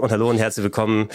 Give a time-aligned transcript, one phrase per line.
[0.00, 1.10] Und hallo und herzlich willkommen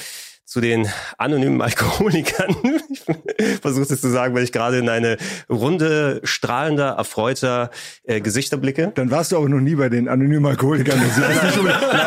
[0.55, 0.87] zu den
[1.17, 2.55] anonymen Alkoholikern.
[2.89, 5.17] Ich versuche es zu sagen, weil ich gerade in eine
[5.49, 7.71] Runde strahlender, erfreuter
[8.05, 8.94] äh, Gesichter blicke.
[8.95, 10.97] Dann warst du aber noch nie bei den anonymen Alkoholikern.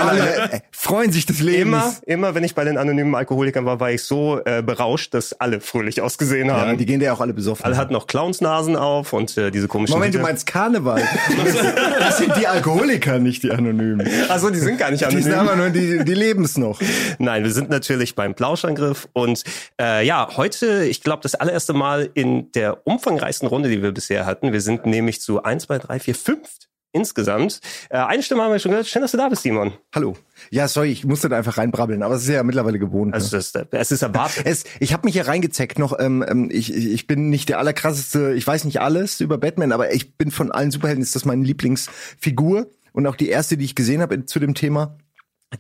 [0.09, 1.61] alle äh, freuen sich des Lebens.
[1.67, 5.39] Immer, immer, wenn ich bei den anonymen Alkoholikern war, war ich so äh, berauscht, dass
[5.39, 6.71] alle fröhlich ausgesehen haben.
[6.71, 7.67] Ja, die gehen ja auch alle besoffen.
[7.67, 9.95] Alle hatten noch Clownsnasen auf und äh, diese komischen.
[9.95, 11.03] Moment, du meinst Karneval.
[11.99, 14.09] Das sind die Alkoholiker, nicht die Anonymen.
[14.29, 15.23] Also die sind gar nicht Die anonym.
[15.25, 16.81] sind aber nur, die, die leben es noch.
[17.19, 19.43] Nein, wir sind natürlich beim Plauschangriff und
[19.81, 24.27] äh, ja, heute, ich glaube, das allererste Mal in der umfangreichsten Runde, die wir bisher
[24.27, 24.53] hatten.
[24.53, 26.49] Wir sind nämlich zu eins, zwei, drei, vier, fünf
[26.93, 27.59] insgesamt.
[27.91, 28.87] Äh, eine Stimme haben wir schon gehört.
[28.87, 29.73] Schön, dass du da bist, Simon.
[29.93, 30.15] Hallo.
[30.51, 33.13] Ja, sorry, ich musste da einfach reinbrabbeln, aber es ist ja mittlerweile gewohnt.
[33.13, 33.43] Also ne?
[33.43, 34.29] das, es ist erwartet.
[34.47, 35.99] Es, ich habe mich hier reingezeckt noch.
[35.99, 38.35] Ähm, ähm, ich ich bin nicht der allerkrasseste.
[38.35, 41.45] Ich weiß nicht alles über Batman, aber ich bin von allen Superhelden ist das meine
[41.45, 44.97] Lieblingsfigur und auch die erste, die ich gesehen habe zu dem Thema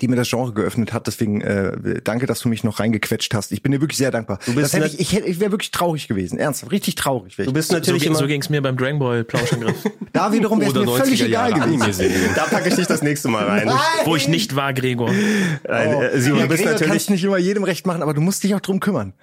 [0.00, 1.06] die mir das Genre geöffnet hat.
[1.06, 3.52] Deswegen äh, danke, dass du mich noch reingequetscht hast.
[3.52, 4.38] Ich bin dir wirklich sehr dankbar.
[4.44, 6.38] Du bist das ich ich, hätte- ich wäre wirklich traurig gewesen.
[6.38, 7.36] Ernsthaft, richtig traurig.
[7.36, 8.18] Du bist So, natürlich ging- immer.
[8.18, 9.76] so ging's mir beim Dragon Ball Plauschangriff,
[10.12, 12.06] da wiederum wäre es mir völlig 90er egal Jahre gewesen.
[12.34, 13.70] Da packe ich dich das nächste Mal rein.
[14.04, 15.10] wo ich nicht war, Gregor.
[15.10, 16.02] Nein, Oh.
[16.02, 16.90] äh, Simon, ja, du bist Gregor natürlich.
[16.92, 19.14] kannst nicht immer jedem recht machen, aber du musst dich auch drum kümmern.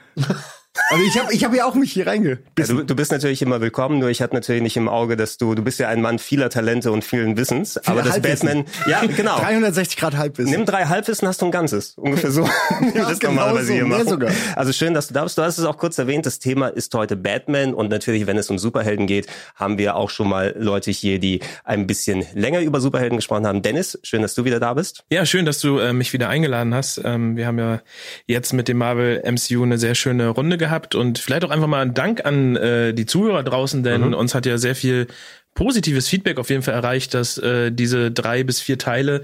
[0.90, 2.78] Also ich habe ich hab ja auch mich hier Ja, reingebissen.
[2.78, 5.56] du, du bist natürlich immer willkommen, nur ich hatte natürlich nicht im Auge, dass du,
[5.56, 8.66] du bist ja ein Mann vieler Talente und vielen Wissens, aber das Halbwissen.
[8.66, 9.38] Batman, ja, genau.
[9.40, 10.52] 360 Grad Halbwissen.
[10.52, 11.94] Nimm drei Halbwissen, hast du ein ganzes.
[11.98, 12.44] Ungefähr so.
[12.94, 14.10] wir das genau normalerweise so, hier mehr machen.
[14.10, 14.32] sogar.
[14.56, 15.38] Also schön, dass du da bist.
[15.38, 16.26] Du hast es auch kurz erwähnt.
[16.26, 17.74] Das Thema ist heute Batman.
[17.74, 21.40] Und natürlich, wenn es um Superhelden geht, haben wir auch schon mal Leute hier, die
[21.64, 23.62] ein bisschen länger über Superhelden gesprochen haben.
[23.62, 25.06] Dennis, schön, dass du wieder da bist.
[25.10, 27.02] Ja, schön, dass du äh, mich wieder eingeladen hast.
[27.04, 27.82] Ähm, wir haben ja
[28.28, 30.65] jetzt mit dem Marvel MCU eine sehr schöne Runde gehabt
[30.96, 34.46] und vielleicht auch einfach mal einen Dank an äh, die Zuhörer draußen, denn uns hat
[34.46, 35.08] ja sehr viel
[35.54, 39.22] positives Feedback auf jeden Fall erreicht, dass äh, diese drei bis vier Teile,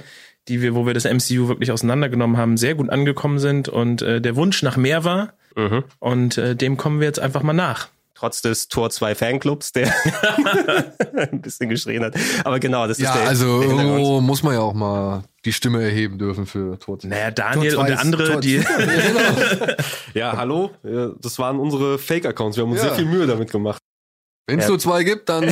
[0.48, 4.22] die wir, wo wir das MCU wirklich auseinandergenommen haben, sehr gut angekommen sind und äh,
[4.22, 5.34] der Wunsch nach mehr war.
[6.00, 7.90] Und äh, dem kommen wir jetzt einfach mal nach.
[8.22, 9.92] Trotz des Tor 2 Fanclubs, der
[11.16, 12.14] ein bisschen geschrien hat.
[12.44, 15.82] Aber genau, das Ja, ist der, also irgendwo muss man ja auch mal die Stimme
[15.84, 18.58] erheben dürfen für Tor Naja, Daniel Tor und der andere, Tor- die
[20.14, 20.70] Ja, hallo.
[21.20, 22.58] Das waren unsere Fake-Accounts.
[22.58, 22.90] Wir haben uns Ja.
[22.90, 23.82] sehr viel Mühe damit gemacht.
[24.46, 24.70] Wenn es Ja.
[24.70, 25.50] nur zwei gibt, dann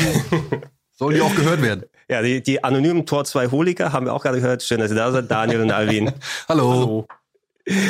[0.96, 1.86] sollen die auch gehört werden.
[2.07, 4.62] Ja, die, die anonymen Tor 2 Holiker haben wir auch gerade gehört.
[4.62, 6.12] Schön, dass ihr da seid, Daniel und Alvin.
[6.47, 7.07] Hallo.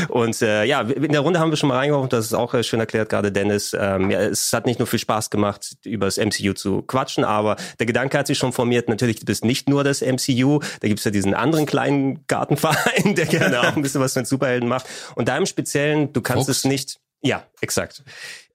[0.10, 2.64] Und äh, ja, in der Runde haben wir schon mal reingeworfen, das ist auch äh,
[2.64, 3.76] schön erklärt, gerade Dennis.
[3.78, 7.56] Ähm, ja, es hat nicht nur viel Spaß gemacht, über das MCU zu quatschen, aber
[7.80, 11.04] der Gedanke hat sich schon formiert, natürlich, du bist nicht nur das MCU, da gibt's
[11.04, 14.88] ja diesen anderen kleinen Gartenverein, der gerne auch ein bisschen was mit Superhelden macht.
[15.16, 16.60] Und da im Speziellen, du kannst Fox?
[16.60, 17.00] es nicht.
[17.22, 18.04] Ja, exakt.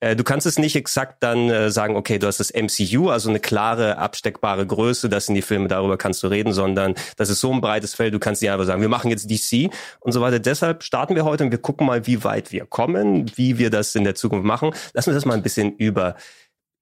[0.04, 3.30] Äh, Du kannst es nicht exakt dann äh, sagen, okay, du hast das MCU, also
[3.30, 7.40] eine klare, absteckbare Größe, das sind die Filme, darüber kannst du reden, sondern das ist
[7.40, 9.70] so ein breites Feld, du kannst nicht einfach sagen, wir machen jetzt DC
[10.00, 10.38] und so weiter.
[10.38, 13.94] Deshalb starten wir heute und wir gucken mal, wie weit wir kommen, wie wir das
[13.94, 14.72] in der Zukunft machen.
[14.92, 16.16] Lass uns das mal ein bisschen über,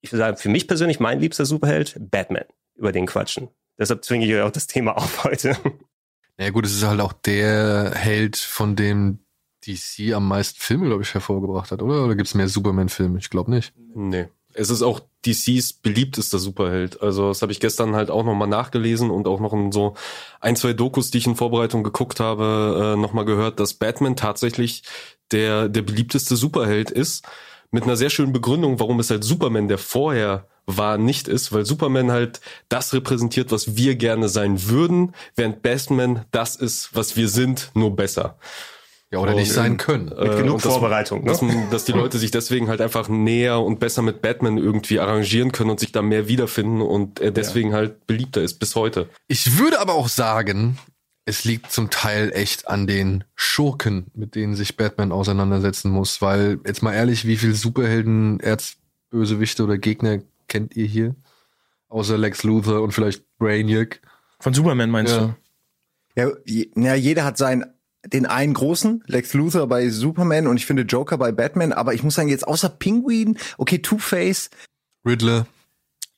[0.00, 2.44] ich würde sagen, für mich persönlich mein liebster Superheld, Batman,
[2.74, 3.48] über den quatschen.
[3.78, 5.56] Deshalb zwinge ich euch auch das Thema auf heute.
[6.38, 9.21] Ja gut, es ist halt auch der Held, von dem
[9.66, 12.04] DC am meisten Filme, glaube ich, hervorgebracht hat, oder?
[12.04, 13.18] Oder gibt's mehr Superman-Filme?
[13.18, 13.72] Ich glaube nicht.
[13.94, 14.28] Nee.
[14.54, 17.00] Es ist auch DCs beliebtester Superheld.
[17.00, 19.94] Also das habe ich gestern halt auch nochmal nachgelesen und auch noch in so
[20.40, 24.82] ein, zwei Dokus, die ich in Vorbereitung geguckt habe, äh, nochmal gehört, dass Batman tatsächlich
[25.30, 27.26] der, der beliebteste Superheld ist.
[27.70, 31.64] Mit einer sehr schönen Begründung, warum es halt Superman, der vorher war, nicht ist, weil
[31.64, 37.28] Superman halt das repräsentiert, was wir gerne sein würden, während Batman das ist, was wir
[37.28, 38.36] sind, nur besser.
[39.12, 40.04] Ja, oder Und, nicht sein ähm, können.
[40.06, 41.26] Mit genug dass- Vorbereitung, ne?
[41.32, 41.40] Dass,
[41.70, 45.68] dass die Leute sich deswegen halt einfach näher und besser mit Batman irgendwie arrangieren können
[45.70, 49.10] und sich da mehr wiederfinden und er deswegen halt beliebter ist bis heute.
[49.28, 50.78] Ich würde aber auch sagen,
[51.26, 56.58] es liegt zum Teil echt an den Schurken, mit denen sich Batman auseinandersetzen muss, weil
[56.66, 61.14] jetzt mal ehrlich, wie viel Superhelden, Erzbösewichte oder Gegner kennt ihr hier?
[61.88, 64.00] Außer Lex Luthor und vielleicht Brainiac.
[64.40, 65.34] von Superman meinst Ja.
[66.16, 66.30] du?
[66.46, 67.64] Ja, ja, jeder hat seinen
[68.06, 72.02] den einen großen, Lex Luthor bei Superman und ich finde Joker bei Batman, aber ich
[72.02, 74.50] muss sagen, jetzt außer Pinguin, okay, Two-Face,
[75.06, 75.46] Riddler.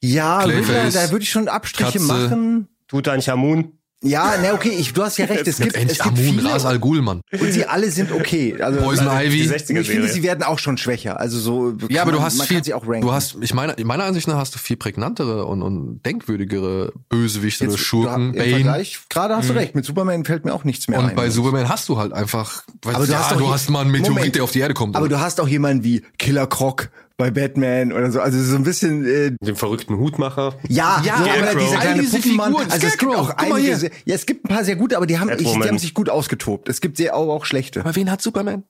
[0.01, 2.05] ja, Clayface, Riddler, da würde ich schon Abstriche Katze.
[2.07, 2.69] machen.
[2.89, 3.79] Tutanchamun.
[4.05, 6.53] Ja, na okay, ich, du hast ja recht, es gibt, es Endlich gibt Amun, viele
[6.53, 7.23] Ras Al Ghul, Mann.
[7.33, 8.55] und sie alle sind okay.
[8.61, 9.41] Also, Poison also, Ivy.
[9.43, 11.19] Ich 60er finde, sie werden auch schon schwächer.
[11.19, 11.75] Also so.
[11.89, 13.01] Ja, aber du man- hast man viel, kann sie auch ranken.
[13.01, 17.65] du hast, ich meine, meiner Ansicht nach hast du viel prägnantere und, und denkwürdigere Bösewichte
[17.65, 18.33] oder Jetzt, Schurken.
[18.35, 19.75] du, im Vergleich, gerade hast du recht.
[19.75, 21.17] Mit Superman fällt mir auch nichts mehr Und ein.
[21.17, 23.81] bei Superman hast du halt einfach, weißt Aber du ja, hast du hier- hast mal
[23.81, 24.35] einen Meteorit, Moment.
[24.37, 24.97] der auf die Erde kommt.
[24.97, 25.17] aber oder?
[25.17, 28.21] du hast auch jemanden wie Killer Croc bei Batman oder so.
[28.21, 30.57] Also so ein bisschen äh, Den verrückten Hutmacher.
[30.69, 32.55] ja, Ja, so, oder dieser kleine diese Puppenmann.
[32.71, 35.19] Also es gibt auch einige, sehr, ja, es gibt ein paar sehr gute, aber die
[35.19, 36.69] haben, ich, die haben sich gut ausgetobt.
[36.69, 37.81] Es gibt sehr auch, auch schlechte.
[37.81, 38.65] Aber wen hat Superman?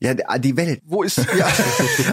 [0.00, 0.80] Ja, die- die Welt.
[0.84, 1.48] Wo ist, ja,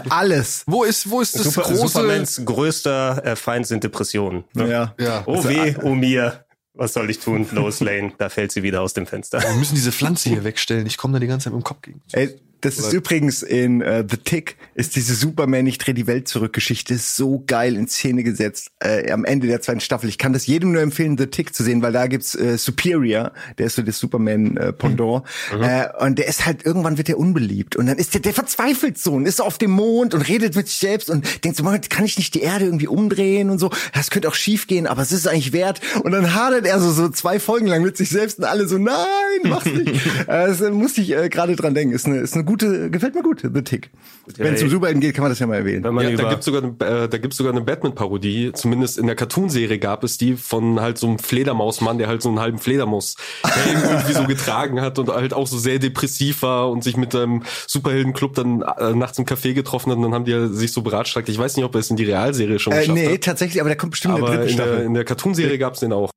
[0.08, 0.62] Alles.
[0.66, 1.88] wo ist, wo ist das Super, große?
[1.88, 4.44] Supermans größter äh, Feind sind Depressionen.
[4.54, 4.70] Ne?
[4.70, 4.94] Ja.
[4.98, 5.22] Ja.
[5.26, 6.44] Oh weh, oh mir.
[6.72, 7.46] Was soll ich tun?
[7.50, 9.42] Lois Lane, da fällt sie wieder aus dem Fenster.
[9.42, 10.86] Wir müssen diese Pflanze hier wegstellen.
[10.86, 12.00] Ich komme da die ganze Zeit mit dem Kopf gegen.
[12.12, 16.28] Ey, das ist übrigens in äh, The Tick, ist diese Superman, ich dreh die Welt
[16.28, 20.08] zurück Geschichte so geil in Szene gesetzt äh, am Ende der zweiten Staffel.
[20.08, 23.32] Ich kann das jedem nur empfehlen, The Tick zu sehen, weil da gibt's äh, Superior,
[23.58, 25.24] der ist so das Superman äh, Pendant
[25.60, 28.98] äh, und der ist halt, irgendwann wird er unbeliebt und dann ist der, der verzweifelt
[28.98, 31.64] so und ist so auf dem Mond und redet mit sich selbst und denkt so,
[31.64, 33.70] Moment, kann ich nicht die Erde irgendwie umdrehen und so?
[33.94, 36.90] Das könnte auch schief gehen, aber es ist eigentlich wert und dann hadert er so,
[36.90, 38.96] so zwei Folgen lang mit sich selbst und alle so, nein,
[39.44, 39.88] mach's nicht.
[40.20, 41.94] äh, das äh, musste ich äh, gerade dran denken.
[41.94, 43.90] Ist eine, ist eine gute, gefällt mir gut, The Tick.
[44.36, 45.84] Wenn es um Superhelden geht, kann man das ja mal erwähnen.
[45.84, 46.72] Wenn man Ja, da gibt's sogar eine,
[47.04, 48.52] äh, da gibt's sogar eine Batman-Parodie.
[48.54, 52.28] Zumindest in der Cartoonserie gab es die von halt so einem Fledermausmann, der halt so
[52.28, 53.16] einen halben Fledermaus
[53.66, 57.42] irgendwie so getragen hat und halt auch so sehr depressiv war und sich mit einem
[57.66, 60.82] Superheldenclub dann äh, nachts im Café getroffen hat und dann haben die ja sich so
[60.82, 61.28] beratschlagt.
[61.28, 63.20] Ich weiß nicht, ob er es in die Realserie schon Äh, geschafft nee, hat.
[63.24, 64.84] tatsächlich, aber der kommt bestimmt in der Aber dritten in der, Staffel.
[64.86, 66.10] in der Cartoonserie gab's den auch.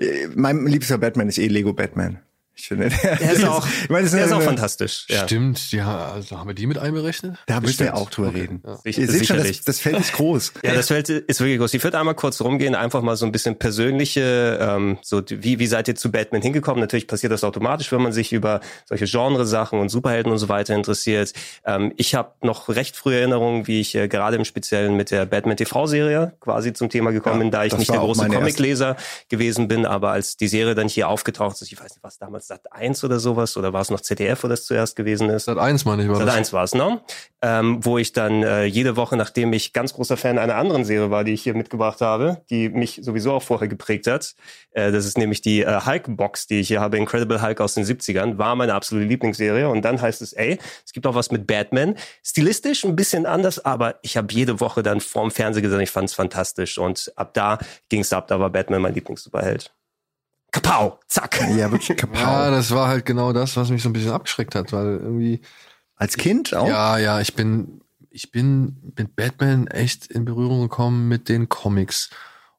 [0.00, 2.18] Äh, mein liebster Batman ist eh Lego Batman.
[2.60, 5.06] Ich finde, der, Er ist auch, ich meine, das er ist auch fantastisch.
[5.08, 5.24] Ja.
[5.24, 7.36] Stimmt, ja, also haben wir die mit einberechnet?
[7.46, 8.62] Da müssen wir auch drüber reden.
[8.84, 9.64] Sich- Ihr seht schon, das, sicherlich.
[9.64, 10.52] das Feld ist groß.
[10.62, 11.74] Ja, das Feld ist wirklich groß.
[11.74, 15.66] Ich würde einmal kurz rumgehen, einfach mal so ein bisschen persönliche, ähm, so wie, wie
[15.66, 16.80] seid ihr zu Batman hingekommen?
[16.80, 20.74] Natürlich passiert das automatisch, wenn man sich über solche Genre-Sachen und Superhelden und so weiter
[20.74, 21.32] interessiert.
[21.64, 25.26] Ähm, ich habe noch recht frühe Erinnerungen, wie ich äh, gerade im Speziellen mit der
[25.26, 28.96] Batman TV-Serie quasi zum Thema gekommen Ja, bin, da ich nicht der große Comicleser
[29.28, 32.46] gewesen bin, aber als die Serie dann hier aufgetaucht ist, ich weiß nicht, was damals
[32.50, 35.44] Sat 1 oder sowas, oder war es noch ZDF, wo das zuerst gewesen ist?
[35.44, 36.34] Sat 1 meine ich war Sat das.
[36.34, 37.00] 1 war es, ne?
[37.42, 41.12] Ähm, wo ich dann äh, jede Woche, nachdem ich ganz großer Fan einer anderen Serie
[41.12, 44.34] war, die ich hier mitgebracht habe, die mich sowieso auch vorher geprägt hat,
[44.72, 47.84] äh, das ist nämlich die äh, Hulk-Box, die ich hier habe, Incredible Hulk aus den
[47.84, 49.68] 70ern, war meine absolute Lieblingsserie.
[49.68, 51.94] Und dann heißt es, ey, es gibt auch was mit Batman.
[52.24, 56.08] Stilistisch ein bisschen anders, aber ich habe jede Woche dann vorm Fernseher gesehen, ich fand
[56.08, 56.78] es fantastisch.
[56.78, 57.58] Und ab da
[57.88, 59.72] ging es ab, da war Batman mein Lieblingssuperheld.
[60.52, 61.40] Kapau, zack.
[61.56, 62.18] Ja, wirklich kaputt.
[62.18, 65.40] Ja, das war halt genau das, was mich so ein bisschen abgeschreckt hat, weil irgendwie
[65.96, 66.68] Als Kind auch?
[66.68, 67.80] Ja, ja, ich bin,
[68.10, 72.10] ich bin mit Batman echt in Berührung gekommen mit den Comics.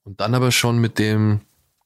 [0.04, 1.42] Und dann aber schon mit dem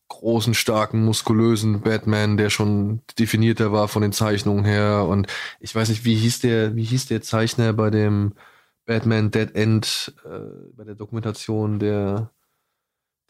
[0.07, 5.05] großen, starken, muskulösen Batman, der schon definierter war von den Zeichnungen her.
[5.09, 5.27] Und
[5.59, 8.33] ich weiß nicht, wie hieß der, wie hieß der Zeichner bei dem
[8.85, 10.29] Batman Dead End, äh,
[10.75, 12.29] bei der Dokumentation der,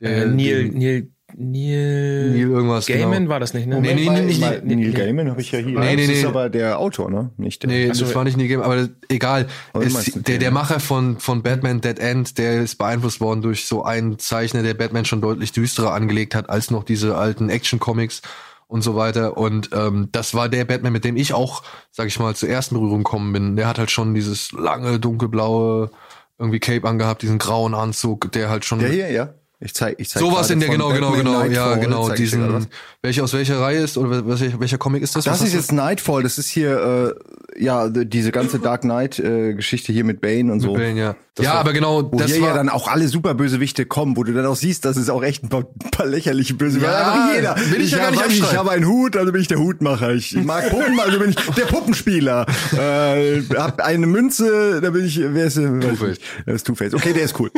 [0.01, 1.07] der Äh, Neil, den- Neil,
[1.38, 3.30] Neil, Neil irgendwas, Gaiman genau.
[3.30, 3.82] war das nicht, ne?
[3.82, 4.92] Nee, nee, nee, nee, Neil nee.
[4.92, 5.78] Gaiman habe ich ja hier.
[5.78, 6.28] Nee, nee, das ist nee.
[6.30, 7.32] aber der Autor, ne?
[7.36, 7.70] Nicht der.
[7.70, 9.48] Nee, Ach so, das war nicht Neil Gaiman, aber egal.
[9.74, 10.52] Aber du Es, der, der.
[10.52, 14.76] Macher von, von Batman Dead End, der ist beeinflusst worden durch so einen Zeichner, der
[14.76, 18.22] Batman schon deutlich düsterer angelegt hat als noch diese alten Action-Comics
[18.68, 19.36] und so weiter.
[19.36, 22.76] Und ähm, das war der Batman, mit dem ich auch, sag ich mal, zur ersten
[22.76, 23.56] Berührung gekommen bin.
[23.58, 25.92] Der hat halt schon dieses lange, dunkelblaue
[26.38, 29.34] irgendwie Cape angehabt, diesen grauen Anzug, der halt schon Der hier, ja.
[29.65, 32.53] Ich zeig, ich zeig sowas in der, genau, genau, genau, ja, Nightfall, genau, ich gerade
[32.53, 32.63] was.
[32.63, 32.67] diesen,
[33.01, 35.25] welcher aus welcher Reihe ist oder welcher, welcher Comic ist das?
[35.25, 37.15] Das Was ist jetzt Nightfall, das ist hier,
[37.57, 40.74] äh, ja, diese ganze Dark Knight-Geschichte hier mit Bane und so.
[40.74, 41.15] Bane, ja.
[41.38, 44.31] Ja, aber genau, Wo das hier war, ja dann auch alle Superbösewichte kommen, wo du
[44.34, 47.55] dann auch siehst, dass es auch echt ein paar, paar lächerliche Bösewichte Ja, Einfach jeder.
[47.72, 50.13] will ich ja gar nicht ich habe einen Hut, also bin ich der Hutmacher.
[50.13, 52.45] Ich mag Puppen, also bin ich der Puppenspieler.
[52.77, 56.19] äh, hab eine Münze, da bin ich, wer ist ich Two-Face.
[56.48, 56.93] Der ist Two-Face.
[56.93, 57.51] Okay, der ist cool.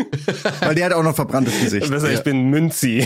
[0.62, 1.92] Weil der hat auch noch verbranntes Gesicht.
[2.02, 3.06] Besser, ich bin Münzi.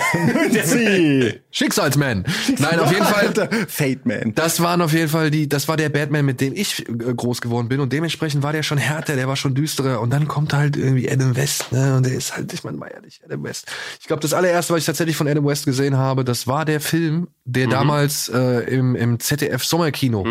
[0.63, 1.33] Sie.
[1.51, 2.25] Schicksalsman.
[2.59, 3.27] Nein, auf jeden Fall.
[3.27, 4.33] Alter, Fate Man.
[4.35, 7.41] Das waren auf jeden Fall die, das war der Batman, mit dem ich äh, groß
[7.41, 10.53] geworden bin und dementsprechend war der schon härter, der war schon düsterer und dann kommt
[10.53, 13.67] halt irgendwie Adam West, ne, und der ist halt, ich meine, mal ehrlich, Adam West.
[13.99, 16.79] Ich glaube, das allererste, was ich tatsächlich von Adam West gesehen habe, das war der
[16.79, 17.71] Film, der Mhm.
[17.71, 18.39] damals äh,
[18.73, 20.25] im, im ZDF Sommerkino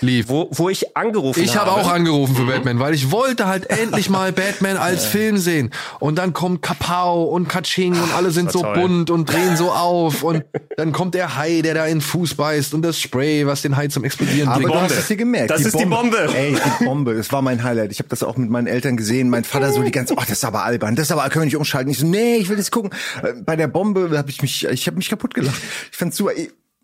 [0.00, 0.28] lief.
[0.28, 4.10] wo, wo ich angerufen Ich habe auch angerufen für Batman, weil ich wollte halt endlich
[4.10, 5.70] mal Batman als Film sehen.
[6.00, 7.48] Und dann kommt Kapau und
[7.96, 8.74] Katsching und alle sind so toll.
[8.74, 10.22] bunt und drehen so auf.
[10.22, 10.44] Und
[10.76, 13.76] dann kommt der Hai, der da in den Fuß beißt und das Spray, was den
[13.76, 14.74] Hai zum Explodieren Aber bringt.
[14.74, 15.50] du hast es dir gemerkt.
[15.50, 16.28] Das ist die Bombe.
[16.34, 17.12] Ey, die Bombe.
[17.12, 17.92] Es war mein Highlight.
[17.92, 19.30] Ich habe das auch mit meinen Eltern gesehen.
[19.30, 20.96] Mein Vater so die ganze, oh, das ist aber albern.
[20.96, 21.90] Das ist aber, können wir nicht umschalten.
[21.90, 22.90] Ich so, nee, ich will das gucken.
[23.22, 25.60] Äh, Bei der Bombe habe ich mich, ich habe mich kaputt gelacht.
[25.90, 26.32] Ich fand's super.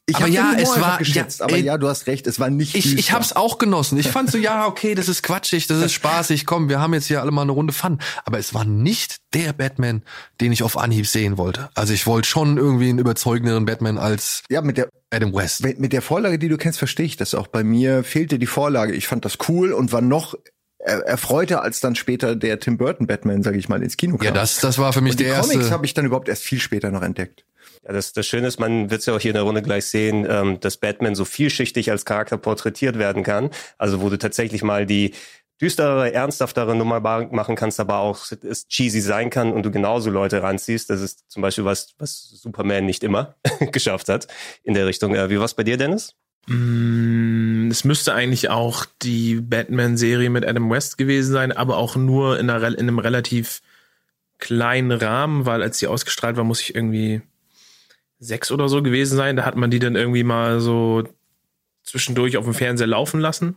[0.06, 1.38] Ich, ich Aber ja, es war- geschätzt.
[1.40, 2.26] ja, aber ey, ja, du hast recht.
[2.26, 3.12] Es war nicht Ich, ich düster.
[3.14, 3.97] hab's auch genossen.
[3.99, 7.06] Ich fand so, ja, okay, das ist quatschig, das ist spaßig, komm, wir haben jetzt
[7.06, 7.99] hier alle mal eine Runde Fun.
[8.25, 10.02] Aber es war nicht der Batman,
[10.40, 11.71] den ich auf Anhieb sehen wollte.
[11.76, 15.62] Also ich wollte schon irgendwie einen überzeugenderen Batman als Ja, mit der Adam West.
[15.62, 17.47] mit mit der Vorlage, die du kennst, verstehe ich das auch.
[17.47, 18.94] Bei mir fehlte die Vorlage.
[18.94, 20.35] Ich fand das cool und war noch
[20.78, 24.25] er- erfreuter als dann später der Tim Burton Batman, sage ich mal, ins Kino kam.
[24.26, 25.71] Ja, das, das war für mich Und die der Comics erste.
[25.71, 27.44] habe ich dann überhaupt erst viel später noch entdeckt.
[27.84, 29.86] Ja, das, das Schöne ist, man wird es ja auch hier in der Runde gleich
[29.86, 33.50] sehen, ähm, dass Batman so vielschichtig als Charakter porträtiert werden kann.
[33.76, 35.14] Also wo du tatsächlich mal die
[35.60, 40.42] düstere, ernsthaftere Nummer machen kannst, aber auch es cheesy sein kann und du genauso Leute
[40.42, 40.90] ranziehst.
[40.90, 43.36] Das ist zum Beispiel was, was Superman nicht immer
[43.72, 44.26] geschafft hat
[44.64, 45.14] in der Richtung.
[45.14, 46.14] Äh, wie war's bei dir, Dennis?
[46.46, 52.38] Mm, Es müsste eigentlich auch die Batman-Serie mit Adam West gewesen sein, aber auch nur
[52.38, 53.62] in, einer, in einem relativ
[54.38, 57.22] kleinen Rahmen, weil als die ausgestrahlt war, muss ich irgendwie
[58.23, 59.37] sechs oder so gewesen sein.
[59.37, 61.02] Da hat man die dann irgendwie mal so
[61.83, 63.57] zwischendurch auf dem Fernseher laufen lassen.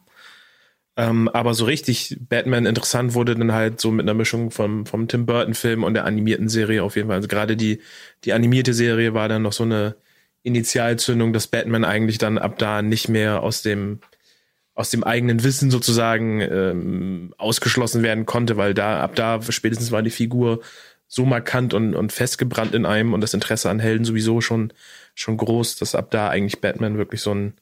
[0.97, 5.07] Ähm, aber so richtig Batman interessant wurde dann halt so mit einer Mischung vom, vom
[5.07, 7.17] Tim Burton-Film und der animierten Serie auf jeden Fall.
[7.17, 7.81] Also gerade die,
[8.23, 9.95] die animierte Serie war dann noch so eine
[10.41, 13.99] Initialzündung, dass Batman eigentlich dann ab da nicht mehr aus dem
[14.73, 20.03] aus dem eigenen Wissen sozusagen ähm, ausgeschlossen werden konnte, weil da ab da spätestens war
[20.03, 20.61] die Figur
[21.07, 24.73] so markant und, und festgebrannt in einem und das Interesse an Helden sowieso schon
[25.13, 27.53] schon groß, dass ab da eigentlich Batman wirklich so ein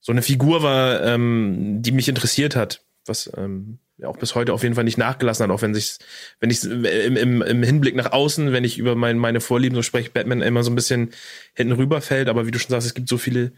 [0.00, 4.52] so eine Figur war, ähm, die mich interessiert hat, was ähm, ja auch bis heute
[4.52, 5.96] auf jeden Fall nicht nachgelassen hat, auch wenn sich,
[6.40, 9.82] wenn ich im, im, im Hinblick nach außen, wenn ich über mein, meine Vorlieben so
[9.82, 11.10] spreche, Batman immer so ein bisschen
[11.54, 13.52] hinten rüberfällt, aber wie du schon sagst, es gibt so viele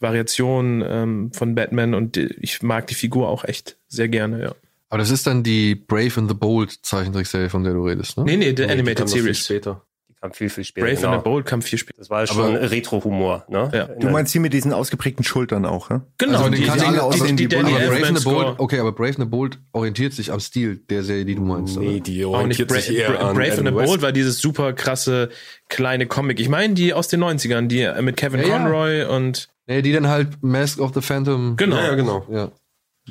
[0.00, 4.54] Variationen ähm, von Batman und die, ich mag die Figur auch echt sehr gerne, ja.
[4.88, 8.24] Aber das ist dann die Brave and the Bold Zeichentrickserie, von der du redest, ne?
[8.24, 9.44] Nee, nee, der Nee, die Animated kam noch viel Series.
[9.44, 9.82] Später.
[10.08, 10.86] Die kam viel, viel später.
[10.86, 11.12] Brave genau.
[11.12, 11.98] and the Bold kam viel später.
[11.98, 13.44] Das war schon Aber- Retro-Humor.
[13.48, 13.70] Ne?
[13.74, 13.84] Ja.
[13.86, 16.02] Du meinst die mit diesen ausgeprägten Schultern auch, ja?
[16.18, 18.78] Genau, Also die, die die, die, die, die, Danny aber Brave and the Bold, okay,
[18.78, 21.76] aber Brave and the Bold orientiert sich am Stil der Serie, die du meinst.
[21.76, 22.00] Nee, oder?
[22.00, 24.38] die Auch nicht orientiert Bra sich eher Bra an Brave and the Bold war dieses
[24.38, 25.30] super krasse
[25.68, 26.38] kleine Comic.
[26.40, 28.58] Ich meine die aus den 90ern, die mit Kevin Ja, ja.
[28.58, 31.56] Conroy und Nee, die dann halt Mask of the Phantom.
[31.56, 31.76] genau.
[31.76, 32.24] Ja, ja, genau.
[32.30, 32.52] Ja.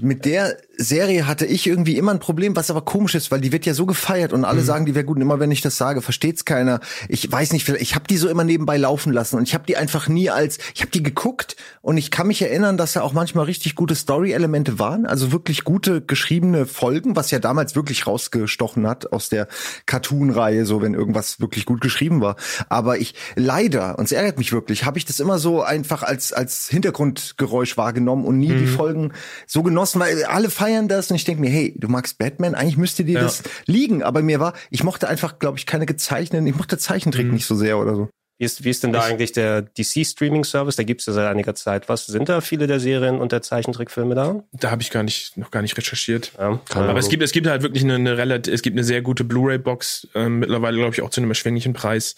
[0.02, 3.54] Mit der Serie hatte ich irgendwie immer ein Problem, was aber komisch ist, weil die
[3.54, 5.16] wird ja so gefeiert und alle sagen, die wäre gut.
[5.16, 6.82] Und immer wenn ich das sage, versteht's keiner.
[7.08, 9.64] Ich weiß nicht, vielleicht- ich habe die so immer nebenbei laufen lassen und ich habe
[9.66, 13.04] die einfach nie als, ich habe die geguckt und ich kann mich erinnern, dass da
[13.04, 18.06] auch manchmal richtig gute Story-Elemente waren, also wirklich gute geschriebene Folgen, was ja damals wirklich
[18.06, 19.48] rausgestochen hat aus der
[19.86, 22.36] Cartoon-Reihe, so wenn irgendwas wirklich gut geschrieben war.
[22.68, 26.34] Aber ich leider, und es ärgert mich wirklich, habe ich das immer so einfach als
[26.34, 29.14] als Hintergrundgeräusch wahrgenommen und nie die Folgen
[29.48, 32.78] so genossen, weil alle feiern das und ich denke mir, hey, du magst Batman, eigentlich
[32.78, 33.22] müsste dir Ja.
[33.22, 37.32] das liegen, aber mir war, ich mochte einfach, glaube ich, keine gezeichneten, ich mochte Zeichentrick
[37.32, 38.10] nicht so sehr oder so.
[38.38, 40.76] Wie ist, wie ist denn da eigentlich der DC-Streaming-Service?
[40.76, 41.88] Da gibt's ja seit einiger Zeit.
[41.88, 44.44] Was sind da viele der Serien und der Zeichentrickfilme da?
[44.52, 46.34] Da habe ich gar nicht noch gar nicht recherchiert.
[46.38, 49.02] Ja, Aber es gibt es gibt halt wirklich eine, eine relativ es gibt eine sehr
[49.02, 52.16] gute Blu-ray-Box ähm, mittlerweile glaube ich auch zu einem erschwinglichen Preis,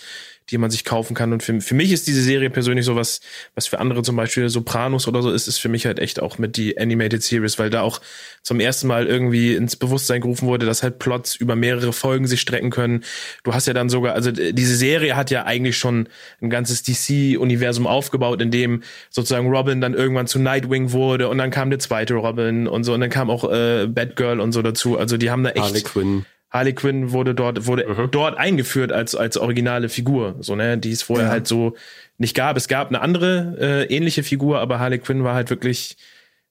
[0.50, 1.34] die man sich kaufen kann.
[1.34, 3.20] Und für, für mich ist diese Serie persönlich so was,
[3.60, 6.56] für andere zum Beispiel Sopranos oder so ist, ist für mich halt echt auch mit
[6.58, 8.00] die Animated Series, weil da auch
[8.44, 12.40] zum ersten Mal irgendwie ins Bewusstsein gerufen wurde, dass halt Plots über mehrere Folgen sich
[12.40, 13.04] strecken können.
[13.44, 16.08] Du hast ja dann sogar, also diese Serie hat ja eigentlich schon
[16.42, 21.52] ein ganzes DC-Universum aufgebaut, in dem sozusagen Robin dann irgendwann zu Nightwing wurde und dann
[21.52, 24.98] kam der zweite Robin und so und dann kam auch äh, Batgirl und so dazu.
[24.98, 26.26] Also die haben da echt Harley Quinn.
[26.50, 28.12] Harley Quinn wurde dort wurde Mhm.
[28.12, 31.76] dort eingeführt als als originale Figur, so ne, die es vorher halt so
[32.18, 32.56] nicht gab.
[32.58, 35.98] Es gab eine andere äh, ähnliche Figur, aber Harley Quinn war halt wirklich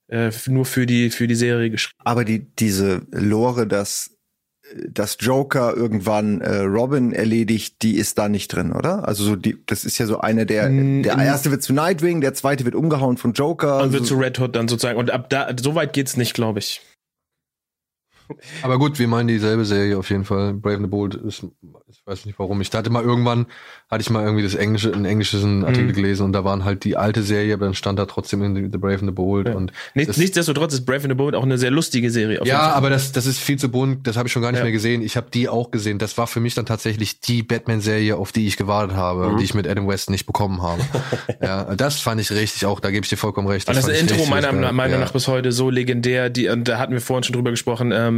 [0.09, 1.99] äh, nur für die für die Serie geschrieben.
[2.05, 4.13] Aber die, diese Lore, dass,
[4.89, 9.09] dass Joker irgendwann äh, Robin erledigt, die ist da nicht drin, oder?
[9.09, 12.35] Also so die, das ist ja so eine der, der erste wird zu Nightwing, der
[12.35, 13.79] zweite wird umgehauen von Joker.
[13.83, 16.35] Und wird also, zu Red Hood dann sozusagen und ab da so weit geht's nicht,
[16.35, 16.83] glaube ich.
[18.63, 20.55] Aber gut, wir meinen dieselbe Serie auf jeden Fall.
[20.55, 21.45] Brave and the Bold ist,
[21.89, 22.61] ich weiß nicht warum.
[22.61, 23.47] Ich hatte mal irgendwann,
[23.91, 25.93] hatte ich mal irgendwie das englische, einen englischen Artikel Mhm.
[25.95, 28.79] gelesen und da waren halt die alte Serie, aber dann stand da trotzdem in The,
[28.79, 29.55] Brave and the Bold Ja.
[29.55, 32.41] und Nicht, nichtsdestotrotz ist Brave and the Bold auch eine sehr lustige Serie.
[32.45, 34.65] ja, aber das, das ist viel zu bunt, das habe ich schon gar nicht Ja.
[34.65, 35.03] mehr gesehen.
[35.03, 35.99] Ich habe die auch gesehen.
[35.99, 39.39] Das war für mich dann tatsächlich die Batman-Serie, auf die ich gewartet habe, Mhm.
[39.39, 40.81] die ich mit Adam West nicht bekommen habe.
[41.43, 43.69] ja, das fand ich richtig auch, da gebe ich dir vollkommen recht.
[43.69, 44.53] Und das, fand ich Intro meiner.
[44.73, 45.05] Meinung ja.
[45.05, 48.16] nach bis heute so legendär, die, und da hatten wir vorhin schon drüber gesprochen, ähm,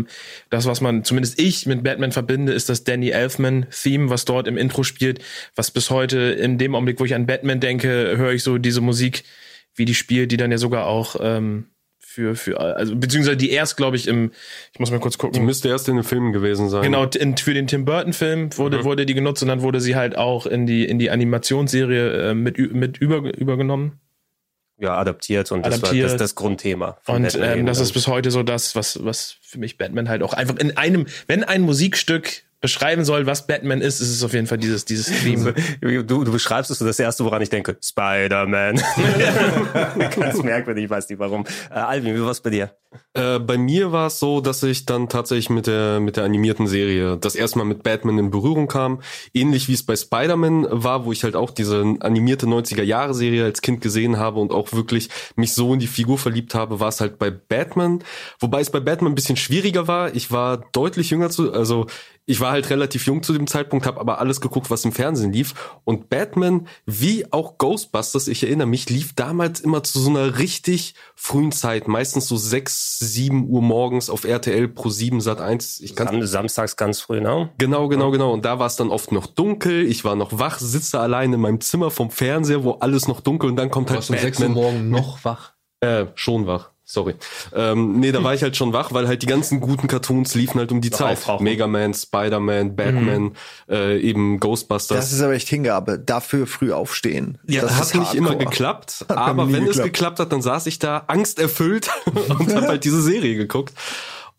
[0.50, 4.56] das, was man, zumindest ich mit Batman verbinde, ist das Danny Elfman-Theme, was dort im
[4.56, 5.20] Intro spielt,
[5.56, 8.80] was bis heute in dem Augenblick, wo ich an Batman denke, höre ich so diese
[8.80, 9.24] Musik,
[9.74, 11.66] wie die spielt, die dann ja sogar auch ähm,
[11.98, 14.32] für, für, also beziehungsweise die erst, glaube ich, im,
[14.72, 15.44] ich muss mal kurz Die gucken.
[15.44, 16.82] müsste erst in den Filmen gewesen sein.
[16.82, 20.16] Genau, in, für den Tim Burton-Film wurde, wurde die genutzt und dann wurde sie halt
[20.18, 24.00] auch in die, in die Animationsserie äh, mit, mit über, übergenommen.
[24.78, 26.04] Ja, adaptiert und das Adaptiert.
[26.04, 26.98] war das, das Grundthema.
[27.06, 30.32] Und ähm, das ist bis heute so das, was, was für mich Batman halt auch
[30.32, 34.46] einfach in einem, wenn ein Musikstück beschreiben soll, was Batman ist, ist es auf jeden
[34.46, 35.54] Fall dieses, dieses Theme.
[35.80, 37.76] Du, du beschreibst es so das erste, woran ich denke.
[37.82, 38.76] Spider-Man.
[40.16, 41.44] Ganz merkwürdig, ich weiß nicht warum.
[41.70, 42.72] Äh, Alvin, wie war's bei dir?
[43.14, 46.66] Äh, bei mir war es so, dass ich dann tatsächlich mit der mit der animierten
[46.66, 49.02] Serie das erste Mal mit Batman in Berührung kam,
[49.34, 53.44] ähnlich wie es bei Spider-Man war, wo ich halt auch diese animierte 90er Jahre Serie
[53.44, 56.88] als Kind gesehen habe und auch wirklich mich so in die Figur verliebt habe, war
[56.88, 58.02] es halt bei Batman,
[58.40, 60.14] wobei es bei Batman ein bisschen schwieriger war.
[60.14, 61.86] Ich war deutlich jünger zu, also
[62.28, 65.32] ich war halt relativ jung zu dem Zeitpunkt, habe aber alles geguckt, was im Fernsehen
[65.32, 65.54] lief.
[65.84, 70.94] Und Batman, wie auch Ghostbusters, ich erinnere mich, lief damals immer zu so einer richtig
[71.14, 75.80] frühen Zeit, meistens so sechs, sieben Uhr morgens auf RTL pro 7 Sat 1.
[75.80, 77.48] Ich kann Sam Samstags ganz früh, ne?
[77.56, 78.32] Genau, genau, genau.
[78.34, 79.86] Und da war es dann oft noch dunkel.
[79.86, 83.48] Ich war noch wach, sitze allein in meinem Zimmer vom Fernseher, wo alles noch dunkel
[83.48, 84.62] und dann kommt halt Warst du um 6 Uhr Batman.
[84.62, 85.54] morgen noch wach?
[85.80, 86.72] Äh, schon wach.
[86.90, 87.16] Sorry.
[87.54, 90.58] Ähm, nee, da war ich halt schon wach, weil halt die ganzen guten Cartoons liefen
[90.58, 91.18] halt um die Zeit.
[91.18, 91.44] aufrauchen.
[91.44, 93.32] Mega Man, Spider-Man, Batman,
[93.68, 94.96] äh, eben Ghostbusters.
[94.96, 95.98] Das ist aber echt Hingabe.
[95.98, 97.36] Dafür früh aufstehen.
[97.46, 98.16] Ja, das hat nicht hardcore.
[98.16, 99.84] immer geklappt, aber wenn es geklappt.
[99.84, 103.74] geklappt hat, dann saß ich da angsterfüllt und habe halt diese Serie geguckt.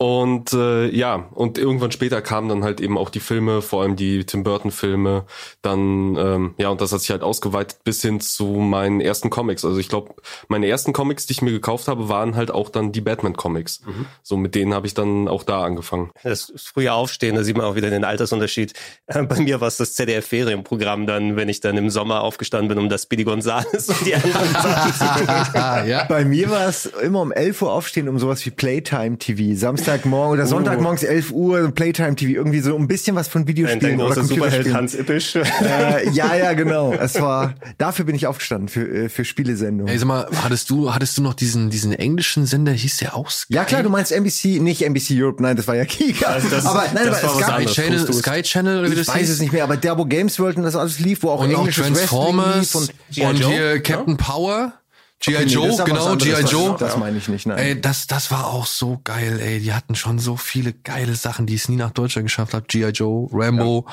[0.02, 3.98] Und äh, ja, und irgendwann später kamen dann halt eben auch die Filme, vor allem
[3.98, 5.26] die Tim Burton Filme,
[5.62, 9.66] dann ähm, ja, und das hat sich halt ausgeweitet bis hin zu meinen ersten Comics.
[9.66, 10.16] Also ich glaube,
[10.48, 13.82] meine ersten Comics, die ich mir gekauft habe, waren halt auch dann die Batman Comics.
[14.24, 16.12] So mit denen habe ich dann auch da angefangen.
[16.24, 18.72] Das frühe Aufstehen, da sieht man auch wieder den Altersunterschied.
[19.08, 22.78] Äh, Bei mir war es das ZDF-Ferienprogramm dann, wenn ich dann im Sommer aufgestanden bin,
[22.78, 25.10] um das Speedy Gonzales und die anderen Sachen zu.
[25.60, 26.06] Ah, ja.
[26.06, 29.56] Bei mir war es immer um 11 Uhr aufstehen, um sowas wie Playtime TV.
[29.90, 32.34] Samstagmorgen oder Sonntagmorgens 11 Uhr Playtime TV.
[32.34, 34.78] Irgendwie so ein bisschen was von Videospielen oder großer Superheld Computerspielen.
[34.78, 35.36] Hans Ippisch.
[35.36, 36.94] Äh, ja, ja, genau.
[36.94, 39.92] Es war, dafür bin ich aufgestanden für, äh, für Spielesendungen.
[39.92, 43.30] Ey, sag mal, hattest du, hattest du noch diesen, diesen englischen Sender, hieß der auch
[43.30, 43.54] Sky?
[43.56, 46.38] Ja klar, du meinst NBC, nicht NBC Europe, nein, das war ja Kika.
[46.50, 48.14] das- aber nein, das aber war es gab, Channel.
[48.14, 49.30] Sky Channel, oder wie ich das weiß hieß?
[49.32, 51.54] es nicht mehr, aber der, wo Games World und das alles lief, wo auch Und
[51.56, 52.74] auch englisches Wrestling Transformers
[53.10, 54.74] lief und und hier Captain Power,
[55.22, 55.36] G.I.
[55.36, 56.32] Okay, Joe, das genau, G.I.
[56.32, 56.76] das- Joe.
[56.80, 57.58] Das meine ich nicht, nein.
[57.58, 59.60] Ey, das, das war auch so geil, ey.
[59.60, 62.68] Die hatten schon so viele geile Sachen, die es nie nach Deutschland geschafft hat.
[62.70, 62.90] G.I.
[62.92, 63.86] Joe, Rambo,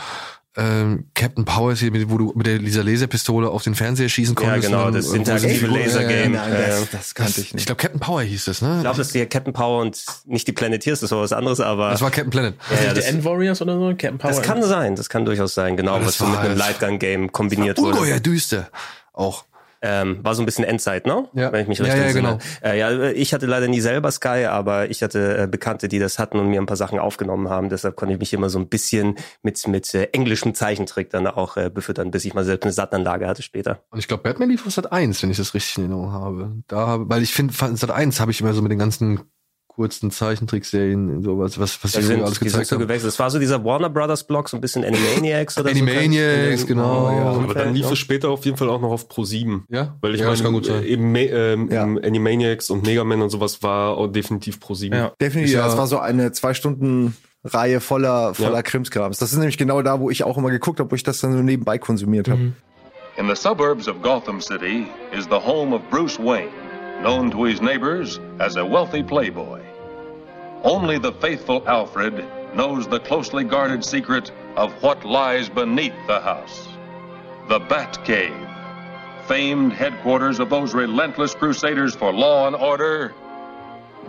[0.59, 4.09] ähm, Captain Power ist hier, mit- wo du mit der, dieser Laserpistole auf den Fernseher
[4.09, 4.69] schießen Ja, konntest.
[4.69, 6.29] genau, und dann das irgendwo interaktive Lasergame.
[6.37, 7.67] nein, äh, das, das kannte ich Ich nicht.
[7.67, 8.77] glaube, Captain Power hieß das, ne?
[8.77, 11.61] Ich glaube, das ist hier Captain Power und nicht die Planeteers, das war was anderes,
[11.61, 12.55] aber das war Captain Planet.
[12.71, 13.89] ja, ja, die das, End Warriors oder so?
[13.89, 14.31] Captain Power.
[14.31, 17.33] das kann sein, das kann durchaus sein, genau, das was so mit einem halt- Lightgun-Game
[17.33, 17.99] kombiniert wurde.
[17.99, 18.71] Ungeheuer düster.
[19.13, 19.45] Auch.
[19.87, 21.29] Ähm, war so ein bisschen Endzeit, ne?
[21.35, 21.53] Ja.
[21.53, 22.39] Wenn ich mich Ja, recht ja, entsinne.
[22.63, 22.73] genau.
[22.73, 26.19] Äh, ja, ich hatte leider nie selber Sky, aber ich hatte äh, Bekannte, die das
[26.19, 27.69] hatten und mir ein paar Sachen aufgenommen haben.
[27.69, 31.57] Deshalb konnte ich mich immer so ein bisschen mit mit äh, englischem Zeichentrick dann auch
[31.57, 33.83] äh, befüttern, bis ich mal selbst eine Sattanlage hatte später.
[33.91, 36.53] Und ich glaube, Batman lief auf Sat 1, wenn ich das richtig in Erinnerung habe.
[36.69, 39.21] Da weil ich finde, Sat 1 habe ich immer so mit den ganzen
[39.77, 42.83] kurzen Zeichentrickserien, sowas, was, was Da die sind, alles die sind gezeigt so haben.
[42.83, 43.13] gewechselt.
[43.13, 46.67] Es war so dieser Warner Brothers Block, so ein bisschen Animaniacs oder Animaniacs, so.
[46.67, 47.25] genau, ja.
[47.31, 49.67] Aber dann lief es später auf jeden Fall auch noch auf Pro 7.
[49.69, 49.95] Ja?
[50.01, 50.83] Weil ich Ja, das meine, kann gut sein.
[50.85, 51.83] eben ähm, Ja.
[51.83, 54.97] Animaniacs und Mega Man und sowas war auch definitiv Pro 7.
[54.97, 55.13] Ja.
[55.21, 58.63] Definitiv, ja- das war so eine zwei Stunden Reihe voller, voller Ja.
[58.63, 59.19] Krimskrams.
[59.19, 61.33] Das ist nämlich genau da, wo ich auch immer geguckt habe, wo ich das dann
[61.33, 62.53] so nebenbei konsumiert habe.
[63.19, 64.87] In the suburbs of Gotham City
[65.17, 66.49] is the home of Bruce Wayne,
[67.03, 69.61] known to his neighbors as a wealthy playboy.
[70.63, 76.69] Only the faithful Alfred knows the closely guarded secret of what lies beneath the house.
[77.49, 78.47] The Batcave,
[79.27, 83.15] famed headquarters of those relentless crusaders for law and order,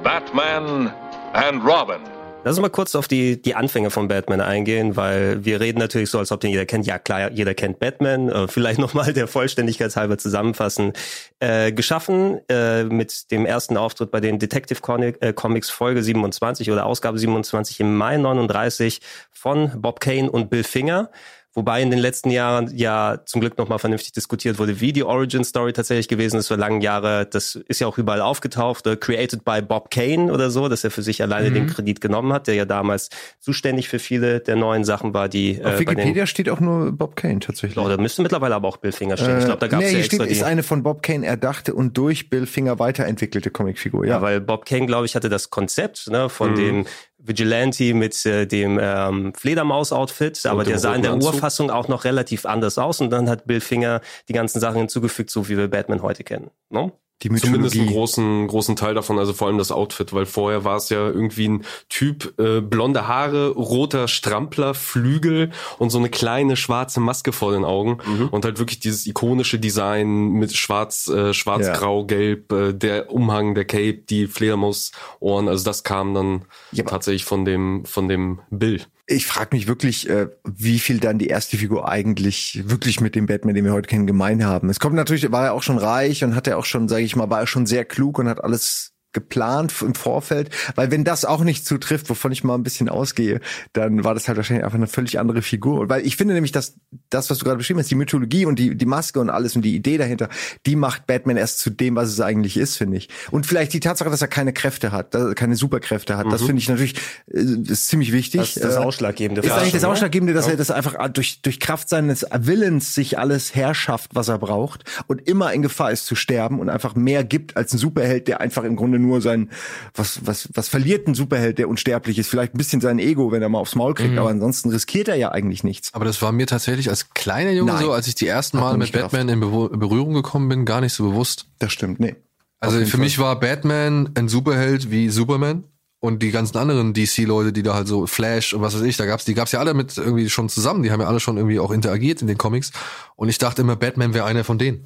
[0.04, 0.88] Batman
[1.34, 2.17] and Robin.
[2.44, 6.10] Lass uns mal kurz auf die, die Anfänge von Batman eingehen, weil wir reden natürlich
[6.10, 6.86] so, als ob den jeder kennt.
[6.86, 8.30] Ja, klar, jeder kennt Batman.
[8.30, 10.94] Äh, vielleicht nochmal der Vollständigkeit halber zusammenfassen.
[11.40, 14.80] Äh, geschaffen äh, mit dem ersten Auftritt bei den Detective
[15.20, 20.64] äh, Comics Folge 27 oder Ausgabe 27 im Mai 39 von Bob Kane und Bill
[20.64, 21.10] Finger.
[21.58, 25.44] Wobei in den letzten Jahren ja zum Glück nochmal vernünftig diskutiert wurde, wie die Origin
[25.44, 27.26] Story tatsächlich gewesen ist für lange Jahre.
[27.26, 30.92] Das ist ja auch überall aufgetaucht, äh, created by Bob Kane oder so, dass er
[30.92, 34.84] für sich alleine den Kredit genommen hat, der ja damals zuständig für viele der neuen
[34.84, 37.84] Sachen war, die Auf äh, den, Wikipedia steht auch nur Bob Kane tatsächlich.
[37.84, 39.40] oh, da müsste mittlerweile aber auch Bill Finger stehen.
[39.40, 40.34] ich glaube, da gab es nee, ja extra steht, die.
[40.34, 44.06] ist eine von Bob Kane erdachte und durch Bill Finger weiterentwickelte Comicfigur.
[44.06, 46.56] Ja, Ja, weil Bob Kane, glaube ich, hatte das Konzept ne, von Mhm.
[46.56, 46.86] dem
[47.28, 51.34] Vigilante mit äh, dem ähm, Fledermaus-Outfit, aber der sah in der Anzug.
[51.34, 55.30] Urfassung auch noch relativ anders aus und dann hat Bill Finger die ganzen Sachen hinzugefügt,
[55.30, 56.52] so wie wir Batman heute kennen.
[56.70, 56.92] Ne?
[57.24, 57.94] Die Zumindest einen Mythologie.
[57.94, 61.48] großen, großen Teil davon, also vor allem das Outfit, weil vorher war es ja irgendwie
[61.50, 67.54] ein Typ, äh, blonde Haare, roter Strampler, Flügel und so eine kleine schwarze Maske vor
[67.54, 67.98] den Augen
[68.32, 71.74] und halt wirklich dieses ikonische Design mit schwarz, äh, schwarz, Ja.
[71.74, 77.26] grau, gelb, äh, der Umhang, der Cape, die Fledermausohren, also das kam dann Ja, tatsächlich
[77.26, 78.82] von dem, von dem Bill.
[79.08, 83.26] Ich frage mich wirklich, äh, wie viel dann die erste Figur eigentlich wirklich mit dem
[83.26, 84.70] Batman, den wir heute kennen, gemein haben.
[84.70, 87.16] Es kommt natürlich, war er auch schon reich und hat er auch schon, sage ich
[87.16, 91.26] mal, war er schon sehr klug und hat alles geplant im Vorfeld, weil wenn das
[91.26, 93.40] auch nicht zutrifft, wovon ich mal ein bisschen ausgehe,
[93.74, 95.80] dann war das halt wahrscheinlich einfach eine völlig andere Figur.
[95.82, 96.76] Und weil ich finde nämlich, dass
[97.10, 99.64] das, was du gerade beschrieben hast, die Mythologie und die, die Maske und alles und
[99.64, 100.30] die Idee dahinter,
[100.68, 103.10] die macht Batman erst zu dem, was es eigentlich ist, finde ich.
[103.32, 106.44] Und vielleicht die Tatsache, dass er keine Kräfte hat, dass er keine Superkräfte hat, das
[106.44, 106.96] finde ich natürlich
[107.34, 108.42] äh, ist ziemlich wichtig.
[108.42, 109.42] Das ist das Äh, Ausschlaggebende.
[109.42, 109.88] ist eigentlich das ne?
[109.90, 114.38] Ausschlaggebende, dass er das einfach durch, durch Kraft seines Willens sich alles herschafft, was er
[114.38, 118.28] braucht und immer in Gefahr ist zu sterben und einfach mehr gibt als ein Superheld,
[118.28, 119.50] der einfach im Grunde nur sein,
[119.96, 122.28] was, was, was verliert ein Superheld, der unsterblich ist?
[122.30, 124.20] Vielleicht ein bisschen sein Ego, wenn er mal aufs Maul kriegt, Mhm.
[124.20, 125.94] aber ansonsten riskiert er ja eigentlich nichts.
[125.94, 127.82] Aber das war mir tatsächlich als kleiner Junge Nein.
[127.84, 129.12] so, als ich die ersten Mal mit gerafft.
[129.14, 131.46] Batman in Bewo- Berührung gekommen bin, gar nicht so bewusst.
[131.60, 132.16] Das stimmt, nee.
[132.60, 135.64] Also für mich war Batman ein Superheld wie Superman
[136.00, 139.06] und die ganzen anderen DC-Leute, die da halt so Flash und was weiß ich, da
[139.06, 141.60] gab's, die gab's ja alle mit irgendwie schon zusammen, die haben ja alle schon irgendwie
[141.60, 142.72] auch interagiert in den Comics
[143.16, 144.84] und ich dachte immer, Batman wäre einer von denen.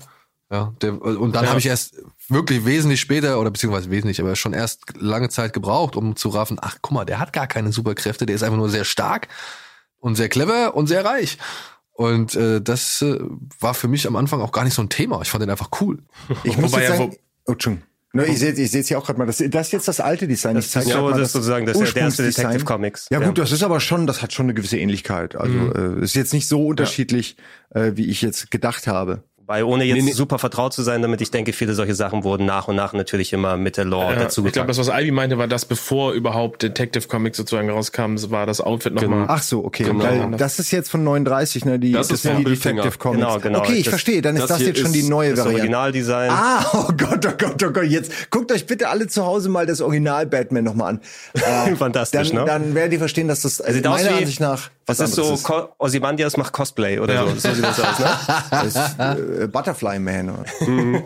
[0.51, 1.49] Ja, der, und dann Ja.
[1.51, 1.95] habe ich erst
[2.27, 6.57] wirklich wesentlich später oder beziehungsweise wesentlich, aber schon erst lange Zeit gebraucht, um zu raffen,
[6.61, 9.29] ach guck mal, der hat gar keine Superkräfte, der ist einfach nur sehr stark
[9.99, 11.37] und sehr clever und sehr reich.
[11.93, 13.19] Und äh, das äh,
[13.59, 15.21] war für mich am Anfang auch gar nicht so ein Thema.
[15.21, 15.99] Ich fand den einfach cool.
[16.43, 17.55] Ich muss Wobei jetzt ja, sagen, oh.
[18.13, 20.27] Ne, ich sehe ich sehe hier auch gerade mal, das, das ist jetzt das alte
[20.27, 20.55] Design.
[20.55, 22.23] Das ist so, mal das ist sozusagen das, der erste.
[22.23, 23.07] Detective Comics.
[23.09, 25.37] Ja gut, das ist aber schon, das hat schon eine gewisse Ähnlichkeit.
[25.37, 27.37] Also äh, ist jetzt nicht so unterschiedlich,
[27.69, 29.23] äh, wie ich jetzt gedacht habe.
[29.47, 30.11] Weil ohne jetzt Nee, nee.
[30.11, 33.33] super vertraut zu sein, damit ich denke, viele solche Sachen wurden nach und nach natürlich
[33.33, 36.13] immer mit der Lore Ja, dazu ich glaube, das, was Ivy meinte, war das, bevor
[36.13, 39.25] überhaupt Detective Comics sozusagen rauskam, war das Outfit nochmal.
[39.27, 39.83] Ach so, okay.
[39.83, 40.03] Genau.
[40.03, 41.79] Weil das ist jetzt von 39, ne?
[41.79, 42.97] Die, Das ist sind von die Detective Finger.
[42.97, 43.19] Comics.
[43.25, 43.59] Genau, genau.
[43.59, 44.21] Okay, ich Das- verstehe.
[44.21, 45.61] Dann ist das das, jetzt schon die ist neue das Variante.
[45.61, 46.29] Originaldesign.
[46.31, 47.83] Ah, oh Gott, oh Gott, oh Gott.
[47.85, 51.01] Jetzt guckt euch bitte alle zu Hause mal das Original Batman nochmal an.
[51.33, 52.45] Äh, Fantastisch, dann, ne?
[52.45, 55.69] Dann werdet ihr verstehen, dass das also meiner Ansicht nach was Das ist so, Co
[55.79, 57.27] Ozymandias macht Cosplay oder Ja.
[57.27, 57.35] so.
[57.35, 58.09] So sieht das aus, ne?
[58.51, 58.99] Das ist,
[59.43, 60.29] äh, Butterfly Man.
[60.29, 60.45] Oder?
[60.61, 61.03] Ähm,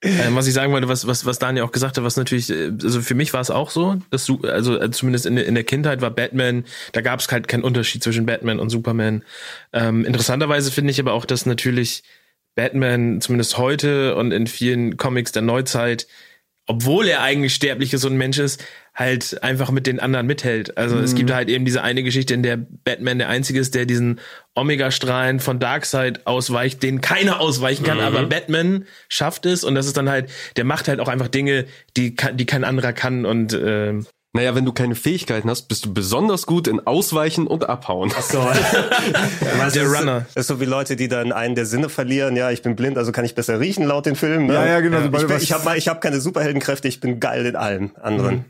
[0.36, 3.00] was ich sagen wollte, was, was, was Daniel auch gesagt hat, was natürlich, äh, also
[3.00, 5.64] für mich war es auch so, dass du, also äh, zumindest in, der- in der
[5.64, 9.24] Kindheit war Batman, da gab es halt keinen Unterschied zwischen Batman und Superman.
[9.72, 12.02] Ähm, interessanterweise finde ich aber auch, dass natürlich
[12.54, 16.06] Batman, zumindest heute und in vielen Comics der Neuzeit,
[16.68, 18.62] obwohl er eigentlich sterblich ist und Mensch ist,
[18.94, 20.76] halt einfach mit den anderen mithält.
[20.76, 23.86] Also es gibt halt eben diese eine Geschichte, in der Batman der Einzige ist, der
[23.86, 24.20] diesen
[24.54, 29.62] Omega-Strahlen von Darkseid ausweicht, den keiner ausweichen kann, aber Batman schafft es.
[29.64, 31.64] Und das ist dann halt, der macht halt auch einfach Dinge,
[31.96, 33.24] die, kann, die kein anderer kann.
[33.24, 37.68] Und ähm, Naja, wenn du keine Fähigkeiten hast, bist du besonders gut in Ausweichen und
[37.68, 38.12] Abhauen.
[38.20, 38.38] So.
[39.40, 40.26] der das ist, Runner.
[40.34, 42.36] Das ist so wie Leute, die dann einen der Sinne verlieren.
[42.36, 44.46] Ja, ich bin blind, also kann ich besser riechen laut den Filmen.
[44.46, 44.54] Ne?
[44.54, 45.02] Ja, ja, genau.
[45.02, 48.44] Sobald Ich, bin, ich habe ich hab keine Superheldenkräfte, ich bin geil in allem anderen.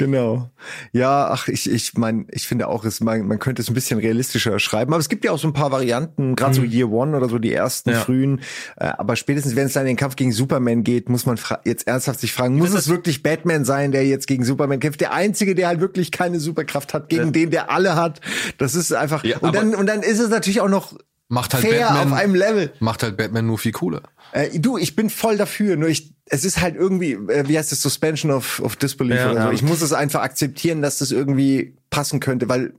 [0.00, 0.50] Genau.
[0.92, 4.00] Ja, ach, ich, ich mein, ich finde auch, es, man, man könnte es ein bisschen
[4.00, 4.92] realistischer schreiben.
[4.92, 7.38] Aber es gibt ja auch so ein paar Varianten, gerade so Year One oder so
[7.38, 8.00] die ersten Ja.
[8.00, 8.40] frühen.
[8.76, 11.86] Äh, aber spätestens, wenn es dann in den Kampf gegen Superman geht, muss man jetzt
[11.86, 15.00] ernsthaft sich fragen, muss es wirklich Batman sein, der jetzt gegen Superman kämpft?
[15.00, 18.20] Der Einzige, der halt wirklich keine Superkraft hat, gegen den, der alle hat.
[18.58, 19.22] Das ist einfach.
[19.24, 20.94] Ja, und dann, und dann ist es natürlich auch noch
[21.32, 22.72] Macht halt fair Batman, auf einem Level.
[22.80, 24.02] macht halt Batman nur viel cooler.
[24.32, 27.70] Äh, du, ich bin voll dafür, nur ich, es ist halt irgendwie, äh, wie heißt
[27.70, 29.30] das, Suspension of, of Disbelief Ja.
[29.30, 29.48] oder so.
[29.48, 29.52] Ja.
[29.54, 32.72] Ich muss es einfach akzeptieren, dass das irgendwie passen könnte, weil,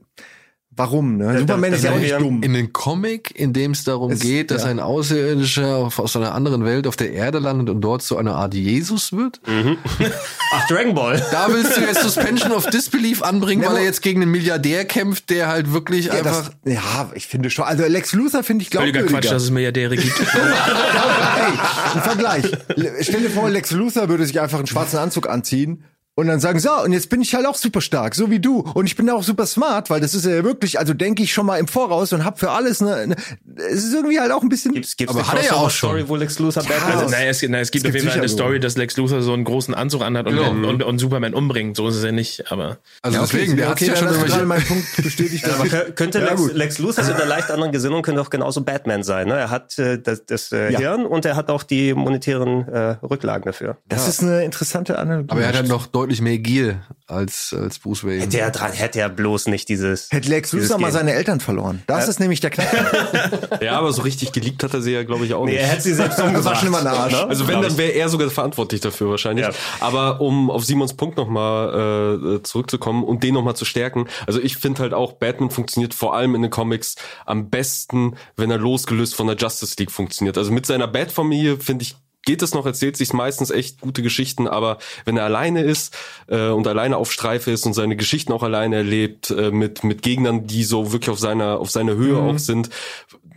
[0.76, 1.38] warum, ne?
[1.38, 2.42] Superman ist ja auch nicht dumm.
[2.42, 4.70] In dem Comic, in dem es darum Es- geht, dass ja.
[4.70, 8.54] ein Außerirdischer aus einer anderen Welt auf der Erde landet und dort zu einer Art
[8.54, 9.40] Jesus wird,
[10.54, 11.22] Ach, Dragon Ball.
[11.30, 14.84] da willst du jetzt Suspension of Disbelief anbringen, Ja, weil er jetzt gegen einen Milliardär
[14.84, 16.50] kämpft, der halt wirklich Ja, einfach...
[16.64, 17.64] das, ja, ich finde schon.
[17.64, 19.20] Also Lex Luthor finde ich völliger glaubwürdiger.
[19.20, 20.18] Quatsch, dass es Milliardäre gibt.
[20.32, 21.52] hey,
[21.94, 22.44] ein Vergleich.
[22.76, 26.40] Le- Stell dir vor, Lex Luthor würde sich einfach einen schwarzen Anzug anziehen und dann
[26.40, 28.60] sagen, so, und jetzt bin ich halt auch super stark, so wie du.
[28.74, 31.46] Und ich bin auch super smart, weil das ist ja wirklich, also denke ich schon
[31.46, 33.16] mal im Voraus und hab für alles eine, eine
[33.56, 34.72] es ist irgendwie halt auch ein bisschen.
[34.74, 36.08] Gibt's, gibt's Aber eine hat er ja auch schon.
[36.08, 38.28] wo Lex Luthor Batman Also, naja, es, naja, es gibt Es auf jeden Fall eine
[38.28, 40.50] Story, dass Lex Luthor so einen großen Anzug anhat und, Genau.
[40.68, 41.76] und, und Superman umbringt.
[41.76, 42.78] So ist es ja nicht, aber.
[43.00, 45.44] Also Ja, okay, deswegen, der okay, hat ja dann schon gerade meinen Punkt bestätigt.
[45.48, 46.52] Aber kö- könnte Ja, Lex.
[46.52, 49.28] Lex Luthor mit einer leicht anderen Gesinnung könnte auch genauso Batman sein.
[49.28, 49.34] Ne?
[49.38, 50.78] Er hat äh, das, das äh, Ja.
[50.78, 53.78] Hirn und er hat auch die monetären äh, Rücklagen dafür.
[53.88, 55.30] Das ist eine interessante Analogie.
[55.30, 58.22] Aber er hat halt noch deutlich mehr Gier als, als Bruce Wayne.
[58.22, 60.10] Hätte er dran, hätte er bloß nicht dieses.
[60.10, 61.82] Hätte Lex Luthor mal seine Eltern verloren.
[61.86, 63.62] Das ist nämlich der Knackpunkt.
[63.62, 65.60] Ja, aber so richtig geliebt hat er sie ja, glaube ich, auch Nee, nicht.
[65.60, 66.64] er hätte sie selbst umgebracht.
[66.64, 67.12] Immer Arsch.
[67.12, 67.28] Ne?
[67.28, 69.46] Also wenn, dann wäre er sogar verantwortlich dafür wahrscheinlich.
[69.46, 69.52] Ja.
[69.80, 74.08] Aber um auf Simons Punkt nochmal äh, zurückzukommen und den nochmal zu stärken.
[74.26, 78.50] Also ich finde halt auch, Batman funktioniert vor allem in den Comics am besten, wenn
[78.50, 80.36] er losgelöst von der Justice League funktioniert.
[80.38, 84.46] Also mit seiner Bat-Familie, finde ich, geht es noch, erzählt sich meistens echt gute Geschichten,
[84.48, 85.96] aber wenn er alleine ist
[86.28, 90.02] äh, und alleine auf Streife ist und seine Geschichten auch alleine erlebt, äh, mit, mit
[90.02, 92.28] Gegnern, die so wirklich auf seiner, auf seiner Höhe Mhm.
[92.28, 92.70] auch sind,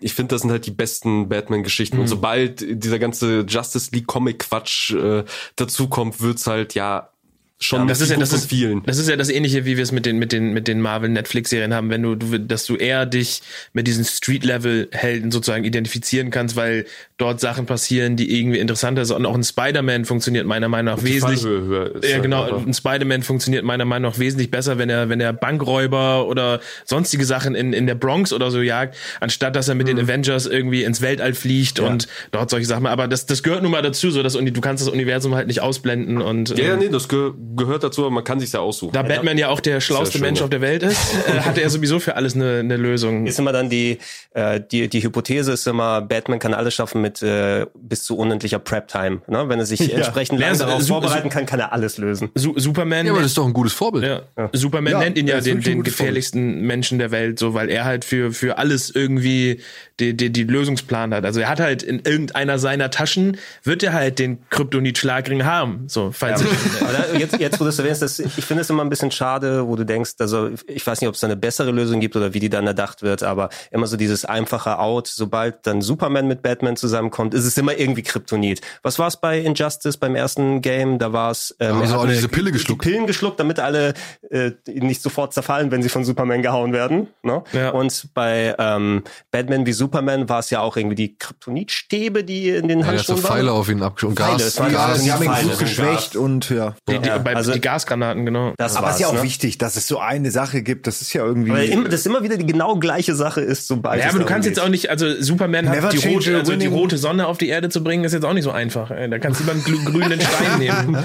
[0.02, 1.96] ich finde, das sind halt die besten Batman-Geschichten.
[1.98, 2.02] Mhm.
[2.04, 5.24] Und sobald dieser ganze Justice League Comic-Quatsch äh,
[5.56, 7.10] dazukommt, wird's halt ja
[7.60, 8.84] schon das ist ja das ist, vielen.
[8.84, 11.10] das ist ja das ähnliche wie wir es mit den mit den mit den Marvel
[11.10, 13.42] Netflix Serien haben wenn du, du dass du eher dich
[13.74, 16.86] mit diesen Street Level Helden sozusagen identifizieren kannst weil
[17.18, 21.02] dort Sachen passieren die irgendwie interessanter sind und auch ein Spider-Man funktioniert meiner Meinung nach
[21.02, 22.44] Die wesentlich Fallhöhe ja, halt genau.
[22.44, 22.66] einfach.
[22.66, 27.26] Ein Spider-Man funktioniert meiner Meinung nach wesentlich besser, wenn er, wenn er Bankräuber oder sonstige
[27.26, 30.84] Sachen in, in der Bronx oder so jagt, anstatt dass er mit den Avengers irgendwie
[30.84, 32.86] ins Weltall fliegt und dort solche Sachen.
[32.86, 35.62] Aber das, das gehört nun mal dazu, so dass du kannst das Universum halt nicht
[35.62, 38.60] ausblenden und Ja, ja, ähm, nee, das ge gehört dazu, aber man kann sich's ja
[38.60, 38.94] aussuchen.
[38.94, 40.46] da Batman ja auch der schlauste Mensch ja.
[40.46, 43.26] auf der Welt ist, äh, hat er sowieso für alles eine, eine Lösung.
[43.28, 44.00] Ist immer dann die,
[44.34, 48.60] äh, die, die Hypothese ist immer, Batman kann alles schaffen mit äh, bis zu unendlicher
[48.60, 49.22] Prep-Time.
[49.28, 49.50] Ne?
[49.50, 52.30] Wenn er sich entsprechend Ja, lang so- darauf vorbereiten kann, kann er alles lösen.
[52.36, 54.06] Su Superman Ja, aber das ist doch ein gutes Vorbild.
[54.06, 54.50] Ja.
[54.54, 58.06] Superman Ja, nennt ihn ja den, den gefährlichsten Menschen der Welt, so weil er halt
[58.06, 59.60] für für alles irgendwie
[60.00, 61.26] die, die, die Lösungsplan hat.
[61.26, 65.86] Also er hat halt in irgendeiner seiner Taschen wird er halt den Kryptonit-Schlagring haben.
[65.88, 66.42] So, falls
[66.82, 69.12] Aber da, jetzt, jetzt, wo du es erwähnst, das, ich finde es immer ein bisschen
[69.12, 72.16] schade, wo du denkst, also ich weiß nicht, ob es da eine bessere Lösung gibt
[72.16, 76.28] oder wie die dann erdacht wird, aber immer so dieses einfache Out, sobald dann Superman
[76.28, 78.62] mit Batman zusammenkommt, ist es immer irgendwie Kryptonit.
[78.84, 81.00] Was war es bei Injustice beim ersten Game?
[81.00, 82.84] Da war es ähm, auch eine- diese Pille geschluckt.
[82.86, 83.94] Die Pillen geschluckt, damit alle
[84.30, 87.08] äh, nicht sofort zerfallen, wenn sie von Superman gehauen werden.
[87.24, 87.44] Ne?
[87.54, 87.70] Ja.
[87.72, 92.68] Und bei ähm, Batman wie Superman war es ja auch irgendwie die Kryptonitstäbe, die in
[92.68, 93.60] den Ja, er hat so Handschuhen Pfeile waren.
[93.60, 94.18] auf ihn abgeschossen.
[94.18, 95.04] Pfeile, Gas, es waren Gas.
[95.04, 96.16] Die haben ihn gut so geschwächt Gas.
[96.22, 96.76] und ja.
[96.88, 98.54] die, die, Ja, bei, also- die Gasgranaten, genau.
[98.58, 99.24] Das Aber es ist ja auch ne?
[99.24, 100.88] wichtig, dass es so eine Sache gibt.
[100.88, 101.52] Das ist ja irgendwie.
[101.52, 104.48] Weil immer, das immer wieder die genau gleiche Sache ist, sobald Ja, aber du kannst
[104.48, 104.56] geht.
[104.56, 107.50] jetzt auch nicht, also Superman Never hat die rote, also die rote Sonne auf die
[107.50, 108.92] Erde zu bringen, ist jetzt auch nicht so einfach.
[108.92, 109.10] ey.
[109.10, 110.98] Da kannst du lieber einen grünen Stein nehmen.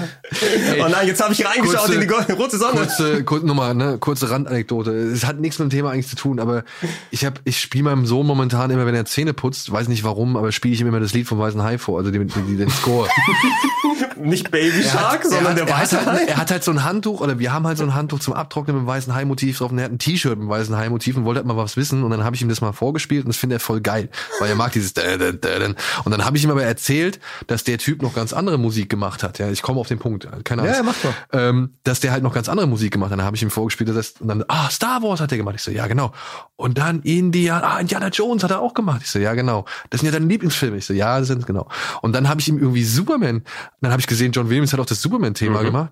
[0.79, 2.71] Oh nein, jetzt habe ich reingeschaut Kurze- in die rote Sonne.
[2.79, 4.91] Kurze, kurze Nummer, ne, kurze Randanekdote.
[4.91, 6.63] Es hat nichts mit dem Thema eigentlich zu tun, aber
[7.09, 10.37] ich habe, ich spiele meinem Sohn momentan immer, wenn er Zähne putzt, weiß nicht warum,
[10.37, 12.69] aber spiele ich ihm immer das Lied vom Weißen Hai vor, also den, den, den
[12.69, 13.07] Score.
[14.17, 16.10] Nicht Baby Shark, sondern er, der hat, weiße hat Hai.
[16.13, 18.33] Halt, er hat halt so ein Handtuch, oder wir haben halt so ein Handtuch zum
[18.33, 21.17] Abtrocknen mit dem weißen Hai-Motiv drauf und er hat ein T-Shirt mit dem weißen Hai-Motiv
[21.17, 23.29] und wollte halt mal was wissen und dann habe ich ihm das mal vorgespielt und
[23.29, 24.93] das findet er voll geil, weil er mag dieses
[26.03, 29.23] und dann habe ich ihm aber erzählt, dass der Typ noch ganz andere Musik gemacht
[29.23, 29.39] hat.
[29.39, 30.73] Ja, ich komme auf den Punkt, keine Ahnung.
[30.73, 31.13] Ja, ja, mach doch.
[31.31, 33.19] Ähm, dass der halt noch ganz andere Musik gemacht hat.
[33.19, 35.55] Dann habe ich ihm vorgespielt, dass das, und dann, ah, Star Wars hat er gemacht.
[35.55, 36.11] Ich so, ja, genau.
[36.55, 39.01] Und dann Indiana, ah, Indiana Jones hat er auch gemacht.
[39.03, 39.65] Ich so, ja, genau.
[39.89, 40.77] Das sind ja deine Lieblingsfilme.
[40.77, 41.67] Ich so, ja, das sind genau.
[42.01, 43.43] Und dann habe ich ihm irgendwie Superman,
[43.81, 45.89] dann habe ich gesehen, John Williams hat auch das Superman-Thema gemacht.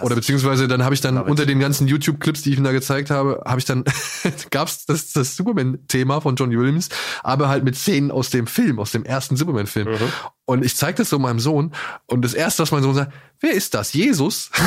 [0.00, 3.10] Oder beziehungsweise dann habe ich dann unter den ganzen YouTube-Clips, die ich ihm da gezeigt
[3.10, 3.84] habe, habe ich dann,
[4.50, 6.88] gab's das, das Superman-Thema von John Williams,
[7.22, 9.88] aber halt mit Szenen aus dem Film, aus dem ersten Superman-Film.
[10.44, 11.72] Und ich zeige das so meinem Sohn
[12.06, 13.92] und das erste, was mein Sohn sagt, wer ist das?
[13.92, 14.50] Jesus?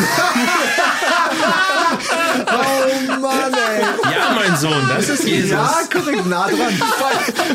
[2.48, 3.55] oh Mann,
[4.64, 4.70] ey.
[4.72, 5.52] Ja, mein Sohn, das ist Jesus.
[5.52, 6.58] Ja, korrekt, nah dran.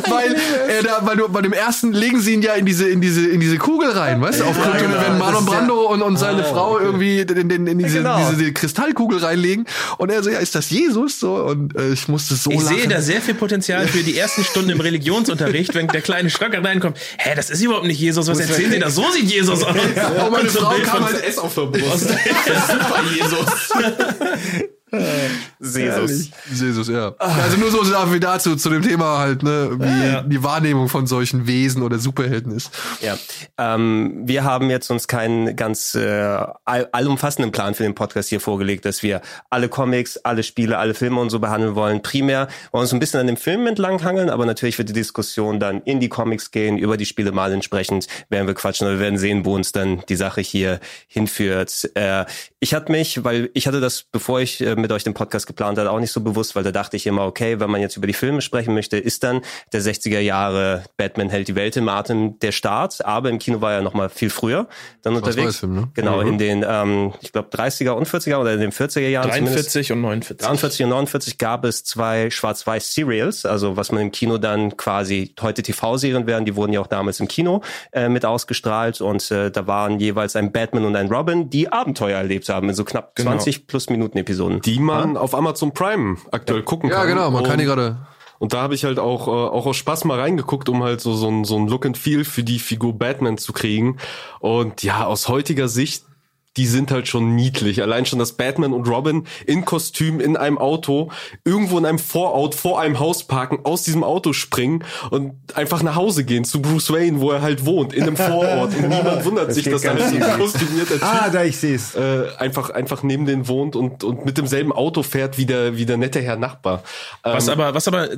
[0.05, 2.89] weil, weil, äh, da, weil du, bei dem ersten legen sie ihn ja in diese,
[2.89, 4.45] in diese, in diese Kugel rein, weißt du?
[4.45, 5.03] Auf Krypton, genau.
[5.03, 7.99] wenn Marlon Das ist ja- Brando und, und seine Frau irgendwie in, in, in diese,
[7.99, 8.19] genau.
[8.19, 9.67] diese, diese Kristallkugel reinlegen.
[9.99, 11.21] Und er so, ja, ist das Jesus?
[11.21, 12.77] So, und äh, ich musste so Ich lachen.
[12.77, 16.63] sehe da sehr viel Potenzial für die ersten Stunden im Religionsunterricht, wenn der kleine Schröcker
[16.65, 16.99] reinkommt.
[17.19, 18.27] Hä, das ist überhaupt nicht Jesus.
[18.29, 18.91] Was erzählen Sie da?
[18.91, 19.71] So sieht Jesus aus.
[19.75, 22.09] und meine Frau kam von- halt S auf der Brust.
[22.09, 23.71] Super Jesus.
[25.61, 26.31] Jesus.
[26.53, 27.15] Jesus, ja.
[27.19, 31.07] Also nur so Sachen wie dazu, zu dem Thema halt, ne, wie die Wahrnehmung von
[31.07, 32.71] solchen Wesen oder Superhelden ist.
[33.01, 33.17] Ja,
[33.59, 36.01] ähm, wir haben jetzt uns keinen ganz äh,
[36.65, 40.95] all, allumfassenden Plan für den Podcast hier vorgelegt, dass wir alle Comics, alle Spiele, alle
[40.95, 42.03] Filme und so behandeln wollen.
[42.03, 45.61] Primär wollen wir uns ein bisschen an dem Film entlanghangeln, aber natürlich wird die Diskussion
[45.61, 49.05] dann in die Comics gehen, über die Spiele mal entsprechend werden wir quatschen oder wir
[49.05, 51.91] werden sehen, wo uns dann die Sache hier hinführt.
[51.95, 52.25] Äh,
[52.59, 55.79] ich hatte mich, weil ich hatte das, bevor ich äh, mit euch den Podcast geplant
[55.79, 58.07] hatte, auch nicht so bewusst, weil da dachte ich immer, okay, wenn man jetzt über
[58.07, 62.39] die Filme sprechen möchte, ist dann der 60er Jahre Batman hält die Welt im Atem
[62.41, 64.67] der Start, aber im Kino war er noch mal viel früher
[65.03, 65.59] dann unterwegs.
[65.59, 65.89] Schwarz-Weiß-Film, ne?
[65.95, 69.75] Genau, in den, ähm, ich glaube, 30er und 40er oder in den 40er Jahren zumindest.
[69.75, 70.47] 43 und 49.
[70.47, 75.63] 43 und 49 gab es zwei Schwarz-Weiß-Serials, also was man im Kino dann quasi heute
[75.63, 77.63] TV-Serien wären, die wurden ja auch damals im Kino
[77.93, 82.19] äh, mit ausgestrahlt und äh, da waren jeweils ein Batman und ein Robin, die Abenteuer
[82.19, 83.33] erlebt haben in so knapp Genau.
[83.33, 84.61] 20 plus Minuten Episoden.
[84.63, 87.09] Die man auf Amazon Prime aktuell gucken Ja, kann.
[87.09, 87.97] genau, man kann die Und- gerade.
[88.39, 91.13] Und da habe ich halt auch, äh, auch aus Spaß mal reingeguckt, um halt so,
[91.13, 93.99] so, ein, so ein Look and Feel für die Figur Batman zu kriegen.
[94.39, 96.05] Und ja, aus heutiger Sicht
[96.57, 97.81] die sind halt schon niedlich.
[97.81, 101.11] Allein schon, dass Batman und Robin in Kostüm in einem Auto
[101.45, 105.95] irgendwo in einem Vorort vor einem Haus parken, aus diesem Auto springen und einfach nach
[105.95, 108.75] Hause gehen zu Bruce Wayne, wo er halt wohnt, in einem Vorort.
[108.75, 111.95] Und niemand wundert sich, dass da so ein kostümierter Typ Ah, da ich seh's.
[111.95, 115.87] äh, einfach, einfach neben den wohnt und, und mit demselben Auto fährt wie der, wie
[115.87, 116.83] der nette Herr Nachbar.
[117.23, 118.09] Was Ähm, aber, was aber,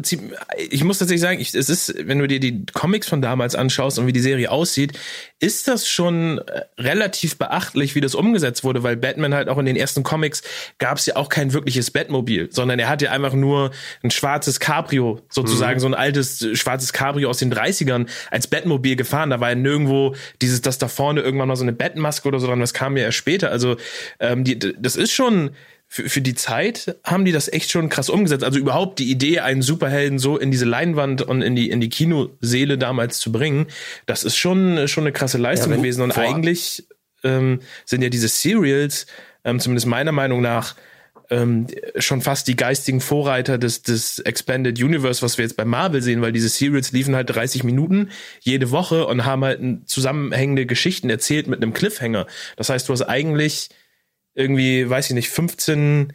[0.70, 3.98] ich muss tatsächlich sagen, ich, es ist, wenn du dir die Comics von damals anschaust
[3.98, 4.98] und wie die Serie aussieht,
[5.38, 9.66] ist das schon äh, relativ beachtlich, wie das umgesetzt wurde, weil Batman halt auch in
[9.66, 10.42] den ersten Comics
[10.78, 15.20] gab es ja auch kein wirkliches Batmobil, sondern er hatte einfach nur ein schwarzes Cabrio,
[15.28, 19.30] sozusagen so ein altes äh, schwarzes Cabrio aus den 30ern als Batmobil gefahren.
[19.30, 22.46] Da war ja nirgendwo dieses, dass da vorne irgendwann mal so eine Batmaske oder so
[22.46, 23.50] dran, das kam ja erst später.
[23.50, 23.76] Also
[24.20, 25.50] ähm, die, das ist schon
[25.92, 28.44] für, für die Zeit haben die das echt schon krass umgesetzt.
[28.44, 31.90] Also überhaupt die Idee, einen Superhelden so in diese Leinwand und in die, in die
[31.90, 33.66] Kinoseele damals zu bringen,
[34.06, 36.00] das ist schon, schon eine krasse Leistung Ja, gewesen.
[36.00, 36.84] Und eigentlich
[37.24, 39.06] ähm, sind ja diese Serials,
[39.44, 40.76] ähm, zumindest meiner Meinung nach,
[41.30, 46.02] ähm, schon fast die geistigen Vorreiter des, des Expanded Universe, was wir jetzt bei Marvel
[46.02, 51.08] sehen, weil diese Serials liefen halt 30 Minuten jede Woche und haben halt zusammenhängende Geschichten
[51.08, 52.26] erzählt mit einem Cliffhanger.
[52.56, 53.70] Das heißt, du hast eigentlich
[54.34, 56.12] irgendwie, weiß ich nicht, 15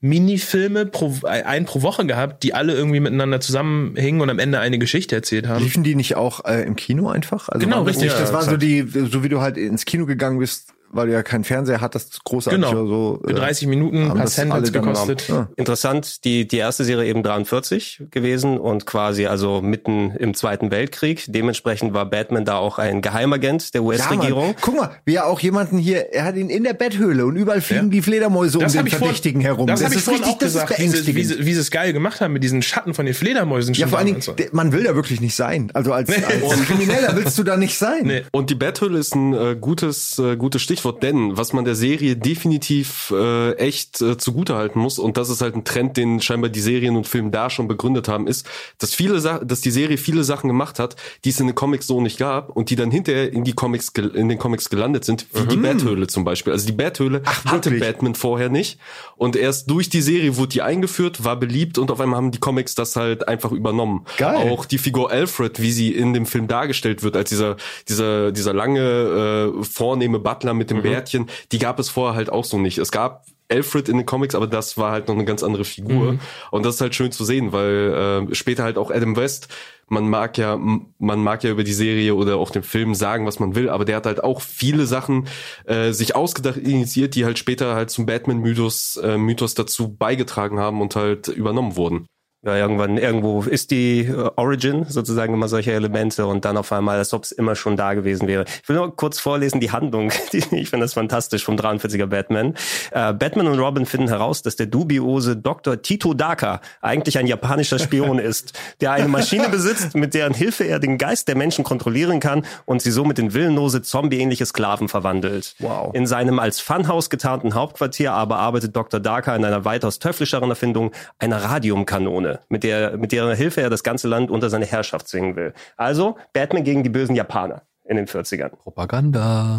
[0.00, 4.78] Minifilme pro, ein pro Woche gehabt, die alle irgendwie miteinander zusammenhingen und am Ende eine
[4.78, 5.62] Geschichte erzählt haben.
[5.62, 7.48] Liefen die nicht auch äh, im Kino einfach?
[7.48, 8.12] Also Genau, das richtig.
[8.12, 11.12] Das Ja, waren so die, so wie du halt ins Kino gegangen bist, weil du
[11.12, 12.70] ja keinen Fernseher hattest, großartig Genau.
[12.80, 13.20] oder so.
[13.24, 15.28] Für äh, 30 Minuten, ein haben paar das Cent hat's gekostet.
[15.28, 15.48] Ja.
[15.56, 21.24] Interessant, die, die erste Serie eben 43 gewesen und quasi also mitten im Zweiten Weltkrieg.
[21.28, 24.46] Dementsprechend war Batman da auch ein Geheimagent der Ja, US-Regierung.
[24.48, 24.54] Mann.
[24.60, 27.60] Guck mal, wie er auch jemanden hier, er hat ihn in der Betthöhle und überall
[27.60, 29.66] fliegen die Fledermäuse um Das den ich vorhin- Verdächtigen herum.
[29.66, 31.26] Das, habe ich ist vorhin richtig, auch das ist gesagt, wie sie, wie, beängstigend.
[31.40, 33.74] sie, wie sie es geil gemacht haben mit diesen Schatten von den Fledermäusen.
[33.74, 34.34] Ja, vor allen Dingen, so.
[34.52, 35.70] man will da wirklich nicht sein.
[35.74, 38.02] Also als, als Krimineller willst du da nicht sein.
[38.04, 38.22] Nee.
[38.32, 42.16] Und die Betthöhle ist ein äh, gutes, äh, gutes Stichwort, denn was man der Serie
[42.16, 46.60] definitiv äh, echt äh, zugutehalten muss, und das ist halt ein Trend, den scheinbar die
[46.60, 48.46] Serien und Filme da schon begründet haben, ist,
[48.78, 51.86] dass viele Sa dass die Serie viele Sachen gemacht hat, die es in den Comics
[51.86, 55.26] so nicht gab und die dann hinterher in die Comics in den Comics gelandet sind,
[55.32, 56.52] wie die Betthöhle zum Beispiel.
[56.52, 57.80] Also die Betthöhle hatte wirklich?
[57.80, 58.78] Batman vorher nicht.
[59.16, 62.38] Und erst durch die Serie wurde die eingeführt, war beliebt und auf einmal haben die
[62.38, 64.04] Comics das halt einfach übernommen.
[64.16, 64.50] Geil.
[64.50, 67.56] Auch die Figur Alfred, wie sie in dem Film dargestellt wird, als dieser,
[67.88, 72.44] dieser, dieser lange, äh, vornehme Butler mit dem Bärtchen, die gab es vorher halt auch
[72.44, 72.78] so nicht.
[72.78, 76.18] Es gab Alfred in den Comics, aber das war halt noch eine ganz andere Figur.
[76.50, 79.48] Und das ist halt schön zu sehen, weil äh, später halt auch Adam West,
[79.88, 83.38] man mag ja, man mag ja über die Serie oder auch den Film sagen, was
[83.38, 85.28] man will, aber der hat halt auch viele Sachen
[85.64, 90.82] äh, sich ausgedacht, initiiert, die halt später halt zum Batman-Mythos äh, Mythos dazu beigetragen haben
[90.82, 92.06] und halt übernommen wurden.
[92.48, 96.96] Ja, irgendwann, irgendwo ist die äh, Origin sozusagen immer solche Elemente und dann auf einmal,
[96.96, 98.46] als ob es immer schon da gewesen wäre.
[98.62, 100.10] Ich will nur kurz vorlesen, die Handlung.
[100.32, 102.54] Die, ich finde das fantastisch vom 43er Batman.
[102.90, 105.82] Äh, Batman und Robin finden heraus, dass der dubiose Dr.
[105.82, 110.78] Tito Daka eigentlich ein japanischer Spion ist, der eine Maschine besitzt, mit deren Hilfe er
[110.78, 115.54] den Geist der Menschen kontrollieren kann und sie somit in willenlose, zombieähnliche Sklaven verwandelt.
[115.58, 115.94] Wow.
[115.94, 119.00] In seinem als Funhaus getarnten Hauptquartier aber arbeitet Dr.
[119.00, 123.82] Daka in einer weitaus teuflischeren Erfindung, einer Radiumkanone, mit der, mit deren Hilfe er das
[123.82, 125.52] ganze Land unter seine Herrschaft zwingen will.
[125.76, 128.50] Also Batman gegen die bösen Japaner in den 40ern.
[128.50, 129.58] Propaganda.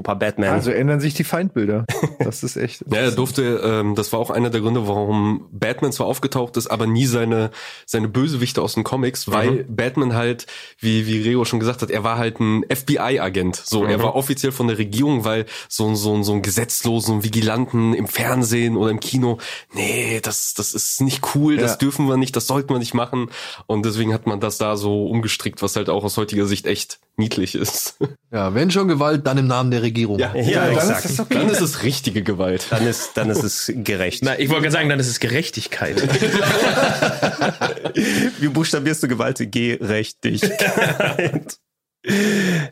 [0.00, 0.48] Opa Batman.
[0.50, 1.84] Also ändern sich die Feindbilder.
[2.18, 2.84] Das ist echt.
[2.90, 6.66] Ja, er durfte, ähm, das war auch einer der Gründe, warum Batman zwar aufgetaucht ist,
[6.68, 7.50] aber nie seine,
[7.86, 10.46] seine Bösewichte aus den Comics, weil Batman halt,
[10.78, 13.56] wie, wie Rego schon gesagt hat, er war halt ein FBI-Agent.
[13.56, 18.08] So, er war offiziell von der Regierung, weil so, so, so ein gesetzlosen Vigilanten im
[18.08, 19.38] Fernsehen oder im Kino,
[19.74, 21.76] nee, das, das ist nicht cool, das Ja.
[21.76, 23.30] dürfen wir nicht, das sollten wir nicht machen.
[23.66, 26.98] Und deswegen hat man das da so umgestrickt, was halt auch aus heutiger Sicht echt
[27.20, 27.96] niedlich ist.
[28.32, 30.18] Ja, wenn schon Gewalt, dann im Namen der Regierung.
[30.18, 31.04] ja, dann exakt.
[31.04, 31.34] ist das okay.
[31.34, 32.66] Dann ist es richtige Gewalt.
[32.70, 34.20] Dann ist, dann ist es gerecht.
[34.22, 36.00] Na, ich wollte gerade sagen, dann ist es Gerechtigkeit.
[38.40, 39.38] Wie buchstabierst du Gewalt?
[39.50, 40.60] Gerechtigkeit.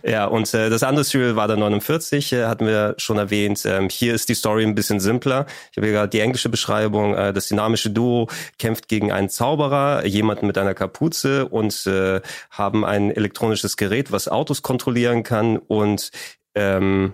[0.02, 3.62] Ja, und äh, das andere Serial war dann 49, äh, hatten wir schon erwähnt.
[3.66, 5.44] Ähm, hier ist die Story ein bisschen simpler.
[5.70, 7.14] Ich habe hier gerade die englische Beschreibung.
[7.14, 12.86] Äh, das dynamische Duo kämpft gegen einen Zauberer, jemanden mit einer Kapuze und äh, haben
[12.86, 16.10] ein elektronisches Gerät, was Autos kontrollieren kann und
[16.54, 17.12] ähm,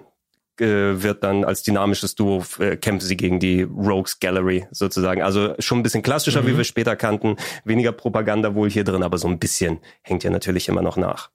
[0.60, 5.20] äh, wird dann als dynamisches Duo äh, kämpfen sie gegen die Rogues Gallery sozusagen.
[5.20, 7.36] Also schon ein bisschen klassischer, wie wir später kannten.
[7.64, 11.30] Weniger Propaganda wohl hier drin, aber so ein bisschen hängt ja natürlich immer noch nach.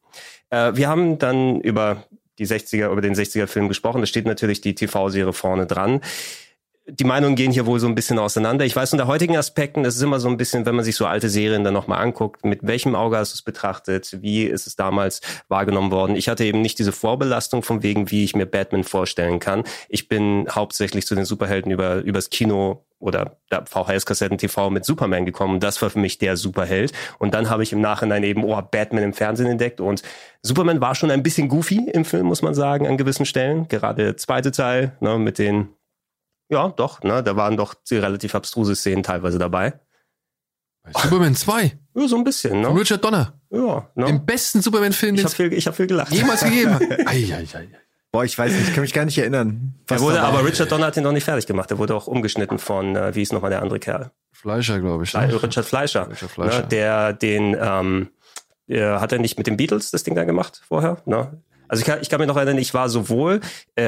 [0.49, 2.03] Äh, wir haben dann über
[2.39, 4.01] die 60er, über den 60er Film gesprochen.
[4.01, 6.01] Da steht natürlich die TV-Serie vorne dran.
[6.91, 8.65] die Meinungen gehen hier wohl so ein bisschen auseinander.
[8.65, 11.05] Ich weiß, unter heutigen Aspekten, das ist immer so ein bisschen, wenn man sich so
[11.05, 14.75] alte Serien dann nochmal anguckt, mit welchem Auge hast du es betrachtet, wie ist es
[14.75, 16.15] damals wahrgenommen worden.
[16.15, 19.63] Ich hatte eben nicht diese Vorbelastung von wegen, wie ich mir Batman vorstellen kann.
[19.87, 25.59] Ich bin hauptsächlich zu den Superhelden über übers Kino oder der VHS-Kassetten-TV mit Superman gekommen.
[25.59, 26.91] Das war für mich der Superheld.
[27.17, 29.79] Und dann habe ich im Nachhinein eben, oh, Batman im Fernsehen entdeckt.
[29.81, 30.03] Und
[30.41, 33.67] Superman war schon ein bisschen goofy im Film, muss man sagen, an gewissen Stellen.
[33.67, 35.69] Gerade der zweite Teil, ne, mit den
[36.51, 39.79] ja, doch, ne, da waren doch relativ abstruse Szenen teilweise dabei.
[40.97, 41.77] Superman 2.
[41.95, 42.79] Ja, so ein bisschen, Von ne?
[42.81, 43.39] Richard Donner.
[43.51, 44.09] Ja, ne?
[44.09, 46.11] Im besten Superman-Film, Ich den habe es viel, ich viel gelacht.
[46.11, 46.81] jemals gegeben hat.
[47.05, 47.67] Ei, ei, ei.
[48.11, 49.75] Boah, ich weiß nicht, ich kann mich gar nicht erinnern.
[49.87, 51.69] Er wurde, aber Richard Donner hat ihn noch nicht fertig gemacht.
[51.69, 54.11] Er wurde auch umgeschnitten von, äh, wie ist nochmal der andere Kerl?
[54.31, 55.13] Fleischer, glaube ich.
[55.13, 55.43] Ne?
[55.43, 56.09] Richard Fleischer.
[56.09, 56.61] Richard Fleischer.
[56.61, 58.09] Ne, der den, ähm,
[58.67, 60.97] der, hat er nicht mit den Beatles das Ding da gemacht vorher?
[61.05, 61.39] Ne?
[61.69, 63.39] Also ich kann, ich kann mich noch erinnern, ich war sowohl
[63.75, 63.83] äh,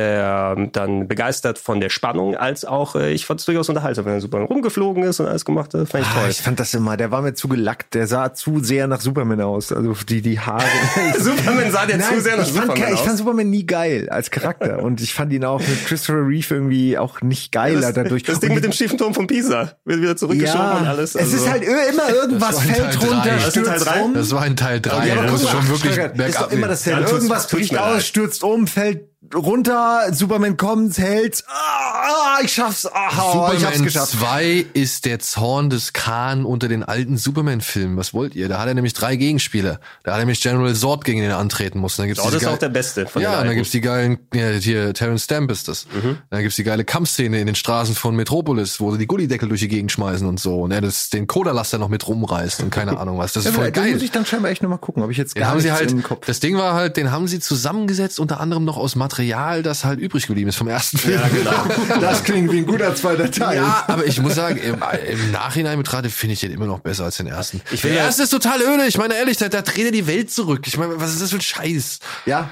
[0.72, 4.22] dann begeistert von der Spannung, als auch äh, ich fand es durchaus unterhaltsam, wenn er
[4.22, 5.90] super rumgeflogen ist und alles gemacht hat.
[5.90, 6.30] Fand ich Ah, toll.
[6.30, 9.42] ich fand das immer, der war mir zu gelackt, der sah zu sehr nach Superman
[9.42, 9.72] aus.
[9.72, 10.64] Also die, die Haare.
[11.20, 13.06] Superman sah dir Nein, zu sehr nach ich, fand, Superman ich aus.
[13.06, 16.98] fand Superman nie geil als Charakter und ich fand ihn auch mit Christopher Reeve irgendwie
[16.98, 18.24] auch nicht geiler das, dadurch.
[18.24, 21.16] das Ding Und mit dem schiefen Turm von Pisa wird wieder zurückgeschoben ja, und alles.
[21.16, 23.24] es ist also- halt immer irgendwas Das fällt runter.
[23.26, 24.02] Das ist stürzt drei?
[24.02, 24.14] um.
[24.14, 25.08] Das war in Teil 3.
[25.08, 27.10] Ja, aber da guck muss mal, schon wirklich Steiger, ist bergab doch immer dasselbe.
[27.10, 33.10] Irgendwas bricht mir aus, stürzt um, fällt runter, Superman kommt, hält, ah, ich schaff's, ah,
[33.12, 34.12] ich hab's Superman geschafft.
[34.14, 37.98] 2 ist der Zorn des Khan unter den alten Superman-Filmen.
[37.98, 38.50] Was wollt ihr?
[38.50, 39.80] Da hat er nämlich drei Gegenspieler.
[40.04, 41.98] Da hat er nämlich General Zod gegen den er antreten muss.
[41.98, 43.82] Dann gibt's diese ist geil- auch der Beste von Ja, den und dann gibt's die
[43.82, 45.86] geilen, ja, hier, Terrence Stamp ist das.
[45.94, 46.18] Mhm.
[46.30, 49.62] Dann gibt's die geile Kampfszene in den Straßen von Metropolis, wo sie die Gullideckel durch
[49.62, 50.62] die Gegend schmeißen und so.
[50.62, 53.34] Und er das, den Cola-Laster noch mit rumreißt und keine Ahnung was.
[53.34, 53.94] Das ist voll Da geil.
[53.94, 55.92] muss ich dann scheinbar echt nochmal gucken, ob ich jetzt Den gar haben sie halt,
[55.92, 56.26] im Kopf.
[56.26, 60.00] das Ding war halt, den haben sie zusammengesetzt, unter anderem noch aus Material, das halt
[60.00, 61.20] übrig geblieben ist vom ersten Film.
[61.20, 62.00] Ja, genau.
[62.02, 63.58] Das klingt wie ein guter zweiter Teil.
[63.58, 67.06] Ja, aber ich muss sagen, im, im Nachhinein betrachtet finde ich den immer noch besser
[67.06, 67.62] als den ersten.
[67.72, 68.86] Ich der erste ist total öde.
[68.86, 70.62] Ich meine ehrlich, da, da dreht er die Welt zurück.
[70.66, 72.00] Ich meine, was ist das für ein Scheiß?
[72.26, 72.50] ja.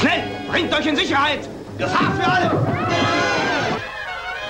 [0.00, 0.22] Schnell!
[0.48, 1.40] Bringt euch in Sicherheit!
[1.78, 3.21] Gefahr für alle!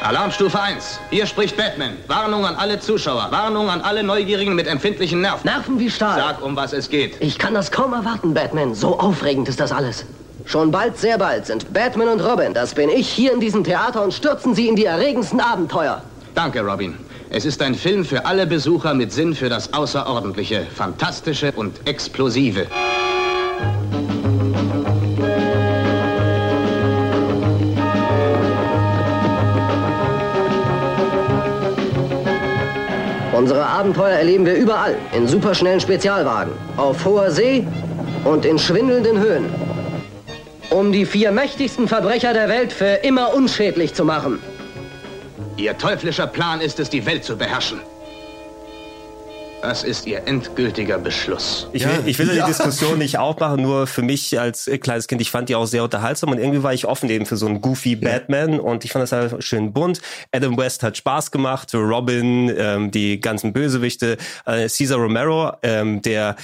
[0.02, 0.98] Alarmstufe 1.
[1.10, 1.96] Hier spricht Batman.
[2.08, 3.28] Warnung an alle Zuschauer.
[3.30, 5.48] Warnung an alle Neugierigen mit empfindlichen Nerven.
[5.48, 6.18] Nerven wie Stahl.
[6.18, 7.16] Sag, um was es geht.
[7.20, 8.74] Ich kann das kaum erwarten, Batman.
[8.74, 10.04] So aufregend ist das alles.
[10.44, 14.02] Schon bald, sehr bald sind Batman und Robin, das bin ich, hier in diesem Theater
[14.02, 16.02] und stürzen sie in die erregendsten Abenteuer.
[16.34, 16.96] Danke, Robin.
[17.30, 22.66] Es ist ein Film für alle Besucher mit Sinn für das Außerordentliche, Fantastische und Explosive.
[33.42, 37.66] Unsere Abenteuer erleben wir überall, in superschnellen Spezialwagen, auf hoher See
[38.24, 39.46] und in schwindelnden Höhen.
[40.70, 44.38] Um die vier mächtigsten Verbrecher der Welt für immer unschädlich zu machen.
[45.56, 47.80] Ihr teuflischer Plan ist es, die Welt zu beherrschen.
[49.62, 51.68] Das ist Ihr endgültiger Beschluss.
[51.72, 55.20] Ich will, ich will die Diskussion nicht aufmachen, nur für mich als äh, kleines Kind,
[55.22, 57.60] ich fand die auch sehr unterhaltsam und irgendwie war ich offen eben für so einen
[57.60, 60.00] goofy Batman und ich fand das halt schön bunt.
[60.32, 66.34] Adam West hat Spaß gemacht, Robin, ähm, die ganzen Bösewichte, äh, Cesar Romero, ähm, der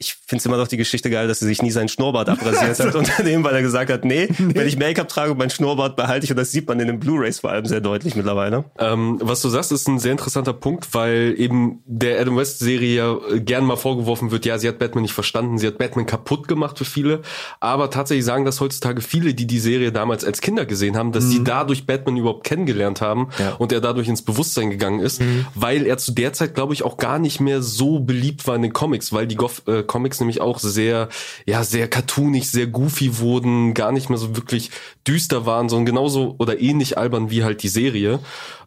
[0.00, 2.78] ich finde es immer noch die Geschichte geil, dass er sich nie seinen Schnurrbart abrasiert
[2.78, 6.24] hat unter dem, weil er gesagt hat, nee, wenn ich Make-up trage meinen Schnurrbart behalte
[6.24, 8.64] ich und das sieht man in den Blu-Rays vor allem sehr deutlich mittlerweile.
[8.78, 12.94] Ähm, was du sagst, ist ein sehr interessanter Punkt, weil eben der Adam West Serie
[12.96, 16.06] ja äh, gern mal vorgeworfen wird, ja, sie hat Batman nicht verstanden, sie hat Batman
[16.06, 17.22] kaputt gemacht für viele,
[17.58, 21.24] aber tatsächlich sagen das heutzutage viele, die die Serie damals als Kinder gesehen haben, dass
[21.24, 25.20] sie dadurch Batman überhaupt kennengelernt haben und er dadurch ins Bewusstsein gegangen ist,
[25.54, 28.62] weil er zu der Zeit, glaube ich, auch gar nicht mehr so beliebt war in
[28.62, 31.08] den Comics, weil die Goff äh, Comics nämlich auch sehr,
[31.46, 34.70] ja, sehr cartoonig, sehr goofy wurden, gar nicht mehr so wirklich
[35.06, 38.20] düster waren, sondern genauso oder ähnlich albern wie halt die Serie.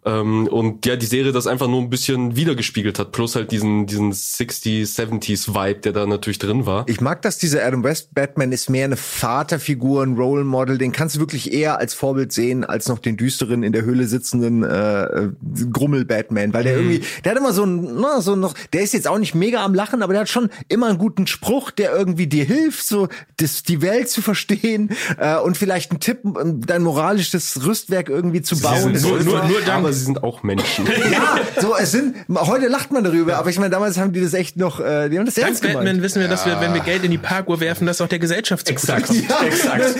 [0.03, 3.85] Ähm, und ja, die Serie das einfach nur ein bisschen wiedergespiegelt hat, plus halt diesen,
[3.85, 6.85] diesen 60s, 70s Vibe, der da natürlich drin war.
[6.87, 10.91] Ich mag das, dieser Adam West Batman ist mehr eine Vaterfigur, ein Role Model, den
[10.91, 14.63] kannst du wirklich eher als Vorbild sehen, als noch den düsteren, in der Höhle sitzenden
[14.63, 15.29] äh,
[15.71, 18.93] Grummel Batman, weil der irgendwie, der hat immer so ein, na, so noch, der ist
[18.93, 21.93] jetzt auch nicht mega am Lachen, aber der hat schon immer einen guten Spruch, der
[21.95, 26.19] irgendwie dir hilft, so das, die Welt zu verstehen äh, und vielleicht einen Tipp,
[26.65, 28.93] dein moralisches Rüstwerk irgendwie zu bauen.
[28.99, 30.85] Nur- nur- nur dank- aber sie sind auch Menschen.
[31.11, 32.15] ja, so es sind.
[32.33, 35.17] Heute lacht man darüber, aber ich meine, damals haben die das echt noch, äh, die
[35.17, 35.75] haben das Dank gemeint.
[35.75, 38.19] Batman wissen wir, dass wir, wenn wir Geld in die Parkuhr werfen, das auch der
[38.19, 39.29] Gesellschaft zugute kommt.
[39.45, 39.95] exakt.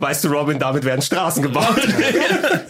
[0.00, 1.76] Weißt du, Robin, damit werden Straßen gebaut.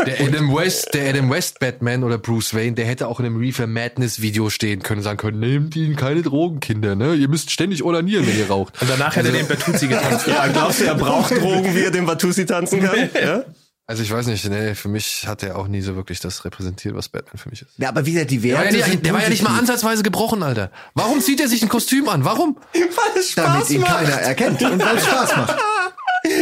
[0.06, 3.38] Der Adam West, der Adam West Batman oder Bruce Wayne, der hätte auch in einem
[3.38, 7.14] Reefer Madness Video stehen können, sagen können, nehmt ihn keine Drogen, Kinder, ne?
[7.14, 8.80] Ihr müsst ständig onanieren, wenn ihr raucht.
[8.80, 10.26] Und danach hätte er den Bertuzzi getanzt.
[10.26, 12.96] ja, glaubst du, er braucht Drogen, wie er den Watusi tanzen kann?
[13.26, 13.44] Ja?
[13.88, 16.96] Also ich weiß nicht, nee, für mich hat er auch nie so wirklich das repräsentiert,
[16.96, 17.70] was Batman für mich ist.
[17.78, 19.44] Ja, aber wie gesagt, die Der war, Werte ja nicht, sind der war ja nicht
[19.44, 20.72] mal ansatzweise gebrochen, Alter.
[20.94, 22.24] Warum zieht er sich ein Kostüm an?
[22.24, 22.56] Warum?
[23.36, 25.56] damit ihn keiner erkennt und weil es Spaß macht.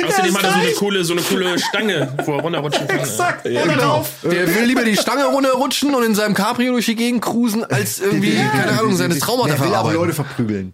[0.06, 3.00] Außerdem hat er so eine coole, so eine coole Stange, wo er runterrutschen kann.
[3.00, 3.44] Exakt.
[3.44, 4.06] Genau.
[4.22, 8.00] Der will lieber die Stange runterrutschen und in seinem Cabrio durch die Gegend cruisen, als
[8.00, 10.00] irgendwie, keine Ahnung, seine Traumata Er will aber verarbeiten.
[10.00, 10.72] Leute verprügeln.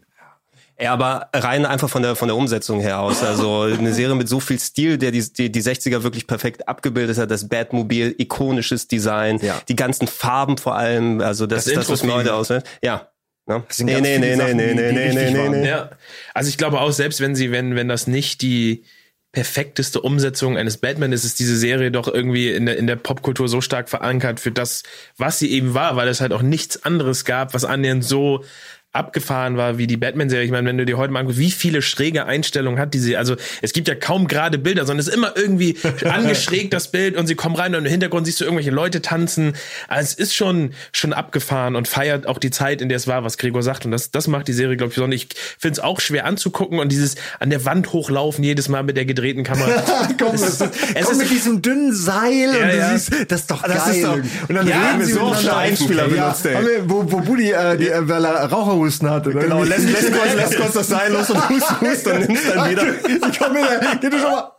[0.80, 3.22] Ja, aber rein einfach von der von der Umsetzung her aus.
[3.22, 7.18] Also eine Serie mit so viel Stil, der die, die, die 60er wirklich perfekt abgebildet
[7.18, 7.30] hat.
[7.30, 9.60] Das Batmobil, ikonisches Design, Ja.
[9.68, 11.20] die ganzen Farben vor allem.
[11.20, 12.64] Also das, Das das, was mir heute ausfällt.
[12.82, 13.08] Ja.
[13.46, 13.62] Ne?
[13.68, 15.68] sind Nee, ganz nee, nee, nee, Sachen, nee, die- nee, die nee, nee, nee.
[15.68, 15.90] Ja.
[16.34, 18.84] Also ich glaube auch, selbst wenn sie, wenn, wenn das nicht die
[19.32, 23.48] perfekteste Umsetzung eines Batman ist, ist diese Serie doch irgendwie in der, in der Popkultur
[23.48, 24.82] so stark verankert für das,
[25.16, 28.44] was sie eben war, weil es halt auch nichts anderes gab, was annähernd so
[28.92, 30.44] abgefahren war wie die Batman-Serie.
[30.44, 33.36] Ich meine, wenn du dir heute mal anguckst, wie viele schräge Einstellungen hat diese, also
[33.62, 37.26] es gibt ja kaum gerade Bilder, sondern es ist immer irgendwie angeschrägt, das Bild, und
[37.26, 39.54] sie kommen rein und im Hintergrund siehst du irgendwelche Leute tanzen.
[39.88, 43.22] Also es ist schon, schon abgefahren und feiert auch die Zeit, in der es war,
[43.24, 43.84] was Gregor sagt.
[43.84, 45.20] Und das, das macht die Serie, glaube ich, besonders.
[45.20, 45.28] Ich
[45.58, 49.04] finde es auch schwer anzugucken und dieses an der Wand hochlaufen jedes Mal mit der
[49.04, 49.82] gedrehten Kamera.
[50.18, 52.98] Komm, es, es, es komm ist, mit diesem dünnen Seil und Ja, du ja.
[52.98, 53.94] siehst, das ist doch Das geil.
[53.96, 55.32] ist doch- und dann Ja, reden sie so.
[55.50, 56.82] Einspieler ja, benutzt, ey.
[56.86, 58.50] wo, wo Buddy, äh, die, äh, weil er
[58.80, 59.30] Raucherhusten hatte.
[59.30, 59.40] Oder?
[59.40, 62.70] Genau, lässt, lässt, kurz, lässt kurz das Seil los und hust, hust und nimmst dann
[62.70, 62.82] wieder.
[63.30, 64.50] Ich komm wieder, geh du schon mal.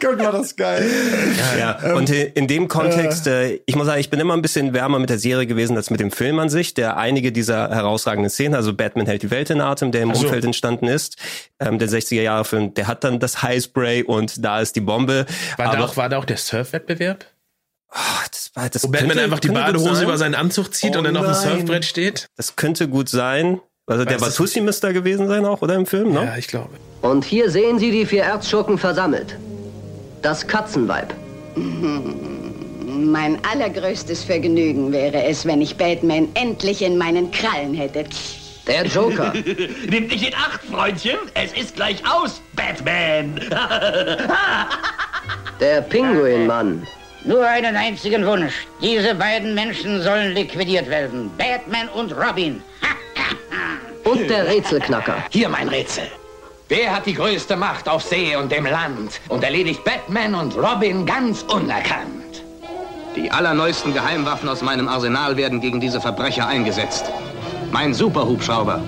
[0.00, 0.84] Gott, war das geil.
[1.58, 4.98] Ja, und in dem Kontext, äh, ich muss sagen, ich bin immer ein bisschen wärmer
[4.98, 8.54] mit der Serie gewesen als mit dem Film an sich, der einige dieser herausragenden Szenen,
[8.54, 10.24] also Batman hält die Welt in Atem, der im so.
[10.24, 11.16] Umfeld entstanden ist,
[11.60, 15.26] ähm, der 60er-Jahre-Film, der hat dann das Highspray und da ist die Bombe.
[15.56, 17.24] war, da Aber- auch, war da auch der Surfwettbewerb?
[17.94, 20.98] Ah, das, war- das Wo Batman könnte- einfach die Badehose über seinen Anzug zieht Oh
[20.98, 21.58] und dann auf dem nein.
[21.58, 22.26] Surfbrett steht?
[22.36, 23.60] Das könnte gut sein.
[23.86, 26.24] Also der Batussi müsste da gewesen sein auch, oder im Film, ne?
[26.24, 26.70] Ja, ich glaube.
[27.02, 29.36] Und hier sehen Sie die vier Erzschurken versammelt.
[30.22, 31.12] Das Katzenweib.
[32.86, 38.04] Mein allergrößtes Vergnügen wäre es, wenn ich Batman endlich in meinen Krallen hätte.
[38.68, 39.32] Der Joker.
[39.90, 41.16] Nimm dich in Acht, Freundchen.
[41.34, 43.40] Es ist gleich aus, Batman.
[45.60, 46.86] Der Pinguinmann.
[47.24, 48.66] Nur einen einzigen Wunsch.
[48.80, 51.30] Diese beiden Menschen sollen liquidiert werden.
[51.38, 52.62] Batman und Robin.
[54.04, 55.16] Und der Rätselknacker.
[55.30, 56.04] Hier mein Rätsel.
[56.68, 61.06] Wer hat die größte Macht auf See und dem Land und erledigt Batman und Robin
[61.06, 62.42] ganz unerkannt?
[63.14, 67.04] Die allerneuesten Geheimwaffen aus meinem Arsenal werden gegen diese Verbrecher eingesetzt.
[67.70, 68.82] Mein Superhubschrauber.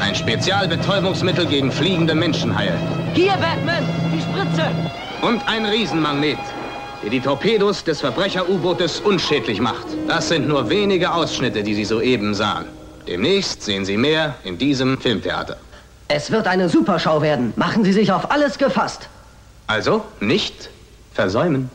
[0.00, 2.74] Ein Spezialbetäubungsmittel gegen fliegende Menschenhaie.
[3.14, 3.84] Hier, Batman!
[4.14, 4.70] Die Spritze!
[5.22, 6.38] Und ein Riesenmagnet,
[7.08, 9.86] der die Torpedos des Verbrecher-U-Bootes unschädlich macht.
[10.06, 12.66] Das sind nur wenige Ausschnitte, die Sie soeben sahen.
[13.06, 15.56] Demnächst sehen Sie mehr in diesem Filmtheater.
[16.08, 17.54] Es wird eine Superschau werden.
[17.56, 19.08] Machen Sie sich auf alles gefasst.
[19.68, 20.68] Also nicht
[21.14, 21.70] versäumen.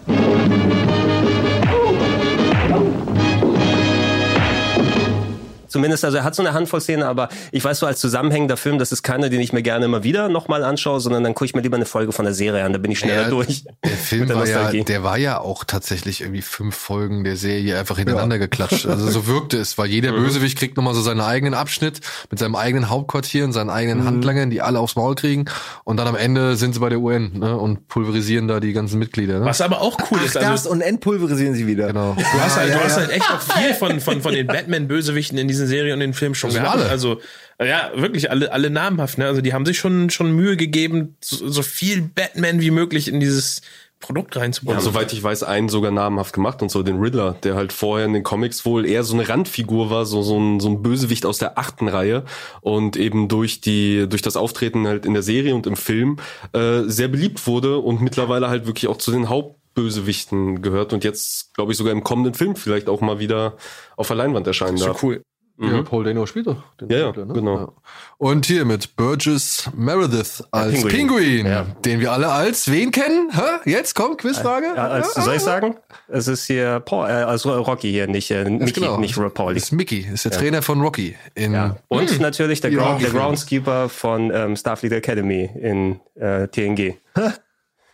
[5.73, 8.77] Zumindest, also er hat so eine Handvoll Szenen, aber ich weiß so als zusammenhängender Film,
[8.77, 11.55] das ist keiner, den ich mir gerne immer wieder nochmal anschaue, sondern dann gucke ich
[11.55, 13.63] mir lieber eine Folge von der Serie an, da bin ich schneller Ja, durch.
[13.83, 17.79] Der Film der war ja, der war ja auch tatsächlich irgendwie fünf Folgen der Serie
[17.79, 18.85] einfach hintereinander geklatscht.
[18.85, 22.55] Also so wirkte es, weil jeder Bösewicht kriegt nochmal so seinen eigenen Abschnitt mit seinem
[22.55, 25.45] eigenen Hauptquartier und seinen eigenen Handlangern, die alle aufs Maul kriegen.
[25.85, 28.99] Und dann am Ende sind sie bei der UN ne, und pulverisieren da die ganzen
[28.99, 29.39] Mitglieder.
[29.39, 29.45] Ne?
[29.45, 31.87] Was aber auch cool ist, Das also und entpulverisieren sie wieder.
[31.87, 32.13] Genau.
[32.15, 35.47] du hast halt, du hast halt echt auch viel von, von, von den Batman-Bösewichten in
[35.63, 36.75] diesen Serien und den Filmen schon gehabt.
[36.75, 36.89] alle.
[36.89, 37.19] Also,
[37.59, 39.25] ja, wirklich alle, alle namhaft, ne?
[39.25, 43.19] Also, die haben sich schon, schon Mühe gegeben, so, so viel Batman wie möglich in
[43.19, 43.61] dieses
[44.03, 44.77] Produkt reinzubauen.
[44.77, 48.05] Ja, soweit ich weiß, einen sogar namhaft gemacht und so den Riddler, der halt vorher
[48.05, 51.25] in den Comics wohl eher so eine Randfigur war, so, so, ein, so ein Bösewicht
[51.25, 52.25] aus der achten Reihe
[52.59, 56.17] und eben durch die, durch das Auftreten halt in der Serie und im Film
[56.51, 61.53] äh, sehr beliebt wurde und mittlerweile halt wirklich auch zu den Hauptbösewichten gehört und jetzt,
[61.53, 63.55] glaube ich, sogar im kommenden Film vielleicht auch mal wieder
[63.95, 65.01] auf der Leinwand erscheinen so darf.
[65.01, 65.23] cool.
[65.59, 66.63] Ja, Paul Dano spielt doch.
[66.81, 67.33] Den Ja, ja, Charakter, ne?
[67.33, 67.73] genau.
[68.17, 70.91] Und hier mit Burgess Meredith als Pinguin.
[70.91, 71.65] Pinguin, Ja.
[71.85, 73.29] den wir alle als wen kennen?
[73.31, 73.69] Hä?
[73.69, 74.65] Jetzt kommt Quizfrage.
[74.75, 75.75] Ja, als, soll ich sagen?
[76.07, 78.97] Es ist hier Paul, äh, also Rocky hier, nicht, äh, Mickey, genau.
[78.97, 79.53] nicht Paul.
[79.53, 81.15] Das ist Mickey, ist der Trainer von Rocky.
[81.35, 81.75] In, Ja.
[81.87, 82.71] Und natürlich der.
[82.71, 86.95] Ground, der Groundskeeper von ähm, Starfleet Academy in äh, TNG.
[87.15, 87.33] Ja,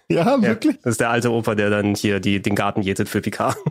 [0.08, 0.78] Ja, wirklich.
[0.82, 3.58] das ist der alte Opa, der dann hier die, den Garten jätet für Picard.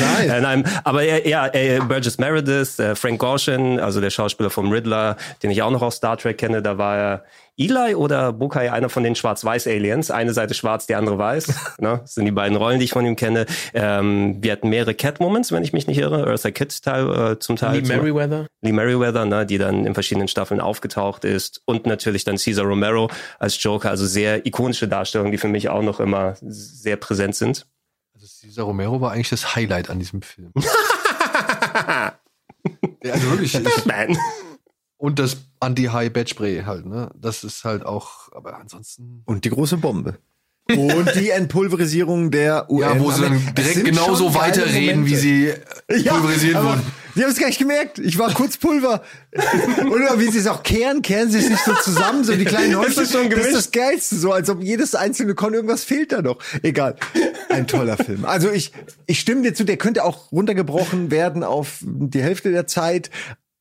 [0.00, 0.30] Nice.
[0.30, 4.70] Äh, nein, aber ja, ja äh, Burgess Meredith, äh, Frank Gorshin, also der Schauspieler vom
[4.70, 7.24] Riddler, den ich auch noch aus Star Trek kenne, da war er
[7.58, 10.10] Eli oder Bukai, einer von den Schwarz-Weiß-Aliens.
[10.10, 11.48] Eine Seite schwarz, die andere weiß.
[11.80, 11.98] ne?
[12.02, 13.44] Das sind die beiden Rollen, die ich von ihm kenne.
[13.74, 16.26] Ähm, wir hatten mehrere Catwomans, wenn ich mich nicht irre.
[16.26, 17.80] Eartha Kitt Teil, äh, zum Teil.
[17.80, 18.46] Lee Merriweather.
[18.62, 21.60] Lee Merriweather, ne, die dann in verschiedenen Staffeln aufgetaucht ist.
[21.66, 23.90] Und natürlich dann Caesar Romero als Joker.
[23.90, 27.66] Also sehr ikonische Darstellungen, die für mich auch noch immer sehr präsent sind.
[28.22, 30.52] Also Cesar Romero war eigentlich das Highlight an diesem Film.
[30.56, 32.12] ja,
[33.10, 33.52] also wirklich.
[33.60, 34.16] Batman.
[34.96, 37.10] Und das Anti-High-Bed-Spray halt, ne?
[37.16, 39.22] Das ist halt auch, aber ansonsten.
[39.24, 40.18] Und die große Bombe.
[40.68, 42.80] Und die Entpulverisierung der UN.
[42.82, 45.10] Ja, wo sie dann direkt sind genauso weiterreden, Momente.
[45.10, 45.52] wie sie
[46.04, 46.92] Ja, pulverisiert aber wurden.
[47.14, 47.98] Sie haben es gar nicht gemerkt.
[47.98, 49.02] Ich war kurz Pulver.
[49.90, 52.76] Oder wie sie es auch kehren, kehren sie es nicht so zusammen, so die kleinen
[52.76, 53.06] Häufchen.
[53.06, 56.38] schon das ist das Geilste, so als ob jedes einzelne Kon irgendwas fehlt da noch.
[56.62, 56.96] Egal.
[57.50, 58.24] Ein toller Film.
[58.24, 58.72] Also ich,
[59.06, 63.10] ich stimme dir zu, der könnte auch runtergebrochen werden auf die Hälfte der Zeit.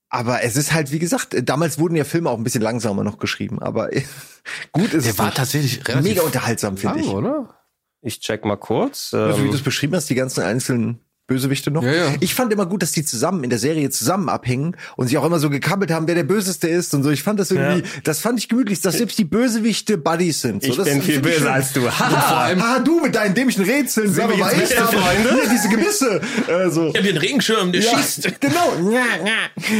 [0.09, 3.17] Aber es ist halt, wie gesagt, damals wurden ja Filme auch ein bisschen langsamer noch
[3.17, 3.59] geschrieben.
[3.61, 3.89] Aber
[4.71, 7.07] gut ist Der es war tatsächlich relativ mega unterhaltsam, finde ich.
[7.07, 7.55] oder?
[8.01, 9.13] Ich check mal kurz.
[9.13, 10.99] Also, wie du Ähm, es beschrieben hast, die ganzen einzelnen
[11.31, 11.83] Bösewichte noch.
[11.83, 12.13] Ja, ja.
[12.19, 15.25] Ich fand immer gut, dass die zusammen in der Serie zusammen abhängen und sich auch
[15.25, 17.09] immer so gekabbelt haben, wer der Böseste ist und so.
[17.09, 20.63] Ich fand das irgendwie, das fand ich gemütlich, dass selbst die Bösewichte Buddies sind.
[20.63, 21.47] So, Ich das bin viel ich böser schön.
[21.47, 21.89] als du.
[21.89, 25.29] Haha, du mit deinen dämlichen Rätseln, sag wir jetzt ich Freunde?
[25.41, 26.21] hier diese Gebisse.
[26.47, 26.89] Äh, so.
[26.89, 28.39] Ich hab den Regenschirm, der Ja, schießt.
[28.41, 28.73] genau.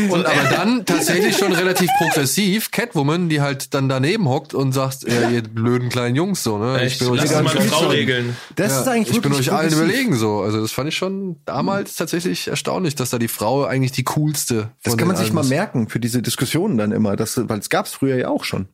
[0.09, 5.03] Und aber dann tatsächlich schon relativ progressiv Catwoman, die halt dann daneben hockt und sagt,
[5.07, 6.79] ja, ihr blöden kleinen Jungs so, ne?
[6.79, 8.35] Echt, bin euch lass gar mal nicht eine Frau regeln.
[8.55, 10.39] Das ist Ja, eigentlich ich bin euch allen überlegen so.
[10.41, 14.71] Also das fand ich schon damals tatsächlich erstaunlich, dass da die Frau eigentlich die coolste.
[14.83, 15.49] Das kann man sich mal ist.
[15.49, 18.67] merken für diese Diskussionen dann immer, das, weil es gab's früher ja auch schon.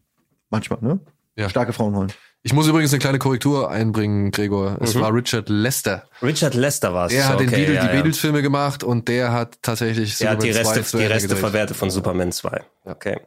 [0.49, 0.99] Manchmal, ne?
[1.35, 1.49] Ja.
[1.49, 2.11] Starke Frauenrollen.
[2.43, 4.77] Ich muss übrigens eine kleine Korrektur einbringen, Gregor.
[4.79, 5.01] Es Mhm.
[5.01, 6.03] war Richard Lester.
[6.21, 7.11] Richard Lester war es.
[7.11, 7.93] Der hat den okay, Beatles, ja, die ja.
[7.93, 11.27] Beatles-Filme gemacht und der hat tatsächlich Er hat die Superman 2 Reste, zu die Reste
[11.27, 11.39] gedreht.
[11.41, 12.61] verwertet von Superman 2.
[12.85, 13.17] Okay.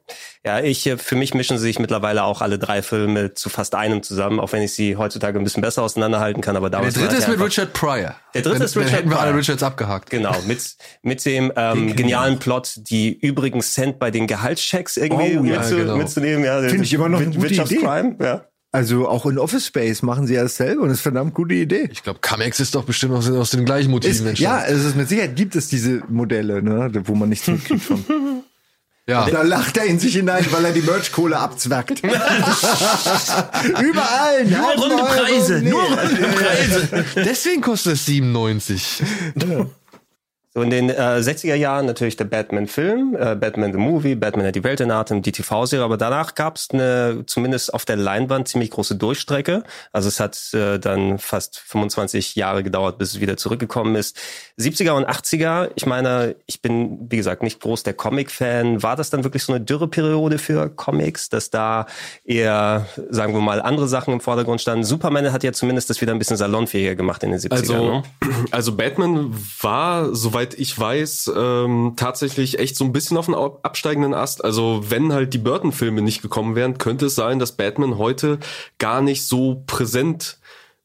[0.43, 4.03] Ja, ich, äh, für mich mischen sich mittlerweile auch alle drei Filme zu fast einem
[4.03, 7.03] zusammen, auch wenn ich sie heutzutage ein bisschen besser auseinanderhalten kann, aber Der damals war
[7.03, 8.15] dritte er ist mit Richard Pryor.
[8.33, 9.41] Der dritte Dann- ist dann Richard hätten wir alle Pryor.
[9.41, 10.09] Richards abgehakt.
[10.09, 15.45] Genau, mit, mit dem ähm, genialen Plot, die übrigen Cent bei den Gehaltschecks irgendwie Oh,
[15.45, 15.97] ja, mitzu, genau.
[15.97, 16.43] mitzunehmen.
[16.43, 18.45] Ja, Finde ich immer noch eine gute Wirtschaftscrime, ja.
[18.73, 21.55] Also auch in Office Space machen sie ja dasselbe und das ist eine verdammt gute
[21.55, 21.89] Idee.
[21.91, 24.81] Ich glaube, Camex ist doch bestimmt aus, aus den gleichen Motiven Ist, ja, entstanden.
[24.81, 28.05] es ist mit Sicherheit gibt es diese Modelle, ne, wo man nichts zurückkriegt von.
[29.09, 29.29] Ja.
[29.29, 32.01] Da lacht er in sich hinein, weil er die Merch-Kohle abzwackt.
[33.81, 37.05] Überall, Nur runde Preise, nur runde Preise.
[37.17, 39.03] Deswegen kostet es 97.
[40.53, 44.57] So in den äh, 60er Jahren natürlich der Batman-Film, äh, Batman the Movie, Batman hat
[44.57, 48.49] die Welt in Atem, die TV-Serie, aber danach gab es eine, zumindest auf der Leinwand,
[48.49, 49.63] ziemlich große Durchstrecke.
[49.93, 54.19] Also es hat äh, dann fast 25 Jahre gedauert, bis es wieder zurückgekommen ist.
[54.59, 58.83] 70er und 80er, ich meine, ich bin, wie gesagt, nicht groß der Comic-Fan.
[58.83, 61.87] War das dann wirklich so eine Dürreperiode für Comics, dass da
[62.25, 64.83] eher, sagen wir mal, andere Sachen im Vordergrund standen?
[64.83, 67.53] Superman hat ja zumindest das wieder ein bisschen salonfähiger gemacht in den 70ern.
[67.53, 68.03] Also, ne?
[68.51, 74.15] also Batman war, soweit ich weiß, ähm, tatsächlich echt so ein bisschen auf ab- absteigenden
[74.15, 74.45] Ast.
[74.45, 78.39] Also wenn halt die Burton-Filme nicht gekommen wären, könnte es sein, dass Batman heute
[78.79, 80.39] gar nicht so präsent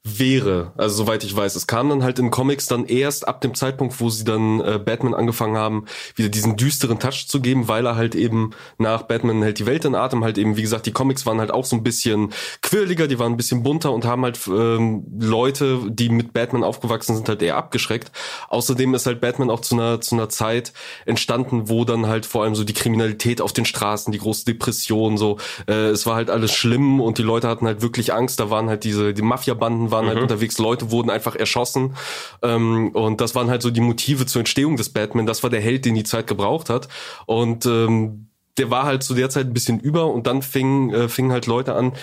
[0.05, 0.71] wäre.
[0.77, 1.55] Also soweit ich weiß.
[1.55, 4.79] Es kam dann halt in Comics dann erst ab dem Zeitpunkt, wo sie dann äh,
[4.83, 5.85] Batman angefangen haben,
[6.15, 9.83] wieder diesen düsteren Touch zu geben, weil er halt eben nach Batman hält die Welt
[9.83, 12.31] in Atem halt eben, wie gesagt, die Comics waren halt auch so ein bisschen
[12.61, 17.15] quirliger, die waren ein bisschen bunter und haben halt ähm, Leute, die mit Batman aufgewachsen
[17.15, 18.11] sind, halt eher abgeschreckt.
[18.49, 20.71] Außerdem ist halt Batman auch zu einer, zu einer Zeit
[21.07, 25.17] entstanden, wo dann halt vor allem so die Kriminalität auf den Straßen, die große Depression,
[25.17, 28.51] so, äh, es war halt alles schlimm und die Leute hatten halt wirklich Angst, da
[28.51, 31.95] waren halt diese, die Mafia-Banden waren halt unterwegs, Leute wurden einfach erschossen.
[32.41, 35.61] Ähm, und das waren halt so die Motive zur Entstehung des Batman, das war der
[35.61, 36.87] Held, den die Zeit gebraucht hat.
[37.25, 38.27] Und ähm,
[38.57, 41.45] der war halt zu der Zeit ein bisschen über und dann fingen äh, fingen halt
[41.45, 41.93] Leute an,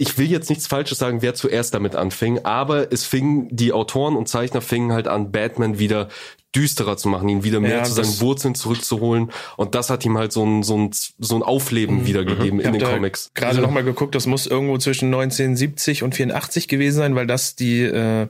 [0.00, 4.16] ich will jetzt nichts Falsches sagen, wer zuerst damit anfing, aber es fingen, die Autoren
[4.16, 6.08] und Zeichner fingen halt an, Batman wieder
[6.56, 9.30] düsterer zu machen, ihn wieder mehr Ja, zu seinen Wurzeln zurückzuholen.
[9.58, 12.72] Und das hat ihm halt so ein, so ein, so ein Aufleben wiedergegeben Ich in
[12.72, 13.30] den Comics.
[13.34, 17.26] Gerade Also- noch mal geguckt, das muss irgendwo zwischen 1970 und 84 gewesen sein, weil
[17.26, 18.26] das die äh,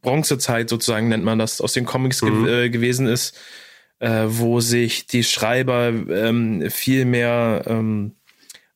[0.00, 2.44] Bronzezeit sozusagen nennt man das aus den Comics Mhm.
[2.46, 3.38] ge äh, gewesen ist,
[4.00, 8.16] äh, wo sich die Schreiber ähm, viel mehr ähm,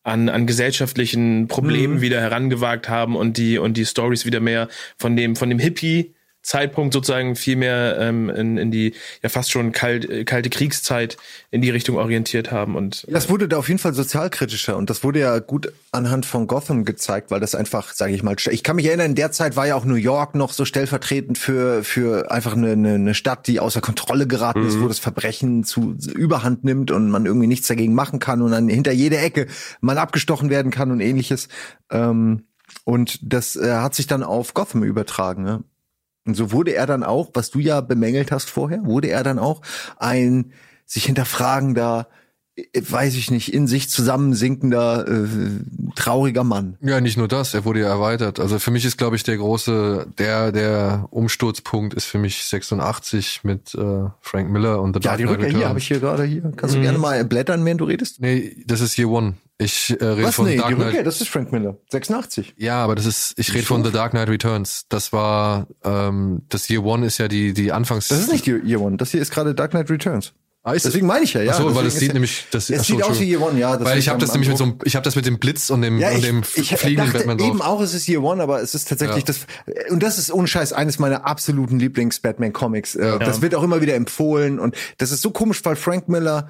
[0.07, 2.01] an, an gesellschaftlichen Problemen Mhm.
[2.01, 6.15] wieder herangewagt haben und die und die Stories wieder mehr von dem von dem Hippie
[6.47, 11.17] Zeitpunkt sozusagen viel mehr ähm, in, in die ja fast schon kalt, äh, kalte Kriegszeit
[11.51, 15.03] in die Richtung orientiert haben und Das wurde da auf jeden Fall sozialkritischer und das
[15.03, 18.77] wurde ja gut anhand von Gotham gezeigt, weil das einfach, sage ich mal, ich kann
[18.77, 22.31] mich erinnern, in der Zeit war ja auch New York noch so stellvertretend für für
[22.31, 26.93] einfach eine, eine, Stadt, die außer Kontrolle geraten ist, wo das Verbrechen zu Überhand nimmt
[26.93, 29.49] und man irgendwie nichts dagegen machen kann und dann hinter jeder Ecke
[29.81, 31.49] man abgestochen werden kann und ähnliches.
[31.91, 32.45] Ähm,
[32.85, 35.43] und das äh, hat sich dann auf Gotham übertragen.
[35.43, 35.65] Ne?
[36.27, 39.39] Und so wurde er dann auch, was du ja bemängelt hast vorher, wurde er dann
[39.39, 39.62] auch
[39.97, 40.53] ein
[40.85, 42.09] sich hinterfragender,
[42.79, 45.27] weiß ich nicht, in sich zusammensinkender, äh,
[45.95, 46.77] trauriger Mann.
[46.81, 48.41] Ja, nicht nur das, er wurde ja erweitert.
[48.41, 53.45] Also für mich ist, glaube ich, der große, der, der Umsturzpunkt ist für mich 86
[53.45, 56.01] mit äh, Frank Miller und The Ja, Dark die Knight Rückkehr hier habe ich hier
[56.01, 56.53] gerade hier.
[56.57, 56.83] Kannst du Mhm.
[56.83, 58.21] gerne mal blättern, während du redest?
[58.21, 59.35] Nee, das ist Year One.
[59.59, 60.35] Ich äh, rede Was?
[60.35, 60.87] von Nee, Dark die Knight.
[60.89, 61.77] Rückkehr, das ist Frank Miller.
[61.91, 62.55] 86.
[62.59, 64.85] Ja, aber das ist, ich rede von The Dark Knight Returns.
[64.91, 68.09] Das war, ähm, das Year One ist ja die, die Anfangs.
[68.09, 68.97] Das ist nicht Year Year One.
[68.99, 70.33] Das hier ist gerade Dark Knight Returns.
[70.69, 71.53] Ah, ist Deswegen meine ich ja, ja.
[71.53, 73.25] Ach so, weil ist sieht ja- nämlich, das Es sieht aus wie.
[73.31, 73.79] Year One, ja.
[73.85, 75.83] Weil ich habe das nämlich mit so einem, ich habe das mit dem Blitz und
[75.83, 77.69] dem, Ja, und ich, dem ich fliegenden dachte Batman eben drauf.
[77.69, 79.23] auch, es ist Year One, aber es ist tatsächlich Ja.
[79.27, 79.47] das,
[79.91, 82.97] und das ist ohne Scheiß eines meiner absoluten Lieblings-Batman-Comics.
[82.97, 86.49] Äh, Das wird auch immer wieder empfohlen und das ist so komisch, weil Frank Miller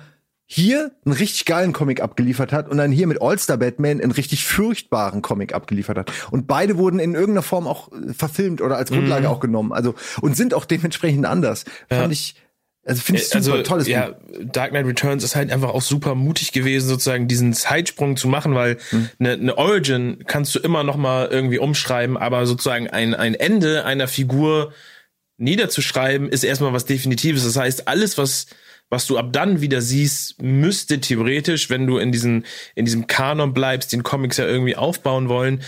[0.49, 4.47] hier einen richtig geilen Comic abgeliefert hat und dann hier mit All-Star Batman einen richtig
[4.47, 6.13] furchtbaren Comic abgeliefert hat.
[6.31, 9.73] Und beide wurden in irgendeiner Form auch äh, verfilmt oder als Grundlage auch genommen.
[9.73, 11.65] Also, und sind auch dementsprechend anders.
[11.91, 12.37] Fand ich,
[12.87, 14.39] also finde ich super, tolles ja, Buch.
[14.53, 18.55] Dark Knight Returns ist halt einfach auch super mutig gewesen, sozusagen diesen Zeitsprung zu machen,
[18.55, 19.11] weil Hm.
[19.19, 23.85] eine eine Origin kannst du immer noch mal irgendwie umschreiben, aber sozusagen ein, ein Ende
[23.85, 24.73] einer Figur
[25.37, 27.45] niederzuschreiben, ist erstmal was Definitives.
[27.45, 28.47] Das heißt, alles, was
[28.89, 33.53] was du ab dann wieder siehst, müsste theoretisch, wenn du in diesen in diesem Kanon
[33.53, 35.63] bleibst, den Comics ja irgendwie aufbauen wollen,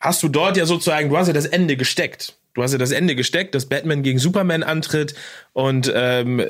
[0.00, 2.36] hast du dort ja sozusagen, du hast ja das Ende gesteckt.
[2.56, 5.14] Du hast ja das Ende gesteckt, dass Batman gegen Superman antritt
[5.52, 6.42] und ähm,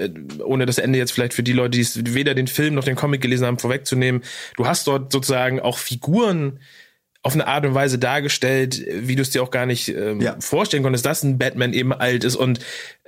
[0.44, 3.20] ohne das Ende jetzt vielleicht für die Leute, die weder den Film noch den Comic
[3.20, 4.22] gelesen haben, vorwegzunehmen,
[4.56, 6.60] du hast dort sozusagen auch Figuren
[7.26, 10.36] auf eine Art und Weise dargestellt, wie du es dir auch gar nicht ähm, Ja.
[10.38, 12.60] vorstellen konntest, dass ein Batman eben alt ist und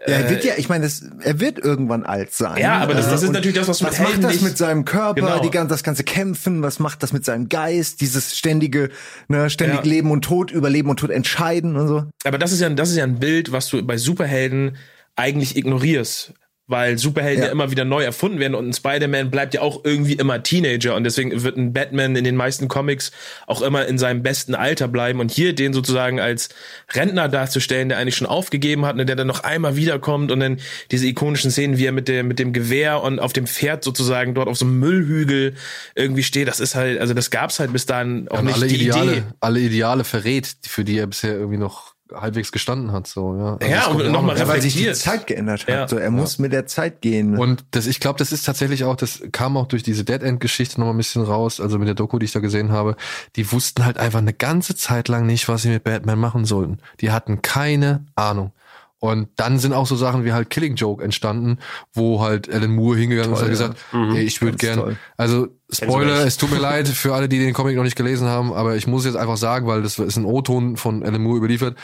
[0.07, 2.61] Ja, er äh, wird ja, ich meine, das- er wird irgendwann alt sein.
[2.61, 4.85] Ja, aber das- das ist Und natürlich das, was mit Was macht das mit seinem
[4.85, 5.41] Körper, Genau.
[5.41, 8.91] die, gan- das ganze Kämpfen, was macht das mit seinem Geist, dieses ständige,
[9.29, 9.85] ne, ständig Ja.
[9.85, 12.05] Leben und Tod, über Leben und Tod entscheiden und so.
[12.25, 14.77] Aber das ist ja, das ist ja ein Bild, was du bei Superhelden
[15.15, 16.33] eigentlich ignorierst.
[16.69, 17.47] Weil Superhelden ja.
[17.47, 17.53] Ja.
[17.53, 21.05] immer wieder neu erfunden werden und ein Spider-Man bleibt ja auch irgendwie immer Teenager und
[21.05, 23.11] deswegen wird ein Batman in den meisten Comics
[23.47, 26.51] auch immer in seinem besten Alter bleiben und hier den sozusagen als
[26.93, 30.59] Rentner darzustellen, der eigentlich schon aufgegeben hat und der dann noch einmal wiederkommt und dann
[30.91, 34.35] diese ikonischen Szenen, wie er mit dem, mit dem Gewehr und auf dem Pferd sozusagen
[34.35, 35.55] dort auf so einem Müllhügel
[35.95, 38.67] irgendwie steht, das ist halt, also das gab's halt bis dahin auch und nicht alle
[38.67, 39.23] die Ideale, Idee.
[39.41, 43.57] alle Ideale verrät, für die er bisher irgendwie noch halbwegs gestanden hat, so, ja.
[43.61, 44.37] Also Ja, und auch noch.
[44.37, 44.93] Ja, weil sich die.
[44.93, 45.69] Zeit geändert hat.
[45.69, 45.89] Ja.
[45.89, 47.37] So, er muss mit der Zeit gehen.
[47.37, 50.41] Und das, ich glaube, das ist tatsächlich auch, das kam auch durch diese Dead End
[50.41, 52.97] Geschichte noch mal ein bisschen raus, also mit der Doku, die ich da gesehen habe.
[53.37, 56.79] Die wussten halt einfach eine ganze Zeit lang nicht, was sie mit Batman machen sollten.
[57.01, 58.53] Die hatten keine Ahnung.
[59.01, 61.59] Und dann sind auch so Sachen wie halt Killing Joke entstanden,
[61.93, 64.97] wo halt Alan Moore hingegangen ist und Toll, hat gesagt, ey, ich würde gern, toll.
[65.17, 68.53] also Spoiler, es tut mir leid für alle, die den Comic noch nicht gelesen haben,
[68.53, 71.77] aber ich muss jetzt einfach sagen, weil das ist ein O-Ton von Alan Moore überliefert.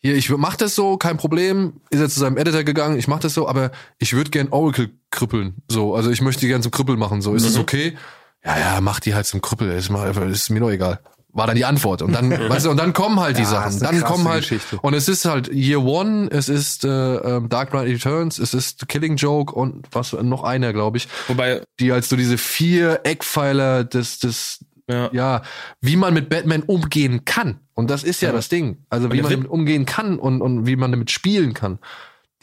[0.00, 1.80] Hier, ich mach das so, kein Problem.
[1.90, 4.90] Ist er zu seinem Editor gegangen, ich mach das so, aber ich würde gern Oracle
[5.10, 5.56] krüppeln.
[5.68, 7.20] So, also ich möchte die gern zum Krüppel machen.
[7.20, 7.96] So, ist das okay?
[8.44, 9.70] Ja, ja, mach die halt zum Krüppel.
[9.70, 11.00] Ist, mal, ist mir doch egal.
[11.38, 12.02] War dann die Antwort.
[12.02, 13.80] Und dann, weißt du, und dann kommen halt die Ja, Sachen.
[13.80, 14.78] Dann kommen halt, Geschichte.
[14.82, 18.86] und es ist halt Year One, es ist äh, ähm, Dark Knight Returns, es ist
[18.88, 23.84] Killing Joke und was noch einer, glaube ich, Wobei, die als so diese vier Eckpfeiler
[23.84, 25.08] des, des, ja.
[25.12, 25.42] ja,
[25.80, 27.60] wie man mit Batman umgehen kann.
[27.74, 28.34] Und das ist ja, Ja.
[28.34, 28.78] das Ding.
[28.90, 31.78] Also wie man Witz- damit umgehen kann und, und wie man damit spielen kann.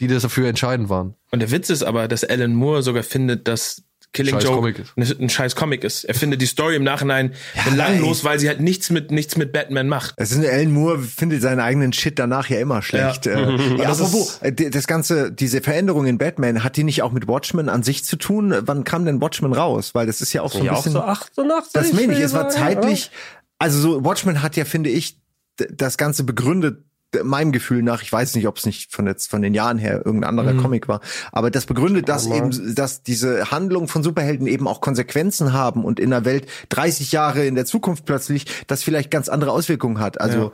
[0.00, 1.14] Die das dafür entscheidend waren.
[1.30, 3.82] Und der Witz ist aber, dass Alan Moore sogar findet, dass
[4.16, 5.20] Killing Scheiß Joke Comic ist.
[5.20, 6.04] ein, scheiß Comic ist.
[6.04, 7.32] Er findet die Story im Nachhinein
[7.68, 10.14] belanglos, weil sie halt nichts mit nichts mit Batman macht.
[10.16, 13.26] Es ist Alan Moore findet seinen eigenen Shit danach ja immer schlecht.
[13.26, 13.32] Ja.
[13.50, 17.12] Äh, ja, Das apropos, äh, das ganze, diese Veränderung in Batman, hat die nicht auch
[17.12, 18.54] mit Watchmen an sich zu tun?
[18.62, 19.94] Wann kam denn Watchmen raus?
[19.94, 20.92] Weil das ist ja auch so ein Ja, auch bisschen.
[20.92, 21.72] so 88.
[21.72, 23.10] das meine ich, es war zeitlich,
[23.58, 25.18] also so Watchmen hat ja, finde ich,
[25.56, 26.82] das Ganze begründet,
[27.22, 30.02] meinem Gefühl nach, ich weiß nicht, ob es nicht von jetzt von den Jahren her
[30.04, 30.62] irgendein anderer Mhm.
[30.62, 31.00] Comic war,
[31.32, 36.00] aber das begründet, dass eben, dass diese Handlungen von Superhelden eben auch Konsequenzen haben und
[36.00, 40.20] in der Welt 30 Jahre in der Zukunft plötzlich das vielleicht ganz andere Auswirkungen hat.
[40.20, 40.50] Also äh,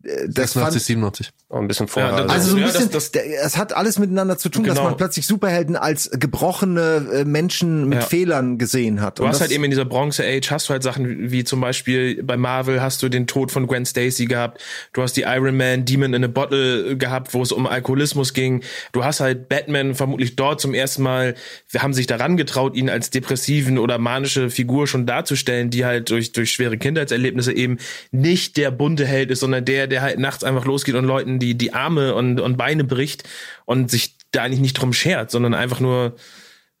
[0.00, 1.30] das 86, fand, 97.
[1.50, 2.10] Oh, ein bisschen vorher.
[2.12, 4.64] Ja, das- also so ein Ja, bisschen, das- der- es hat alles miteinander zu tun,
[4.64, 4.88] dass Genau.
[4.90, 8.04] man plötzlich Superhelden als gebrochene äh, Menschen mit Ja.
[8.06, 9.18] Fehlern gesehen hat.
[9.18, 11.42] Du Und hast das- halt eben in dieser Bronze Age hast du halt Sachen wie
[11.44, 14.60] zum Beispiel bei Marvel hast du den Tod von Gwen Stacy gehabt.
[14.92, 18.62] Du hast die Iron Man Demon in a Bottle gehabt, wo es um Alkoholismus ging.
[18.92, 21.34] Du hast halt Batman vermutlich dort zum ersten Mal,
[21.70, 26.10] wir haben sich daran getraut, ihn als depressiven oder manische Figur schon darzustellen, die halt
[26.10, 27.78] durch, durch schwere Kindheitserlebnisse eben
[28.12, 31.56] nicht der bunte Held ist, sondern der, der halt nachts einfach losgeht und Leuten die,
[31.56, 33.24] die Arme und, und Beine bricht
[33.64, 36.14] und sich da eigentlich nicht drum schert, sondern einfach nur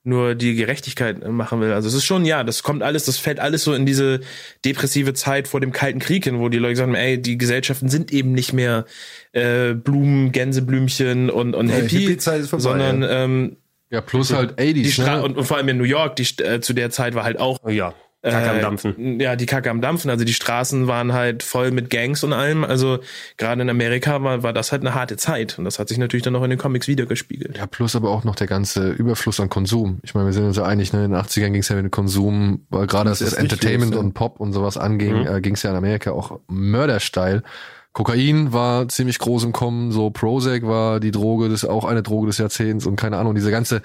[0.04, 1.72] nur die Gerechtigkeit machen will.
[1.72, 4.20] Also es ist schon, ja, das kommt alles, das fällt alles so in diese
[4.64, 8.12] depressive Zeit vor dem Kalten Krieg hin, wo die Leute sagen, ey, die Gesellschaften sind
[8.12, 8.86] eben nicht mehr
[9.32, 13.24] äh, Blumen, Gänseblümchen und, und Ja, Happy, Hippie-Zeit ist vorbei, sondern ja.
[13.24, 13.56] ähm,
[13.90, 15.22] Ja, plus halt 80s, die Stra ne?
[15.22, 17.58] und, und vor allem in New York, die äh, zu der Zeit war halt auch
[17.68, 19.20] ja, Kacke am Dampfen.
[19.20, 20.10] Ja, die Kacke am Dampfen.
[20.10, 22.64] Also die Straßen waren halt voll mit Gangs und allem.
[22.64, 22.98] Also
[23.36, 25.56] gerade in Amerika war, war das halt eine harte Zeit.
[25.58, 27.56] Und das hat sich natürlich dann auch in den Comics wiedergespiegelt.
[27.58, 30.00] Ja, plus aber auch noch der ganze Überfluss an Konsum.
[30.02, 31.04] Ich meine, wir sind uns ja einig, ne?
[31.04, 33.92] in den 80ern ging es ja mit dem Konsum, weil gerade was Das das Entertainment
[33.92, 34.04] los, ja.
[34.06, 35.26] und Pop und sowas anging, Mhm.
[35.26, 37.42] äh, ging es ja in Amerika auch mördersteil.
[37.98, 42.04] Kokain war ziemlich groß im Kommen, so Prozac war die Droge, das ist auch eine
[42.04, 43.82] Droge des Jahrzehnts und keine Ahnung, diese ganze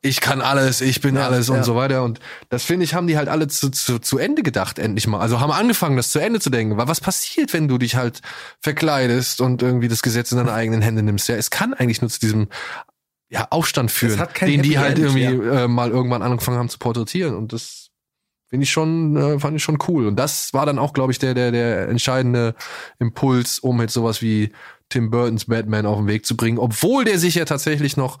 [0.00, 1.62] ich kann alles, ich bin Ja, alles und ja.
[1.62, 4.78] so weiter und das finde ich, haben die halt alle zu, zu, zu Ende gedacht,
[4.78, 5.20] endlich mal.
[5.20, 6.78] Also haben angefangen, das zu Ende zu denken.
[6.78, 8.22] Weil was passiert, wenn du dich halt
[8.60, 11.28] verkleidest und irgendwie das Gesetz in deine eigenen Hände nimmst?
[11.28, 12.48] Ja, es kann eigentlich nur zu diesem
[13.28, 16.78] ja, Aufstand führen, den die Happy halt End, irgendwie äh, mal irgendwann angefangen haben zu
[16.78, 17.89] porträtieren und das
[18.50, 20.06] finde ich schon, äh, fand ich schon cool.
[20.06, 22.54] Und das war dann auch, glaube ich, der, der, der entscheidende
[22.98, 24.50] Impuls, um jetzt sowas wie
[24.88, 28.18] Tim Burtons Batman auf den Weg zu bringen, obwohl der sich ja tatsächlich noch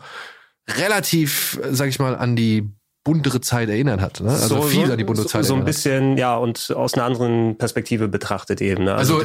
[0.68, 2.70] relativ, äh, sag ich mal, an die
[3.02, 4.20] buntere Zeit erinnert hat.
[4.20, 4.30] Ne?
[4.30, 7.56] Also viel an die bunte so, Zeit so ein bisschen, ja, und aus einer anderen
[7.58, 8.84] Perspektive betrachtet eben.
[8.84, 8.94] Ne?
[8.94, 9.24] Also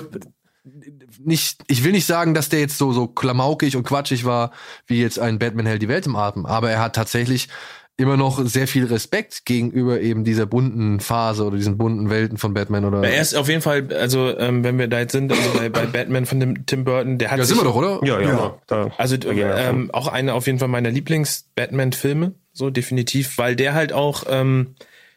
[1.19, 4.51] nicht, ich will nicht sagen, dass der jetzt so so klamaukig und quatschig war,
[4.87, 7.49] wie jetzt ein Batman hält die Welt im Atem, aber er hat tatsächlich
[7.97, 12.53] immer noch sehr viel Respekt gegenüber eben dieser bunten Phase oder diesen bunten Welten von
[12.53, 13.03] Batman oder.
[13.03, 15.85] Er ist auf jeden Fall, also ähm, wenn wir da jetzt sind, also bei, bei
[15.85, 17.99] Batman von dem Tim Burton, der hat ja, sich, sind wir doch, oder?
[18.05, 18.57] ja, ja, Ja.
[18.67, 23.73] Da, also da ähm, auch eine auf jeden Fall meiner Lieblings-Batman-Filme, so definitiv, weil der
[23.73, 24.75] halt auch ähm,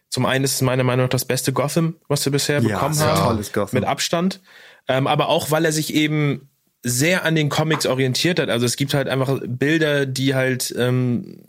[0.08, 2.98] zum einen ist es meiner Meinung nach das beste Gotham, was wir bisher Ja, bekommen
[3.00, 3.80] haben, tolles Gotham.
[3.80, 4.40] mit Abstand,
[4.86, 6.48] ähm, aber auch weil er sich eben
[6.84, 8.48] sehr an den Comics orientiert hat.
[8.50, 11.42] Also es gibt halt einfach Bilder, die halt ähm,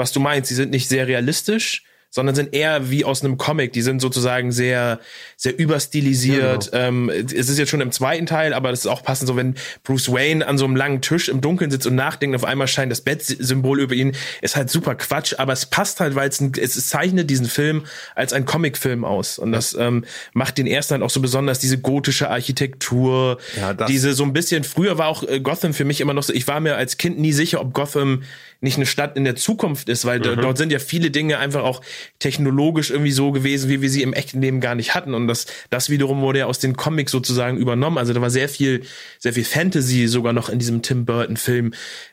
[0.00, 3.72] was du meinst, die sind nicht sehr realistisch, sondern sind eher wie aus einem Comic.
[3.72, 4.98] Die sind sozusagen sehr,
[5.36, 6.70] sehr überstilisiert.
[6.72, 9.54] ähm, es ist jetzt schon im zweiten Teil, aber das ist auch passend so, wenn
[9.84, 12.90] Bruce Wayne an so einem langen Tisch im Dunkeln sitzt und nachdenkt, auf einmal scheint
[12.90, 16.52] das Bettsymbol über ihn, ist halt super Quatsch, aber es passt halt, weil es, ein,
[16.60, 17.84] es zeichnet diesen Film
[18.16, 19.38] als ein Comicfilm aus.
[19.38, 24.14] Und das ähm, macht den ersten halt auch so besonders, diese gotische Architektur, Ja, diese
[24.14, 26.58] so ein bisschen, früher war auch äh, Gotham für mich immer noch so, ich war
[26.58, 28.24] mir als Kind nie sicher, ob Gotham
[28.62, 30.22] nicht eine Stadt in der Zukunft ist, weil Mhm.
[30.24, 31.80] do- dort sind ja viele Dinge einfach auch
[32.18, 35.14] technologisch irgendwie so gewesen, wie wir sie im echten Leben gar nicht hatten.
[35.14, 37.96] Und das, das wiederum wurde ja aus den Comics sozusagen übernommen.
[37.98, 38.82] Also da war sehr viel,
[39.18, 41.72] sehr viel Fantasy sogar noch in diesem Tim Burton-Film.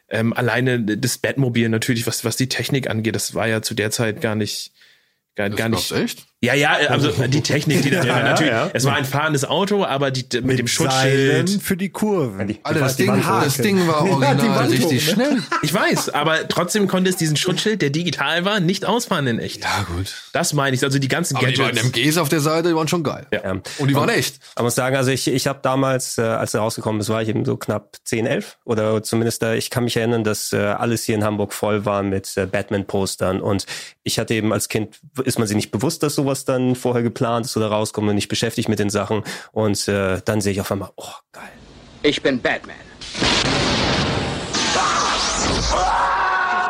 [0.09, 3.91] Ähm, alleine das Batmobil natürlich, was, was die Technik angeht, das war ja zu der
[3.91, 4.71] Zeit gar nicht,
[5.35, 5.91] gar, gar nicht.
[5.91, 6.27] echt?
[6.39, 8.69] Ja, ja, also die Technik, die da Ja, natürlich, ja.
[8.71, 11.63] es war ein fahrendes Auto, aber die, mit, dem Seilen Schutzschild.
[11.63, 12.59] für die Kurven.
[12.61, 15.13] Alter, das die Ding, das Ding war Ja, die original Wandhaken, richtig ne?
[15.13, 15.38] schnell.
[15.63, 19.63] Ich weiß, aber trotzdem konnte es diesen Schutzschild, der digital war, nicht ausfahren in echt.
[19.63, 20.13] Ja, gut.
[20.31, 21.81] Das meine ich, also die ganzen Aber die Gadgets.
[21.81, 23.25] beiden MGs auf der Seite, die waren schon geil.
[23.33, 23.53] Ja.
[23.79, 24.38] Und die waren echt.
[24.57, 27.29] Man muss sagen, also ich, ich habe damals, äh, als er rausgekommen ist, war ich
[27.29, 31.03] eben so knapp 10, 11 oder zumindest da, ich kann mich erinnern, dass äh, alles
[31.03, 33.65] hier in Hamburg voll war mit äh, Batman-Postern und
[34.03, 37.45] ich hatte eben als Kind, ist man sich nicht bewusst, dass sowas dann vorher geplant
[37.45, 39.23] ist oder rauskommt und nicht beschäftigt mit den Sachen
[39.53, 41.43] und äh, dann sehe ich auf einmal, oh geil.
[42.03, 42.75] Ich bin Batman.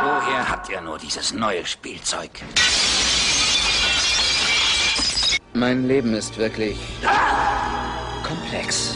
[0.04, 2.30] Woher habt ihr nur dieses neue Spielzeug?
[5.54, 6.78] Mein Leben ist wirklich
[8.24, 8.94] komplex.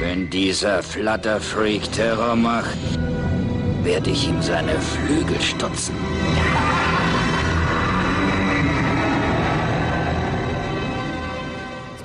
[0.00, 2.76] Wenn dieser Flutterfreak Terror macht,
[3.84, 5.94] werde ich ihm seine Flügel stutzen.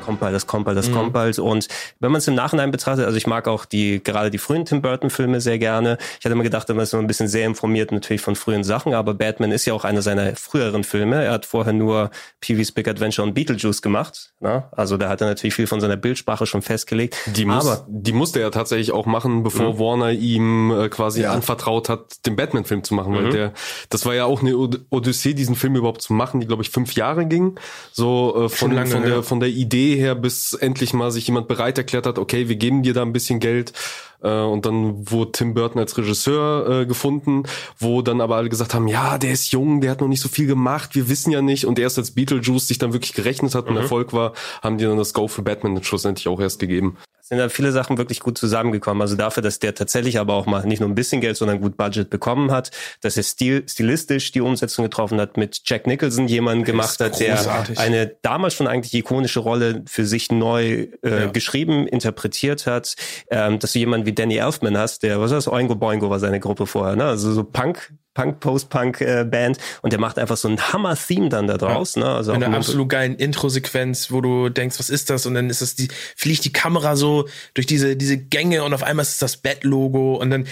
[0.10, 0.82] Kommt bald, das kommt bald, Mhm.
[0.82, 1.40] das kommt bald.
[1.40, 1.68] Und
[2.00, 4.82] wenn man es im Nachhinein betrachtet, also ich mag auch die, gerade die frühen Tim
[4.82, 5.98] Burton Filme sehr gerne.
[6.20, 8.94] Ich hatte immer gedacht, man ist so ein bisschen sehr informiert natürlich von frühen Sachen,
[8.96, 11.24] aber Batman ist ja auch einer seiner früheren Filme.
[11.24, 12.10] Er hat vorher nur
[12.42, 14.32] Pee-wee's Big Adventure und Beetlejuice gemacht.
[14.40, 14.64] Ne?
[14.72, 17.16] Also da hat er natürlich viel von seiner Bildsprache schon festgelegt.
[17.28, 21.34] Die, muss, aber die musste er tatsächlich auch machen, bevor Warner ihm äh, quasi Ja.
[21.34, 23.12] anvertraut hat, den Batman-Film zu machen.
[23.12, 23.16] Mhm.
[23.18, 23.54] Weil der,
[23.90, 26.70] das war ja auch eine Od- Odyssee, diesen Film überhaupt zu machen, die glaube ich
[26.70, 27.60] fünf Jahre ging.
[27.92, 29.22] So äh, von, lange, von der ja.
[29.22, 32.84] von der Idee her, bis endlich mal sich jemand bereit erklärt hat, okay, wir geben
[32.84, 33.74] dir da ein bisschen Geld.
[34.22, 37.44] Äh, und dann wurde Tim Burton als Regisseur äh, gefunden,
[37.78, 40.30] wo dann aber alle gesagt haben, ja, der ist jung, der hat noch nicht so
[40.30, 41.66] viel gemacht, wir wissen ja nicht.
[41.66, 43.82] Und erst als Beetlejuice sich dann wirklich gerechnet hat und Mhm.
[43.82, 46.98] Erfolg war, haben die dann das Go für Batman schlussendlich auch erst gegeben.
[47.30, 49.02] Sind da viele Sachen wirklich gut zusammengekommen.
[49.02, 51.78] Also dafür, dass der tatsächlich aber auch mal nicht nur ein bisschen Geld, sondern gut
[51.78, 52.72] Budget bekommen hat,
[53.02, 57.36] dass er stil, stilistisch die Umsetzung getroffen hat, mit Jack Nicholson jemanden gemacht hat, der
[57.36, 57.78] großartig.
[57.80, 61.26] eine damals schon eigentlich ikonische Rolle für sich neu äh, Ja.
[61.28, 62.96] geschrieben, interpretiert hat,
[63.30, 66.20] ähm, dass du jemanden wie Danny Elfman hast, der, was ist das, Oingo Boingo war
[66.20, 67.06] seine Gruppe vorher, ne?
[67.06, 71.96] Also so Punk, Punk, Post-Punk-Band und der macht einfach so ein Hammer-Theme dann da draus,
[71.96, 72.06] ne?
[72.06, 75.26] Also in auch einer ein- absolut geilen Intro-Sequenz, wo du denkst, was ist das?
[75.26, 78.84] Und dann ist das die, fliegt die Kamera so durch diese, diese Gänge und auf
[78.84, 80.48] einmal ist es das Bat-Logo und dann, äh,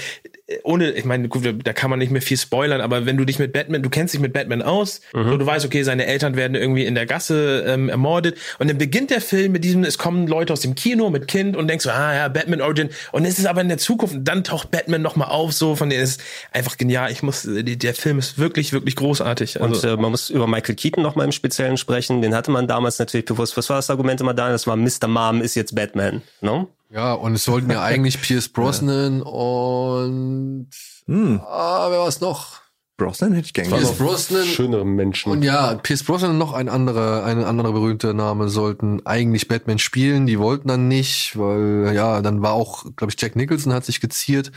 [0.63, 3.37] ohne, ich meine, gut, da kann man nicht mehr viel spoilern, aber wenn du dich
[3.37, 5.29] mit Batman, du kennst dich mit Batman aus, Mhm.
[5.31, 8.77] so, du weißt, okay, seine Eltern werden irgendwie in der Gasse ähm, ermordet und dann
[8.77, 11.83] beginnt der Film mit diesem, es kommen Leute aus dem Kino mit Kind und denkst
[11.83, 14.71] so, ah ja, Batman Origin und es ist aber in der Zukunft und dann taucht
[14.71, 16.21] Batman nochmal auf, so von der ist
[16.53, 17.11] einfach genial.
[17.11, 19.59] Ich muss, äh, der Film ist wirklich, wirklich großartig.
[19.59, 22.21] Und Also, äh, man muss über Michael Keaton noch mal im Speziellen sprechen.
[22.21, 23.57] Den hatte man damals natürlich bewusst.
[23.57, 24.49] Was war das Argument immer da?
[24.49, 25.07] Das war Mr.
[25.07, 26.21] Mom ist jetzt Batman.
[26.39, 26.69] No?
[26.89, 30.67] Ja, und es sollten ja eigentlich Pierce Brosnan und
[31.07, 31.41] Hm.
[31.45, 32.61] ah, wer war es noch?
[32.97, 33.93] Brosnan hätte ich gern Pierce.
[33.97, 35.31] Brosnan Schönere Menschen.
[35.31, 39.77] und ja, Pierce Brosnan und noch ein anderer, ein anderer berühmter Name sollten eigentlich Batman
[39.77, 40.25] spielen.
[40.25, 44.01] Die wollten dann nicht, weil ja, dann war auch, glaube ich, Jack Nicholson hat sich
[44.01, 44.51] geziert.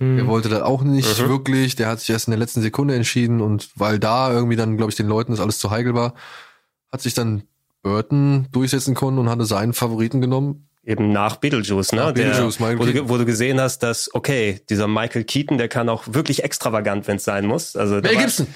[0.00, 1.28] Der wollte das auch nicht Mhm.
[1.28, 1.76] wirklich.
[1.76, 4.90] Der hat sich erst in der letzten Sekunde entschieden und weil da irgendwie dann, glaube
[4.90, 6.14] ich, den Leuten das alles zu heikel war,
[6.92, 7.44] hat sich dann
[7.82, 10.68] Burton durchsetzen können und hatte seinen Favoriten genommen.
[10.86, 12.00] Eben nach Beetlejuice, ne?
[12.02, 15.56] Nach Beetlejuice, der, Michael wo, du, wo du gesehen hast, dass, okay, dieser Michael Keaton,
[15.56, 17.74] der kann auch wirklich extravagant, wenn es sein muss.
[17.74, 18.46] Also, Mel Gibson.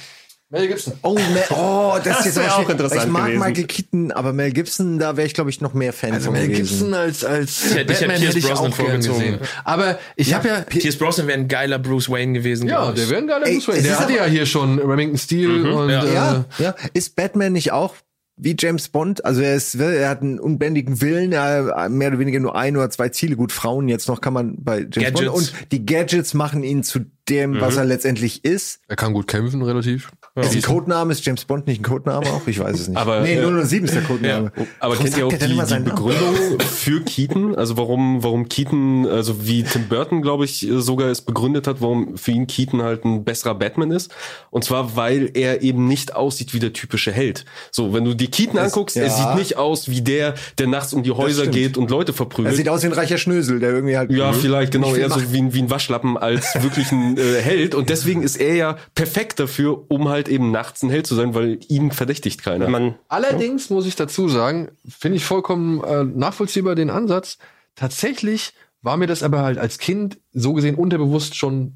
[0.50, 0.94] Mel Gibson.
[1.02, 2.70] Oh, Mel, oh, das, Das ist jetzt auch schwierig.
[2.70, 3.38] interessant Ich mag gewesen.
[3.46, 6.34] Michael Keaton, aber Mel Gibson, da wäre ich, glaube ich, noch mehr Fan Also von
[6.34, 6.68] Mel gewesen.
[6.68, 9.20] Gibson als als Ich hätte- ich hätte Batman Pierce hätte ich Brosnan vorgezogen.
[9.20, 9.38] gesehen.
[9.64, 12.66] Aber ich habe ja Pierce Brosnan wäre ein geiler Bruce Wayne gewesen.
[12.68, 13.78] ja, der wäre ein geiler Ey, Bruce Wayne.
[13.80, 16.04] es Der hatte aber- ja hier schon Remington Steel und Ja.
[16.04, 16.74] äh, Ja, ja.
[16.94, 17.94] Ist Batman nicht auch
[18.38, 19.24] wie James Bond?
[19.24, 22.76] Also er ist, er hat einen unbändigen Willen, er hat mehr oder weniger nur ein
[22.76, 23.36] oder zwei Ziele.
[23.36, 25.20] Gut, Frauen jetzt noch kann man bei James Gadgets.
[25.20, 25.36] Bond.
[25.36, 28.80] Und die Gadgets machen ihn zu dem, was er letztendlich ist.
[28.88, 30.10] er kann gut kämpfen relativ.
[30.42, 32.46] Ist ein Codename, ist James Bond nicht ein Codename auch?
[32.46, 32.96] Ich weiß es nicht.
[32.96, 34.52] Aber, nee, äh, 007 ist der Codename.
[34.80, 35.80] Aber Warum kennt ihr auch die, die?
[35.80, 37.54] Begründung für Keaton?
[37.54, 42.16] Also warum, warum Keaton, also wie Tim Burton, glaube ich, sogar es begründet hat, warum
[42.16, 44.12] für ihn Keaton halt ein besserer Batman ist.
[44.50, 47.44] Und zwar, weil er eben nicht aussieht wie der typische Held.
[47.70, 49.10] So, wenn du dir Keaton anguckst, er ja.
[49.10, 52.56] sieht nicht aus wie der, der nachts um die Häuser geht und Leute Er verprügelt.
[52.56, 54.10] sieht aus wie ein reicher Schnösel, der irgendwie halt.
[54.10, 55.32] Ja, vielleicht, genau, eher so macht.
[55.32, 57.74] wie ein, wie ein Waschlappen als wirklich ein äh, Held.
[57.74, 61.34] Und deswegen ist er ja perfekt dafür, um halt eben nachts ein Held zu sein,
[61.34, 62.68] weil ihn verdächtigt keiner.
[62.68, 67.38] Man, Allerdings muss ich dazu sagen, finde ich vollkommen äh, nachvollziehbar den Ansatz.
[67.74, 71.74] Tatsächlich war mir das aber halt als Kind so gesehen unterbewusst schon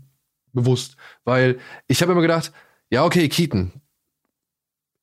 [0.53, 2.53] bewusst, weil ich habe immer gedacht,
[2.91, 3.73] ja okay, Keaton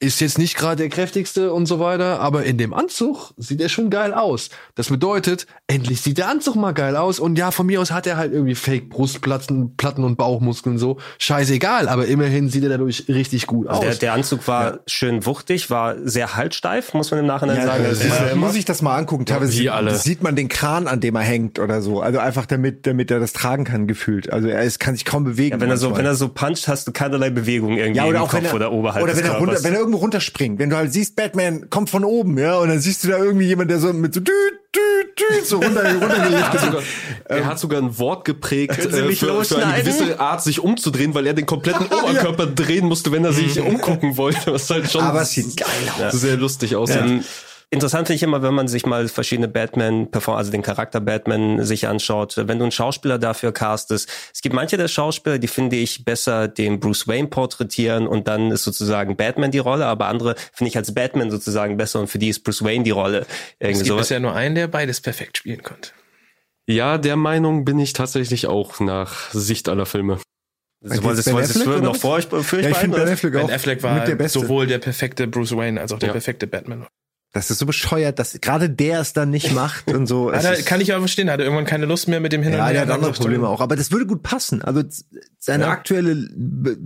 [0.01, 3.67] ist jetzt nicht gerade der kräftigste und so weiter, aber in dem Anzug sieht er
[3.67, 4.49] schon geil aus.
[4.75, 8.07] Das bedeutet, endlich sieht der Anzug mal geil aus und ja, von mir aus hat
[8.07, 10.97] er halt irgendwie Fake Brustplatten, Platten und Bauchmuskeln so.
[11.17, 13.79] Scheißegal, aber immerhin sieht er dadurch richtig gut aus.
[13.79, 17.65] also der, der Anzug war schön wuchtig, war sehr haltsteif, muss man im Nachhinein Ja,
[17.65, 17.83] sagen.
[17.83, 19.25] das Das ist ist, ja muss ich das mal angucken.
[19.25, 19.95] Teilweise wie alle.
[19.95, 21.99] sieht man den Kran, an dem er hängt oder so.
[21.99, 24.31] Also einfach damit, damit er das tragen kann, gefühlt.
[24.31, 25.57] Also er ist, kann sich kaum bewegen.
[25.57, 28.19] ja, wenn er so, wenn er so puncht, hast du keinerlei Bewegung irgendwie ja, oder
[28.19, 29.63] im auch Kopf wenn er, oder oberhalb oder des wenn er, runter, Körpers.
[29.65, 30.59] wenn er irgendwo runterspringt.
[30.59, 33.47] Wenn du halt siehst, Batman kommt von oben, ja, und dann siehst du da irgendwie
[33.47, 34.33] jemand, der so mit so düt,
[34.75, 36.83] düt, düt, so runter, runtergeliftet wird.
[37.25, 41.13] Er hat sogar ein Wort geprägt äh, mich für, für eine gewisse Art, sich umzudrehen,
[41.13, 45.01] weil er den kompletten Oberkörper drehen musste, wenn er sich umgucken wollte, was halt schon
[45.01, 45.67] Aber es sieht geil
[46.07, 46.13] aus.
[46.13, 47.01] sehr lustig aussieht.
[47.01, 47.23] Ähm,
[47.71, 51.87] interessant finde ich immer, wenn man sich mal verschiedene Batman, also den Charakter Batman sich
[51.87, 54.09] anschaut, wenn du einen Schauspieler dafür castest.
[54.33, 58.51] Es gibt manche der Schauspieler, die finde ich besser den Bruce Wayne porträtieren und dann
[58.51, 62.19] ist sozusagen Batman die Rolle, aber andere finde ich als Batman sozusagen besser und für
[62.19, 63.21] die ist Bruce Wayne die Rolle.
[63.21, 63.27] Es
[63.59, 64.01] Irgendwie gibt sowas.
[64.07, 65.91] bisher nur einen, der beides perfekt spielen konnte.
[66.67, 70.19] Ja, der Meinung bin ich tatsächlich auch nach Sicht aller Filme.
[70.81, 71.09] Noch Ja,
[72.69, 72.97] ich finde?
[72.99, 76.13] Ben Affleck auch Ben Affleck war sowohl der perfekte Bruce Wayne als auch der Ja.
[76.13, 76.87] perfekte Batman.
[77.31, 80.31] Das ist so bescheuert, dass gerade der es dann nicht macht und so.
[80.33, 82.41] Hat er, ist- kann ich aber verstehen, hat er irgendwann keine Lust mehr mit dem
[82.41, 82.71] Hin und Ja, Her.
[82.73, 83.61] der hat Dann andere Probleme auch.
[83.61, 84.63] Aber das würde gut passen.
[84.63, 84.81] Also
[85.37, 85.69] seine Ja.
[85.69, 86.27] aktuelle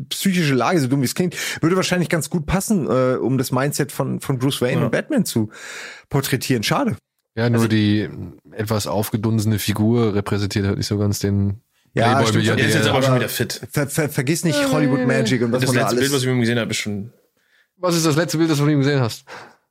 [0.10, 3.52] psychische Lage, so dumm wie es klingt, würde wahrscheinlich ganz gut passen, äh, um das
[3.54, 4.86] Mindset von, von Bruce Wayne Ja.
[4.86, 5.50] und Batman zu
[6.10, 6.64] porträtieren.
[6.64, 6.98] Schade.
[7.36, 8.10] Ja, nur die
[8.52, 11.62] etwas aufgedunsene Figur repräsentiert halt nicht so ganz den
[11.94, 12.60] Ja, Playboy stimmt.
[12.60, 13.62] Der ist jetzt aber schon wieder fit.
[13.72, 16.00] Ver, ver, vergiss nicht Hollywood Magic und was Das man da letzte alles.
[16.02, 17.14] Bild, was ich mit ihm gesehen habe, ist schon.
[17.78, 19.24] Was ist das letzte Bild, das du von ihm gesehen hast?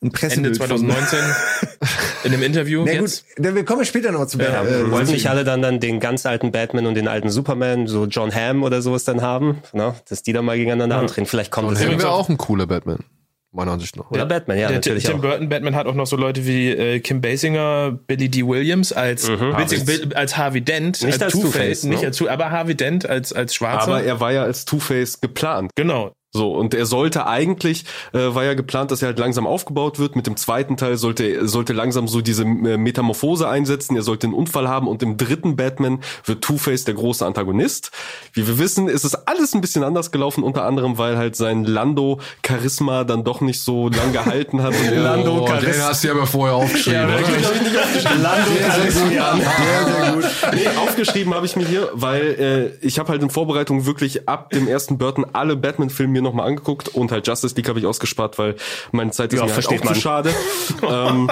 [0.02, 1.18] Ein Pressebild Ende von- 2019
[2.24, 3.24] in einem Interview Na gut, jetzt.
[3.36, 6.50] dann- wir kommen später noch zu Ja, Äh, nicht alle dann, dann den ganz alten
[6.52, 9.94] Batman und den alten Superman, so John Hamm oder sowas dann haben, ne?
[10.08, 11.26] dass die dann mal gegeneinander antreten.
[11.26, 11.98] Vielleicht kommt Und das Hamm ja.
[11.98, 12.98] wäre auch ein cooler Batman.
[13.54, 14.10] Meiner Ansicht nach.
[14.10, 15.20] Oder Batman, ja, der natürlich Tim auch.
[15.20, 18.46] Burton Batman hat auch noch so Leute wie äh, Kim Basinger, Billy D.
[18.46, 21.08] Williams als, Bill- als Harvey Dent, Mhm.
[21.08, 22.06] Nicht als Two-Face, nicht ne?
[22.06, 23.82] als Two, aber Harvey Dent als als Schwarzer.
[23.88, 25.70] Aber er war ja als Two-Face geplant.
[25.76, 26.12] genau.
[26.34, 30.16] So, und er sollte eigentlich, äh, war ja geplant, dass er halt langsam aufgebaut wird.
[30.16, 33.96] Mit dem zweiten Teil sollte, sollte langsam so diese äh, Metamorphose einsetzen.
[33.96, 37.90] Er sollte einen Unfall haben und im dritten Batman wird Two-Face der große Antagonist.
[38.32, 41.64] Wie wir wissen, ist es alles ein bisschen anders gelaufen, unter anderem, weil halt sein
[41.64, 44.72] Lando-Charisma dann doch nicht so lang gehalten hat.
[44.74, 47.04] Und Oh, den hast du ja aber vorher aufgeschrieben.
[47.04, 47.18] oder?
[50.54, 54.50] Nee, aufgeschrieben habe ich mir hier, weil äh, ich habe halt in Vorbereitung wirklich ab
[54.50, 58.38] dem ersten Burton alle Batman-Filme mir nochmal angeguckt und halt Justice League habe ich ausgespart,
[58.38, 58.56] weil
[58.92, 59.94] meine Zeit ist Ja, mir halt auch versteht zu man.
[59.94, 60.34] schade.
[60.82, 61.30] ähm,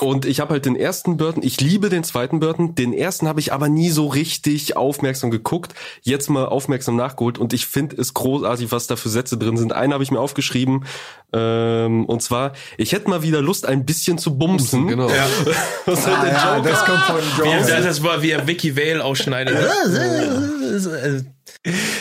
[0.00, 3.40] und ich habe halt den ersten Burton, ich liebe den zweiten Burton, den ersten habe
[3.40, 8.14] ich aber nie so richtig aufmerksam geguckt, jetzt mal aufmerksam nachgeholt und ich finde es
[8.14, 9.72] großartig, was da für Sätze drin sind.
[9.72, 10.84] Einen habe ich mir aufgeschrieben
[11.32, 14.88] ähm, und zwar, ich hätte mal wieder Lust, ein bisschen zu bumsen.
[14.88, 15.08] Genau.
[15.86, 16.68] Was hat der ja, Joker?
[16.70, 17.80] das kommt von Wie er, Joker.
[17.82, 19.56] das war wie er Vicky Vale ausschneidet.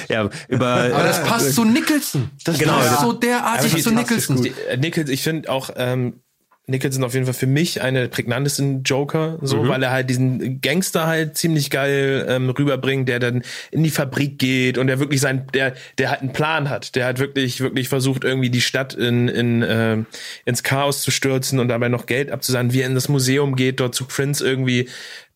[0.07, 2.30] Ja, über, Aber das passt zu Nicholson.
[2.45, 3.01] Das Genau, passt ja.
[3.01, 4.45] so derartig zu Nicholson.
[4.70, 6.22] Äh, Nichols, ich finde auch ähm,
[6.70, 10.62] Nicholson auf jeden Fall für mich eine der prägnantesten Joker, so weil er halt diesen
[10.62, 13.41] Gangster halt ziemlich geil ähm, rüberbringt, der dann
[13.72, 17.05] in die Fabrik geht und der wirklich sein, der der halt einen Plan hat, der
[17.05, 20.05] hat wirklich wirklich versucht irgendwie die Stadt in in ähm,
[20.45, 23.80] ins Chaos zu stürzen und dabei noch Geld abzusagen, wie er in das Museum geht,
[23.80, 24.88] dort zu Prince irgendwie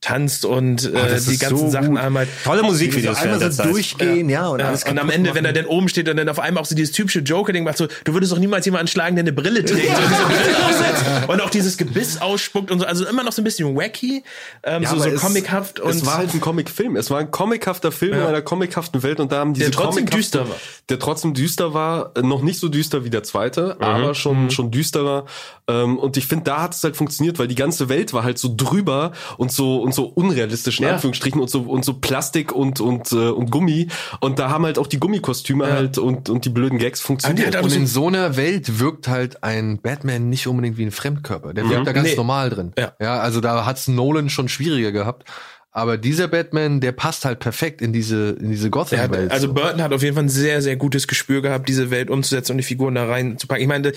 [0.04, 2.00] tanzt und äh, das die ganzen so Sachen gut.
[2.00, 3.72] einmal tolle Musikvideos einmal während der so Zeit.
[3.72, 5.38] durchgehen, ja, und ja, und am Ende, machen.
[5.38, 7.78] wenn er dann oben steht und dann auf einmal auch so dieses typische Joker-Ding macht,
[7.78, 11.04] so, du würdest doch niemals jemanden schlagen, der eine Brille trägt und diese Brille aufsetzt
[11.28, 14.24] und auch dieses Gebiss ausspuckt und so, also immer noch so ein bisschen wacky,
[14.64, 16.96] ähm, Ja, so, so es- comichaft und es war halt ein Comicfilm.
[16.96, 20.06] Es war ein comichafter Film in einer comichaften Welt und da haben diese Der trotzdem
[20.06, 20.56] düster war.
[20.90, 24.70] Der trotzdem düster war, äh, noch nicht so düster wie der zweite, aber schon schon
[24.72, 25.26] düsterer.
[25.68, 28.38] Ähm, und ich finde, da hat es halt funktioniert, weil die ganze Welt war halt
[28.38, 30.94] so drüber und so und so unrealistisch in Ja.
[30.94, 33.88] Anführungsstrichen und so und so Plastik und und äh, und Gummi
[34.20, 37.56] und da haben halt auch die Gummikostüme halt und und die blöden Gags funktioniert.
[37.62, 41.54] Und in so einer Welt wirkt halt ein Batman nicht unbedingt wie ein Fremdkörper.
[41.54, 42.16] Der wirkt da ganz Nee.
[42.16, 42.74] normal drin.
[42.78, 42.94] Ja.
[43.00, 45.30] ja, also da hat's Nolan schon schwieriger gehabt.
[45.76, 49.32] Aber dieser Batman, der passt halt perfekt in diese, in diese Gotham-Welt.
[49.32, 49.54] also so.
[49.56, 52.58] Burton hat auf jeden Fall ein sehr, sehr gutes Gespür gehabt, diese Welt umzusetzen und
[52.60, 53.60] die Figuren da reinzupacken.
[53.64, 53.92] Ich meine,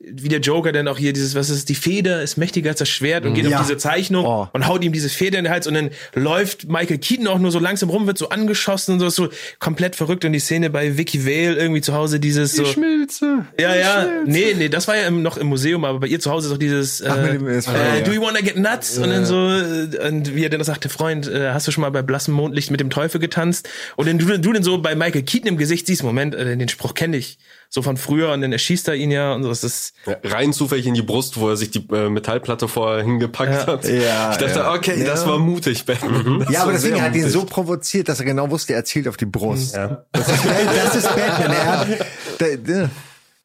[0.00, 2.88] wie der Joker dann auch hier dieses, was ist, die Feder ist mächtiger als das
[2.88, 3.58] Schwert und geht Ja.
[3.58, 4.46] auf diese Zeichnung Oh.
[4.52, 7.50] und haut ihm diese Feder in den Hals und dann läuft Michael Keaton auch nur
[7.50, 9.28] so langsam rum, wird so angeschossen und so, so
[9.58, 12.64] komplett verrückt und die Szene bei Vicky Vale irgendwie zu Hause dieses so.
[12.64, 13.46] Schmilze.
[13.58, 16.46] Ja, ja, nee, nee, das war ja noch im Museum, aber bei ihr zu Hause
[16.46, 18.04] ist auch dieses, äh, war- äh, ja.
[18.04, 18.98] do you wanna get nuts?
[18.98, 21.90] Und dann so, äh, und wie er dann sagte, Freund, äh, hast du schon mal
[21.90, 23.68] bei blassem Mondlicht mit dem Teufel getanzt?
[23.96, 26.68] Und dann du, du dann so bei Michael Keaton im Gesicht siehst, Moment, äh, den
[26.68, 27.38] Spruch kenne ich
[27.70, 30.52] so von früher und dann erschießt er ihn ja und so, das ist, Ja, rein
[30.54, 33.66] zufällig in die Brust, wo er sich die äh, Metallplatte vorher hingepackt Ja.
[33.66, 33.84] hat.
[33.84, 34.72] Ja, ich dachte, ja.
[34.72, 36.40] okay, das war mutig, Batman.
[36.40, 37.32] Das Ja, aber war das Ding sehr hat ihn mutig.
[37.32, 39.74] so provoziert, dass er genau wusste, er zielt auf die Brust.
[39.76, 40.04] Ja.
[40.12, 41.52] Das, ist, das ist Batman.
[41.52, 41.88] Er hat,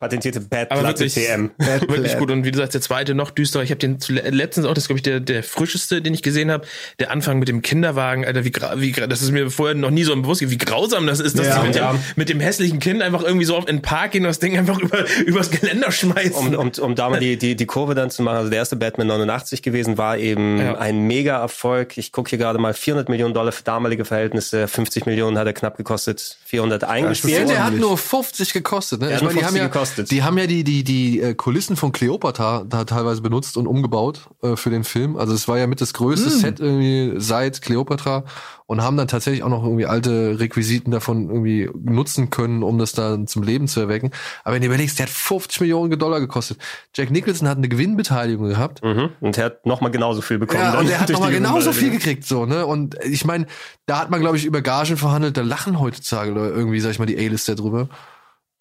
[0.04, 1.52] Patentierte aber Bad-Platte wirklich, TM.
[1.58, 2.30] wirklich gut.
[2.32, 3.64] Und wie du sagst, der zweite noch düsterer.
[3.64, 6.52] Ich habe den letztens auch, das ist, glaube ich, der, der frischeste, den ich gesehen
[6.52, 6.66] habe.
[7.00, 10.04] Der Anfang mit dem Kinderwagen, Alter, wie, gra- wie das ist mir vorher noch nie
[10.04, 11.92] so bewusst, gewesen, wie grausam das ist, dass Ja, die mit, ja.
[11.94, 14.40] dem, mit dem hässlichen Kind einfach irgendwie so auf in den Park gehen und das
[14.40, 16.34] Ding einfach über, übers Geländer schmeißen.
[16.34, 18.76] Um, um, um da mal die, die, die Kurve dann zu machen, also der erste
[18.76, 20.78] Batman 89 gewesen, war eben Ja.
[20.78, 21.98] ein Mega-Erfolg.
[21.98, 25.54] Ich gucke hier gerade mal 400 Millionen Dollar für damalige Verhältnisse, 50 Millionen hat er
[25.54, 27.40] knapp gekostet, 400 eingespielt.
[27.40, 29.14] Ja, der hat nur 50 gekostet, ne?
[29.16, 29.93] Ich meine, die haben 50 ja, gekostet.
[29.98, 34.30] Die haben ja die, die, die äh, Kulissen von Cleopatra da teilweise benutzt und umgebaut
[34.42, 35.18] äh, für den Film.
[35.18, 38.24] Also es war ja mit das größte Set irgendwie seit Cleopatra
[38.66, 42.94] und haben dann tatsächlich auch noch irgendwie alte Requisiten davon irgendwie nutzen können, um das
[42.94, 44.12] dann zum Leben zu erwecken.
[44.44, 46.58] Aber wenn du überlegst, der hat 50 Millionen Dollar gekostet.
[46.96, 48.84] Jack Nicholson hat eine Gewinnbeteiligung gehabt.
[48.84, 49.10] Mhm.
[49.20, 50.62] Und er hat nochmal genauso viel bekommen.
[50.62, 52.66] Ja, und der hat nochmal genauso viel gekriegt, so, ne?
[52.66, 53.48] Und ich meine,
[53.86, 57.06] da hat man, glaube ich, über Gagen verhandelt, da lachen heutzutage irgendwie, sag ich mal,
[57.06, 57.90] die A-Lister drüber.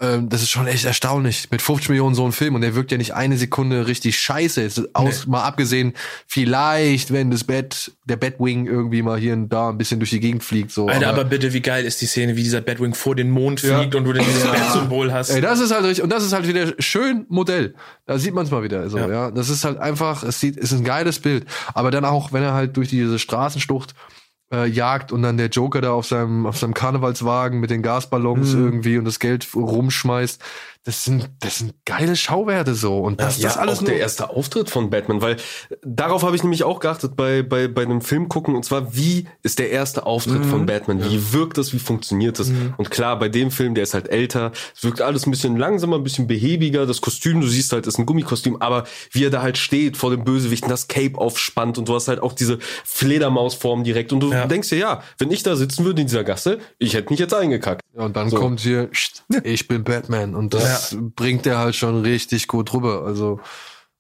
[0.03, 1.48] Ähm, das ist schon echt erstaunlich.
[1.53, 4.61] Mit 50 Millionen so ein Film und der wirkt ja nicht eine Sekunde richtig scheiße.
[4.61, 5.92] Jetzt Aus, Mal abgesehen,
[6.26, 10.18] vielleicht, wenn das Bett, der Batwing irgendwie mal hier und da ein bisschen durch die
[10.18, 10.88] Gegend fliegt, so.
[10.88, 13.94] Alter, aber bitte, wie geil ist die Szene, wie dieser Batwing vor den Mond fliegt
[13.94, 15.30] und du dann dieses Bat-Symbol hast.
[15.30, 17.74] Ey, das ist halt richtig, und das ist halt wieder schön Modell.
[18.07, 18.90] Da sieht man es mal wieder.
[18.90, 19.09] So, ja.
[19.09, 19.30] Ja.
[19.30, 21.46] Das ist halt einfach, es sieht, es ist ein geiles Bild.
[21.74, 23.94] Aber dann auch, wenn er halt durch diese Straßenschlucht
[24.53, 28.53] äh, jagt und dann der Joker da auf seinem, auf seinem Karnevalswagen mit den Gasballons
[28.54, 30.42] irgendwie und das Geld rumschmeißt,
[30.84, 32.99] das sind, das sind geile Schauwerte so.
[32.99, 35.37] Und das, ja, das alles auch der erste Auftritt von Batman, weil
[35.83, 39.29] darauf habe ich nämlich auch geachtet bei, bei, bei einem Film gucken, und zwar, wie
[39.42, 40.50] ist der erste Auftritt Mhm.
[40.50, 41.04] von Batman?
[41.04, 41.72] Wie wirkt das?
[41.72, 42.50] Wie funktioniert das?
[42.76, 45.96] Und klar, bei dem Film, der ist halt älter, es wirkt alles ein bisschen langsamer,
[45.96, 49.41] ein bisschen behäbiger, das Kostüm, du siehst halt, ist ein Gummikostüm, aber wie er da
[49.42, 53.84] halt steht vor dem Bösewichten, das Cape aufspannt und du hast halt auch diese Fledermausform
[53.84, 56.95] direkt und du denkst dir, ja, wenn ich da sitzen würde in dieser Gasse, ich
[56.95, 57.83] hätte mich jetzt eingekackt.
[57.96, 58.37] Ja, und dann So.
[58.38, 60.34] kommt hier, "Psst, ich bin Batman.
[60.34, 60.63] Und das
[61.16, 63.04] bringt er halt schon richtig gut rüber.
[63.04, 63.40] Also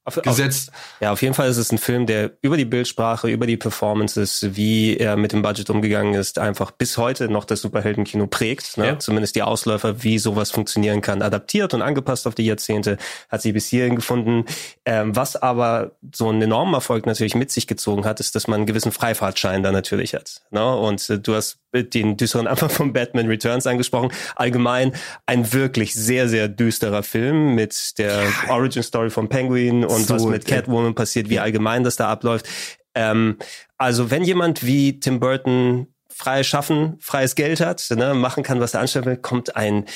[0.04, 0.70] Auf, gesetzt.
[0.70, 3.56] Auf, ja, auf jeden Fall ist es ein Film, der über die Bildsprache, über die
[3.56, 8.78] Performances, wie er mit dem Budget umgegangen ist, einfach bis heute noch das Superheldenkino prägt.
[8.78, 8.86] Ne?
[8.86, 8.98] Ja.
[8.98, 12.98] Zumindest die Ausläufer, wie sowas funktionieren kann, adaptiert und angepasst auf die Jahrzehnte,
[13.28, 14.44] hat sie bis hierhin gefunden.
[14.84, 18.56] Ähm, was aber so einen enormen Erfolg natürlich mit sich gezogen hat, ist, dass man
[18.56, 20.42] einen gewissen Freifahrtschein da natürlich hat.
[20.50, 20.76] Ne?
[20.76, 24.12] Und äh, du hast den düsteren Anfang von Batman Returns angesprochen.
[24.36, 24.92] Allgemein
[25.26, 30.24] ein wirklich sehr, sehr düsterer Film mit der Origin Story von Penguin und So, was
[30.24, 32.48] mit äh, Catwoman passiert, wie allgemein das da abläuft.
[32.94, 33.36] Ähm,
[33.78, 38.74] also wenn jemand wie Tim Burton freies Schaffen, freies Geld hat, ne, machen kann, was
[38.74, 39.86] er anstellen will, kommt ein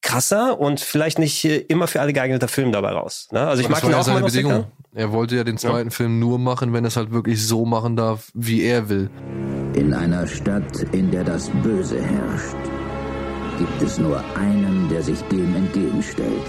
[0.00, 3.28] krasser und vielleicht nicht äh, immer für alle geeigneter Film dabei raus.
[3.32, 3.40] Ne?
[3.40, 4.66] Also ich mag ihn ja auch seine Bedingung.
[4.94, 7.96] Er wollte ja den zweiten Film nur machen, wenn er es halt wirklich so machen
[7.96, 9.10] darf, wie er will.
[9.74, 12.56] In einer Stadt, in der das Böse herrscht,
[13.58, 16.46] gibt es nur einen, der sich dem entgegenstellt.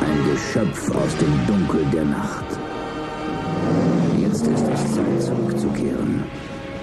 [0.00, 2.44] Ein Geschöpf aus dem Dunkel der Nacht.
[4.20, 6.24] Jetzt ist es Zeit, zurückzukehren.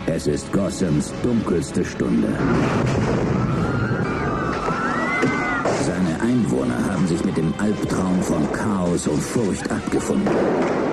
[0.05, 2.29] Es ist Gothams dunkelste Stunde.
[5.85, 10.31] Seine Einwohner haben sich mit dem Albtraum von Chaos und Furcht abgefunden.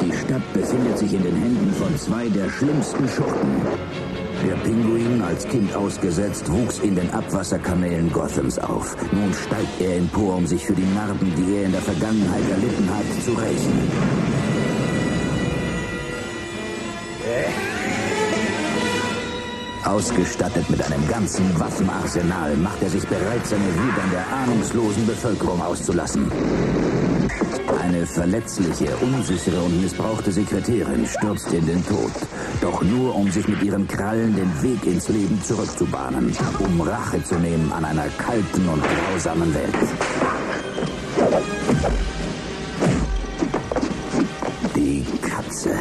[0.03, 4.14] Die Stadt befindet sich in den Händen von zwei der schlimmsten Schurken.
[4.45, 8.95] Der Pinguin, als Kind ausgesetzt, wuchs in den Abwasserkanälen Gothams auf.
[9.11, 12.91] Nun steigt er empor, um sich für die Narben, die er in der Vergangenheit erlitten
[12.91, 13.91] hat, zu rächen.
[19.85, 26.31] Ausgestattet mit einem ganzen Waffenarsenal macht er sich bereit, seine Wut der ahnungslosen Bevölkerung auszulassen.
[27.83, 32.11] Eine verletzliche, unsichere und missbrauchte Sekretärin stürzt in den Tod.
[32.63, 36.35] Doch nur, um sich mit ihren Krallen den Weg ins Leben zurückzubahnen.
[36.61, 39.75] Um Rache zu nehmen an einer kalten und grausamen Welt.
[44.75, 45.77] Die Katze.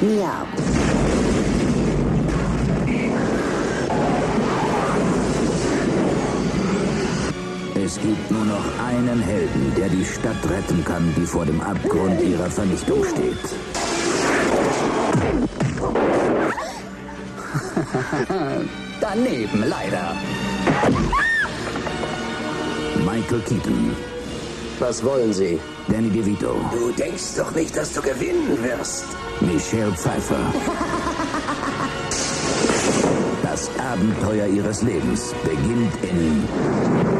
[0.00, 1.27] Miau.
[7.88, 12.20] Es gibt nur noch einen Helden, der die Stadt retten kann, die vor dem Abgrund
[12.20, 13.38] ihrer Vernichtung steht.
[19.00, 20.14] Daneben, leider.
[23.06, 23.96] Michael Keaton,
[24.80, 25.58] Was wollen Sie?
[25.90, 29.06] Danny DeVito, Du denkst doch nicht, dass du gewinnen wirst.
[29.40, 30.36] Michelle Pfeiffer.
[33.42, 37.17] Das Abenteuer ihres Lebens beginnt in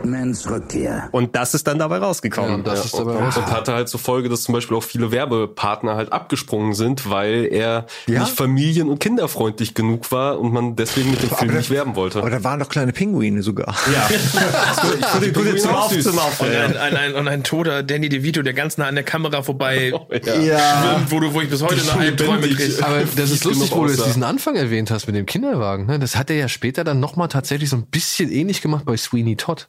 [0.00, 1.08] Batmans Rückkehr.
[1.12, 2.50] Und das ist dann dabei rausgekommen.
[2.50, 4.82] Ja, und das ist und, dabei und hatte halt zur Folge, dass zum Beispiel auch
[4.82, 8.20] viele Werbepartner halt abgesprungen sind, weil er Ja?
[8.20, 11.96] nicht familien- und kinderfreundlich genug war und man deswegen mit dem Film da- nicht werben
[11.96, 12.18] wollte.
[12.18, 13.74] Aber da waren doch kleine Pinguine sogar.
[13.92, 14.08] Ja.
[15.34, 18.94] gute zum, Und ein, ein, ein, und ein toter Danny DeVito, der ganz nah an
[18.94, 19.92] der Kamera vorbei
[20.24, 20.94] Ja.
[20.94, 22.74] schwimmt, wo, du, wo ich bis heute noch Albträume kriege.
[22.82, 25.86] Aber das ist lustig, wo du jetzt diesen Anfang erwähnt hast mit dem Kinderwagen.
[25.86, 25.98] Ne?
[25.98, 29.36] Das hat er ja später dann nochmal tatsächlich so ein bisschen ähnlich gemacht bei Sweeney
[29.36, 29.68] Todd.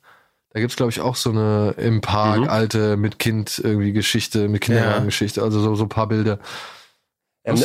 [0.53, 4.61] Da gibt's glaube ich, auch so eine im Park alte mit Kind irgendwie Geschichte, mit
[4.61, 6.39] Kinderwagengeschichte, also so, so ein paar Bilder.
[7.43, 7.59] Ähm,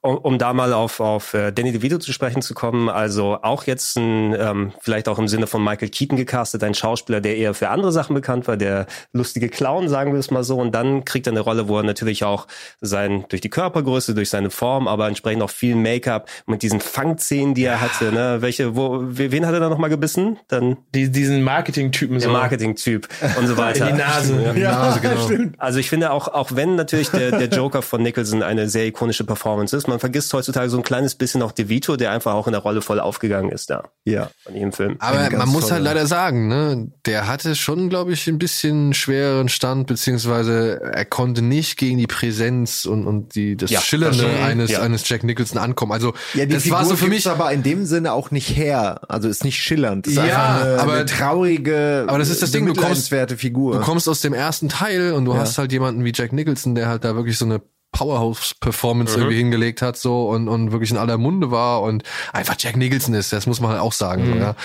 [0.00, 3.64] um, um da mal auf, auf äh, Danny DeVito zu sprechen zu kommen, also auch
[3.64, 7.52] jetzt ein, ähm, vielleicht auch im Sinne von Michael Keaton gecastet, ein Schauspieler, der eher
[7.52, 11.04] für andere Sachen bekannt war, der lustige Clown, sagen wir es mal so, und dann
[11.04, 12.46] kriegt er eine Rolle, wo er natürlich auch
[12.80, 17.54] sein, durch die Körpergröße, durch seine Form, aber entsprechend auch viel Make-up mit diesen Fangzähnen,
[17.54, 20.38] die er hatte, ne, welche, wo, wen hat er da nochmal gebissen?
[20.48, 22.32] Dann Die, diesen Marketing-Typen der so.
[22.32, 23.88] Marketing-Typ und so weiter.
[23.88, 24.54] In die Nase.
[24.56, 25.60] Ja, stimmt.
[25.60, 29.17] Also ich finde auch, auch wenn natürlich der, der Joker von Nicholson eine sehr ikonische
[29.24, 32.52] Performance ist, man vergisst heutzutage so ein kleines bisschen auch DeVito, der einfach auch in
[32.52, 33.84] der Rolle voll aufgegangen ist da.
[34.04, 34.30] Ja.
[34.44, 34.96] Von jedem Film.
[35.00, 39.48] Aber man muss halt leider sagen, ne, der hatte schon, glaube ich, ein bisschen schwereren
[39.48, 44.42] Stand, beziehungsweise er konnte nicht gegen die Präsenz und, und die, das Ja, Schillernde das
[44.48, 44.80] eines, ja.
[44.82, 45.92] eines Jack Nicholson ankommen.
[45.92, 48.56] Also, Ja, die das Figur war so für mich, aber in dem Sinne auch nicht
[48.56, 49.00] her.
[49.08, 50.06] Also ist nicht schillernd.
[50.06, 53.74] Ist Ja, eine, aber- eine traurige, aber das ist das Ding, du kommst- Figur.
[53.74, 55.38] du kommst aus dem ersten Teil und du Ja.
[55.40, 57.60] hast halt jemanden wie Jack Nicholson, der halt da wirklich so eine
[57.92, 62.02] Powerhouse-Performance irgendwie hingelegt hat, so und, und wirklich in aller Munde war und
[62.32, 64.26] einfach Jack Nicholson ist, das muss man halt auch sagen.
[64.26, 64.56] So, ja.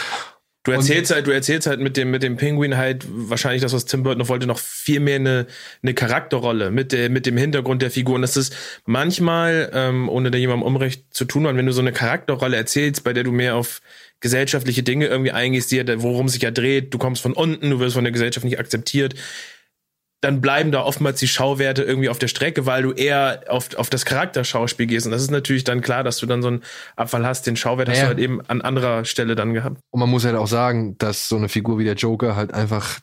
[0.66, 3.84] Du erzählst halt, du erzählst halt mit dem, mit dem Penguin halt wahrscheinlich das, was
[3.84, 5.45] Tim Burton noch wollte, noch viel mehr eine,
[5.82, 8.16] eine Charakterrolle mit der, mit dem Hintergrund der Figur.
[8.16, 8.56] Und das ist
[8.86, 13.12] manchmal, ähm, ohne da jemandem Unrecht zu tun, wenn du so eine Charakterrolle erzählst, bei
[13.12, 13.82] der du mehr auf
[14.22, 17.95] gesellschaftliche Dinge irgendwie eingehst, die, worum sich ja dreht, du kommst von unten, du wirst
[17.95, 19.16] von der Gesellschaft nicht akzeptiert,
[20.24, 23.90] dann bleiben da oftmals die Schauwerte irgendwie auf der Strecke, weil du eher auf, auf
[23.90, 25.06] das Charakterschauspiel gehst.
[25.06, 26.64] Und das ist natürlich dann klar, dass du dann so einen
[26.95, 27.45] Abfall hast.
[27.45, 28.04] Den Schauwert hast Ja.
[28.04, 29.78] du halt eben an anderer Stelle dann gehabt.
[29.91, 33.00] Und man muss halt auch sagen, dass so eine Figur wie der Joker halt einfach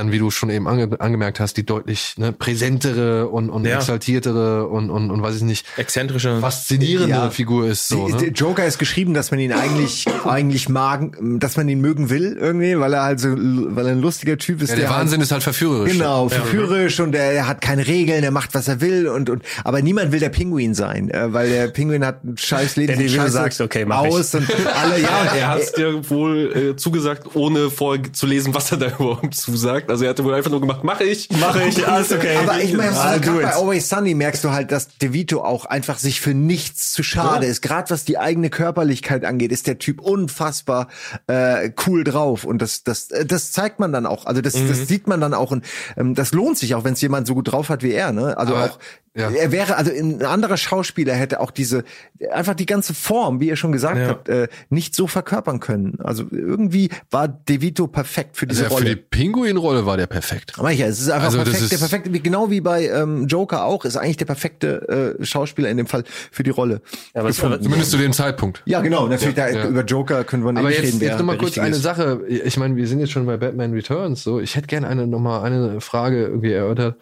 [0.00, 3.76] dann, wie du schon eben ange angemerkt hast, die deutlich ne, präsentere und, und Ja.
[3.76, 6.40] exaltiertere und, und, und weiß ich nicht, Exzentrische.
[6.40, 7.30] faszinierende Ja.
[7.30, 8.06] Figur ist so.
[8.06, 8.18] Die- Ne?
[8.18, 12.36] der Joker ist geschrieben, dass man ihn eigentlich eigentlich mag, dass man ihn mögen will
[12.40, 14.70] irgendwie, weil er halt so, weil er ein lustiger Typ ist.
[14.70, 15.92] Ja, der halt- Wahnsinn ist halt verführerisch.
[15.92, 16.28] Genau, Ja.
[16.30, 20.12] verführerisch und er hat keine Regeln, er macht was er will und und aber niemand
[20.12, 23.30] will der Pinguin sein, äh, weil der Pinguin hat ein scheiß Leben, Der, du scheiße
[23.32, 24.12] sagst, okay, mach ich.
[24.12, 24.46] aus und
[24.82, 28.78] alle ja, er hat es dir wohl äh, zugesagt, ohne vorher zu lesen, was er
[28.78, 29.89] da überhaupt zusagt.
[29.90, 31.28] Also er hatte wohl einfach nur gemacht, mache ich.
[31.30, 32.36] Mache ich, alles okay.
[32.36, 33.54] Aber ich meine, Ah, bei.
[33.54, 37.60] Always Sunny merkst du halt, dass DeVito auch einfach sich für nichts zu schade ist.
[37.62, 40.88] Gerade was die eigene Körperlichkeit angeht, ist der Typ unfassbar
[41.26, 42.44] äh, cool drauf.
[42.44, 44.26] Und das, das, äh, das zeigt man dann auch.
[44.26, 44.68] Also das, Mhm.
[44.68, 45.50] das sieht man dann auch.
[45.50, 45.64] Und
[45.96, 48.12] ähm, das lohnt sich auch, wenn es jemand so gut drauf hat wie er.
[48.12, 48.36] Ne?
[48.38, 48.78] Also Aber, auch
[49.16, 49.30] ja.
[49.30, 51.84] er wäre, also ein anderer Schauspieler hätte auch diese,
[52.32, 54.08] einfach die ganze Form, wie ihr schon gesagt Ja.
[54.08, 55.98] habt, äh, nicht so verkörpern können.
[56.02, 58.96] Also irgendwie war DeVito perfekt für diese Also für Rolle.
[58.96, 60.54] die Pinguin-Rolle war der perfekt.
[60.58, 62.86] Aber ja, es ist einfach Also das perfekt, der ist- perfekte, wie- genau wie bei
[62.88, 66.80] ähm, Joker auch, ist eigentlich der perfekte äh, Schauspieler in dem Fall für die Rolle.
[67.14, 67.32] Ja, aber.
[67.32, 68.62] Zumindest zu dem Zeitpunkt.
[68.66, 69.66] ja, genau, natürlich da, Ja.
[69.68, 71.00] über Joker können wir nicht Aber jetzt, reden.
[71.00, 71.82] wer jetzt noch mal der kurz eine ist.
[71.82, 72.20] Sache.
[72.28, 74.22] Ich meine, wir sind jetzt schon bei Batman Returns.
[74.22, 76.96] So, ich hätte gerne eine noch mal eine Frage irgendwie erörtert.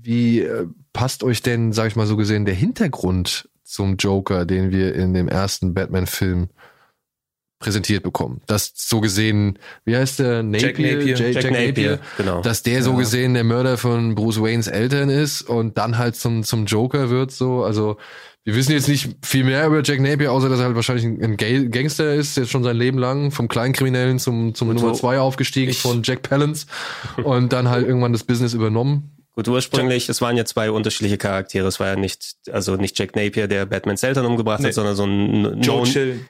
[0.00, 4.70] Wie äh, passt euch denn, sag ich mal so gesehen, der Hintergrund zum Joker, den
[4.72, 6.48] wir in dem ersten Batman-Film
[7.58, 8.40] präsentiert bekommen?
[8.46, 10.42] Das so gesehen, wie heißt der?
[10.42, 10.60] Napier?
[10.68, 11.16] Jack Napier.
[11.16, 12.40] J- Jack Napier, genau.
[12.42, 16.42] Dass der so gesehen der Mörder von Bruce Waynes Eltern ist und dann halt zum,
[16.42, 17.62] zum Joker wird, so.
[17.62, 17.96] Also,
[18.44, 21.22] wir wissen jetzt nicht viel mehr über Jack Napier, außer dass er halt wahrscheinlich ein
[21.22, 25.20] ein Ga- Gangster ist, jetzt schon sein Leben lang, vom Kleinkriminellen zum, zum Nummer zwei
[25.20, 26.66] aufgestiegen, von Jack Palance
[27.22, 29.12] und dann halt irgendwann das Business übernommen.
[29.34, 31.66] Gut, ursprünglich, es waren ja zwei unterschiedliche Charaktere.
[31.66, 34.68] Es war ja nicht, also nicht Jack Napier, der Batmans Eltern umgebracht Nee.
[34.68, 35.88] hat, sondern so ein Joe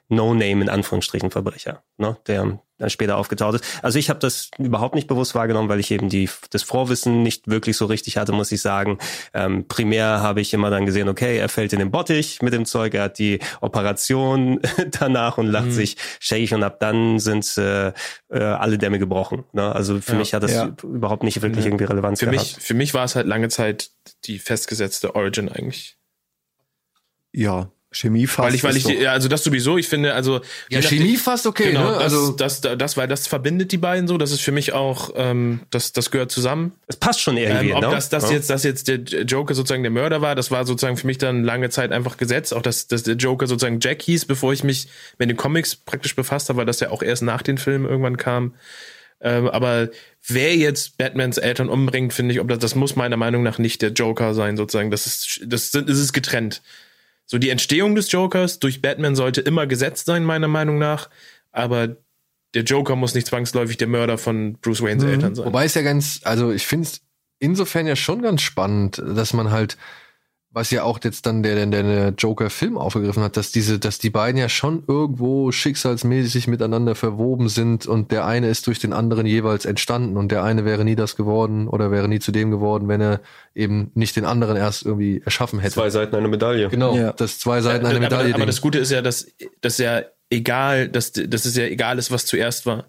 [0.09, 0.35] No-.
[0.35, 3.65] No-Name in Anführungsstrichen Verbrecher, ne, der später aufgetaucht ist.
[3.83, 7.49] Also ich habe das überhaupt nicht bewusst wahrgenommen, weil ich eben die das Vorwissen nicht
[7.49, 8.99] wirklich so richtig hatte, muss ich sagen.
[9.35, 12.65] Ähm, primär habe ich immer dann gesehen, okay, er fällt in den Bottich mit dem
[12.65, 14.61] Zeug, er hat die Operation
[14.99, 15.53] danach und Mhm.
[15.53, 17.89] lacht sich shake und ab dann sind äh,
[18.29, 19.45] äh, alle Dämme gebrochen.
[19.53, 19.73] Ne?
[19.75, 20.19] Also für Ja.
[20.19, 20.75] mich hat das Ja.
[20.83, 22.57] überhaupt nicht wirklich irgendwie Relevanz Für gehabt.
[22.57, 23.91] mich, für mich war es halt lange Zeit
[24.25, 25.97] die festgesetzte Origin eigentlich.
[27.33, 28.49] Ja, Chemie fast.
[28.49, 30.41] Weil ich, weil ich, doch- ja, also das sowieso, ich finde, also.
[30.71, 31.93] Ja, Chemie fast okay, Genau, ne?
[31.95, 34.73] das, Also, das, das, das, weil das verbindet die beiden so, das ist für mich
[34.73, 36.73] auch, ähm, das, das gehört zusammen.
[36.89, 37.91] Es passt schon irgendwie, Ähm, ob ne?
[37.91, 38.37] das, das Ja.
[38.37, 41.45] jetzt, dass jetzt der Joker sozusagen der Mörder war, das war sozusagen für mich dann
[41.45, 42.55] lange Zeit einfach gesetzt.
[42.55, 44.89] Auch dass, dass der Joker sozusagen Jack hieß, bevor ich mich
[45.19, 48.17] mit den Comics praktisch befasst habe, weil das ja auch erst nach den Filmen irgendwann
[48.17, 48.55] kam.
[49.25, 49.89] Ähm, aber
[50.27, 53.81] wer jetzt Batmans Eltern umbringt, finde ich, ob das, das muss meiner Meinung nach nicht
[53.81, 54.91] der Joker sein, sozusagen.
[54.91, 56.61] Das ist, das, sind- das ist getrennt.
[57.27, 61.09] So die Entstehung des Jokers durch Batman sollte immer gesetzt sein, meiner Meinung nach.
[61.51, 61.97] Aber
[62.55, 65.47] der Joker muss nicht zwangsläufig der Mörder von Bruce Waynes Eltern sein.
[65.47, 67.01] Wobei es ja ganz, also ich finde es
[67.39, 69.77] insofern ja schon ganz spannend, dass man halt,
[70.55, 74.11] was ja auch jetzt dann der, der, der Joker-Film aufgegriffen hat, dass diese, dass die
[74.11, 79.25] beiden ja schon irgendwo schicksalsmäßig miteinander verwoben sind und der eine ist durch den anderen
[79.25, 82.87] jeweils entstanden und der eine wäre nie das geworden oder wäre nie zu dem geworden,
[82.89, 83.21] wenn er
[83.55, 85.75] eben nicht den anderen erst irgendwie erschaffen hätte.
[85.75, 86.69] Zwei Seiten einer Medaille.
[86.69, 87.13] Genau, Ja.
[87.13, 88.35] das zwei Seiten einer aber, Medaille.
[88.35, 89.27] aber das Gute ist ja, dass,
[89.63, 92.87] dass ja egal, dass, dass es ja egal ist, was zuerst war.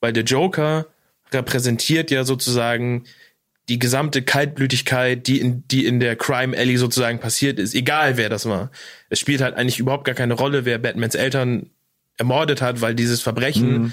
[0.00, 0.86] Weil der Joker
[1.32, 3.04] repräsentiert ja sozusagen
[3.68, 8.28] die gesamte Kaltblütigkeit, die in, die in der Crime Alley sozusagen passiert ist, egal wer
[8.28, 8.70] das war.
[9.08, 11.70] Es spielt halt eigentlich überhaupt gar keine Rolle, wer Batmans Eltern
[12.16, 13.92] ermordet hat, weil dieses Verbrechen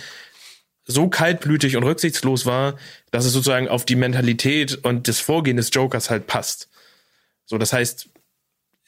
[0.85, 2.77] so kaltblütig und rücksichtslos war,
[3.11, 6.69] dass es sozusagen auf die Mentalität und das Vorgehen des Jokers halt passt.
[7.45, 8.09] So, das heißt,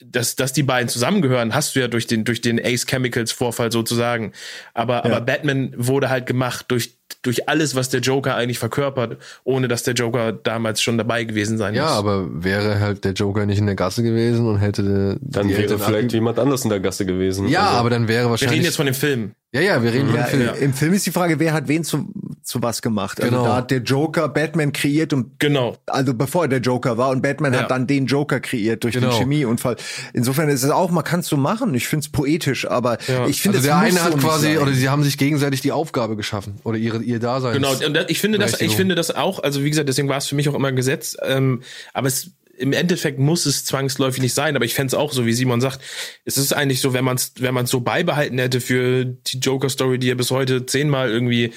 [0.01, 3.71] dass, dass die beiden zusammengehören, hast du ja durch den, durch den Ace Chemicals Vorfall
[3.71, 4.33] sozusagen.
[4.73, 9.67] Aber, aber Batman wurde halt gemacht durch, durch alles, was der Joker eigentlich verkörpert, ohne
[9.67, 11.91] dass der Joker damals schon dabei gewesen sein ja, muss.
[11.93, 15.79] aber wäre halt der Joker nicht in der Gasse gewesen und hätte Dann wäre Eltern
[15.79, 17.47] vielleicht jemand anders in der Gasse gewesen.
[17.47, 19.31] Ja, Also- aber dann wäre Wir wahrscheinlich reden jetzt von dem Film.
[19.53, 20.49] Ja, ja, wir reden Ja, vom Film.
[20.59, 22.09] Im Film ist die Frage, wer hat wen zu,
[22.43, 23.17] zu was gemacht.
[23.21, 23.37] Genau.
[23.37, 25.77] Also da hat der Joker Batman kreiert und Genau.
[25.85, 27.61] also bevor er der Joker war und Batman Ja.
[27.61, 29.09] hat dann den Joker kreiert durch Genau.
[29.11, 29.77] den Chemieunfall.
[30.13, 31.73] Insofern ist es auch, man kann es so machen.
[31.73, 32.97] Ich finde es poetisch, aber
[33.29, 34.57] ich finde also es der eine hat quasi, sein.
[34.57, 37.53] oder sie haben sich gegenseitig die Aufgabe geschaffen oder ihre ihr Dasein.
[37.53, 40.27] Genau, und ich finde das, ich finde das auch, also wie gesagt, deswegen war es
[40.27, 41.61] für mich auch immer ein Gesetz, ähm,
[41.93, 45.25] aber es im Endeffekt muss es zwangsläufig nicht sein, aber ich fände es auch so,
[45.25, 45.79] wie Simon sagt,
[46.23, 49.99] es ist eigentlich so, wenn man es wenn man's so beibehalten hätte für die Joker-Story,
[49.99, 51.51] die ja bis heute zehnmal irgendwie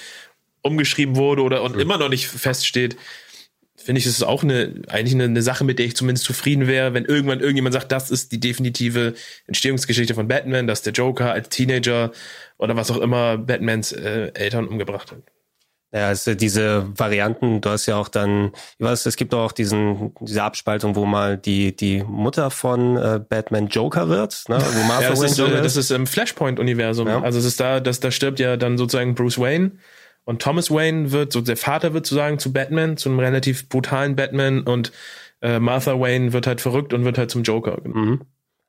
[0.63, 2.97] umgeschrieben wurde oder und immer noch nicht feststeht,
[3.89, 6.67] finde ich, es ist auch eine, eigentlich eine, eine Sache, mit der ich zumindest zufrieden
[6.67, 9.15] wäre, wenn irgendwann irgendjemand sagt, das ist die definitive
[9.47, 12.13] Entstehungsgeschichte von Batman, dass der Joker als Teenager
[12.59, 15.23] oder was auch immer Batmans äh, Eltern umgebracht hat.
[15.91, 20.13] Ja, also diese Varianten, du hast ja auch dann, ich weiß, es gibt auch diesen,
[20.21, 24.59] diese Abspaltung, wo mal die, die Mutter von äh, Batman Joker wird, ne?
[24.59, 27.09] wo Martha Ja, das Wayne ist, Joker äh, das ist im Flashpoint-Universum.
[27.09, 27.23] Ja.
[27.23, 29.73] Also es ist da, das, da stirbt ja dann sozusagen Bruce Wayne
[30.25, 34.15] und Thomas Wayne wird, so der Vater wird sozusagen zu Batman, zu einem relativ brutalen
[34.15, 34.93] Batman und
[35.41, 37.79] äh, Martha Wayne wird halt verrückt und wird halt zum Joker.
[37.83, 38.27] Mhm.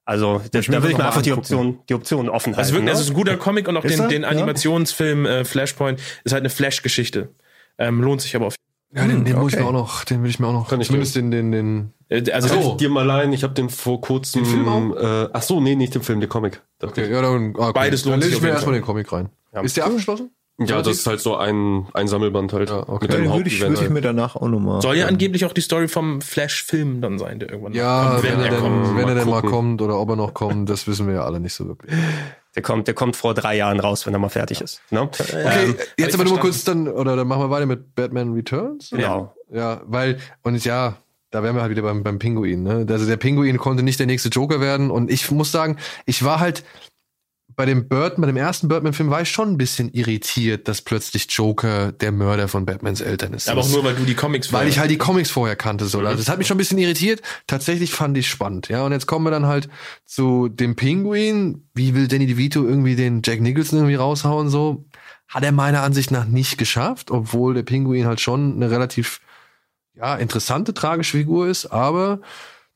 [0.10, 1.34] Also da, ich mir da will ich noch mir mal einfach die.
[1.34, 2.74] Option, die Option offen Also halten.
[2.74, 3.04] wirklich, das ne?
[3.04, 4.30] ist ein guter Comic und auch Ist den, den Ja.
[4.30, 7.30] Animationsfilm äh, Flashpoint ist halt eine Flash-Geschichte.
[7.78, 8.56] Ähm, lohnt sich aber auf
[8.92, 9.64] ja, den, den muss ich okay.
[9.64, 11.94] mir auch noch, den will ich mir auch noch, Kann ich zumindest den, den, den,
[12.10, 12.72] äh, also so.
[12.72, 13.34] ich dir mal leihen?
[13.34, 14.44] Ich habe den vor kurzem.
[14.44, 15.26] Den Film auch?
[15.26, 16.64] Äh, ach so, nee, nicht den Film, den Comic.
[16.82, 17.72] okay, ja, dann, ah, okay.
[17.76, 19.30] Beides lohnt dann lese sich ich mir erstmal den Comic rein.
[19.54, 19.62] Ja.
[19.62, 20.32] Ist der abgeschlossen?
[20.66, 22.70] Ja, das ist halt so ein, ein Sammelband halt.
[22.70, 23.06] Ja, okay.
[23.08, 24.82] Mit dem würde ich, würde ich mir danach auch nochmal.
[24.82, 28.40] soll ja angeblich auch die Story vom Flash-Film dann sein, der irgendwann Ja, kommt, wenn,
[28.40, 28.88] er denn, kommt.
[28.98, 31.24] wenn er Mal denn mal kommt oder ob er noch kommt, das wissen wir ja
[31.24, 31.94] alle nicht so wirklich.
[32.56, 34.82] Der kommt, der kommt vor drei Jahren raus, wenn er mal fertig ist.
[34.90, 35.02] Ne?
[35.02, 38.34] Okay, Ähm, jetzt aber nur mal kurz dann, oder dann machen wir weiter mit Batman
[38.34, 38.90] Returns.
[38.90, 39.34] Genau.
[39.52, 40.98] Ja, weil, und ja,
[41.32, 42.86] da wären wir halt wieder beim, beim Pinguin, ne?
[42.90, 46.40] Also der Pinguin konnte nicht der nächste Joker werden und ich muss sagen, ich war
[46.40, 46.64] halt
[47.60, 51.28] bei dem Birdman, bei dem ersten Birdman-Film war ich schon ein bisschen irritiert, dass plötzlich
[51.30, 53.50] Joker der Mörder von Batmans Eltern ist.
[53.50, 55.84] Aber auch nur, weil du die Comics weil ich vorher- halt die Comics vorher kannte
[55.88, 56.00] so.
[56.00, 57.22] Also das hat mich schon ein bisschen irritiert.
[57.48, 58.70] Tatsächlich fand ich spannend.
[58.70, 59.68] Ja, und jetzt kommen wir dann halt
[60.06, 61.68] zu dem Pinguin.
[61.74, 64.86] Wie will Danny DeVito irgendwie den Jack Nicholson irgendwie raushauen so?
[65.28, 69.20] Hat er meiner Ansicht nach nicht geschafft, obwohl der Pinguin halt schon eine relativ
[69.98, 72.22] ja, interessante tragische Figur ist, aber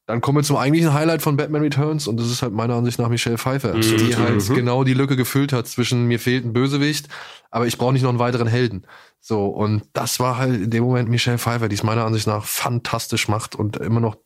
[0.05, 2.99] dann kommen wir zum eigentlichen Highlight von Batman Returns und das ist halt meiner Ansicht
[2.99, 7.07] nach Michelle Pfeiffer, die halt genau die Lücke gefüllt hat zwischen mir fehlt ein Bösewicht,
[7.51, 8.85] aber ich brauche nicht noch einen weiteren Helden.
[9.21, 12.43] So, und das war halt in dem Moment Michelle Pfeiffer, die es meiner Ansicht nach
[12.43, 14.17] fantastisch macht und immer noch,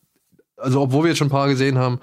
[0.56, 2.00] also obwohl wir jetzt schon ein paar gesehen haben,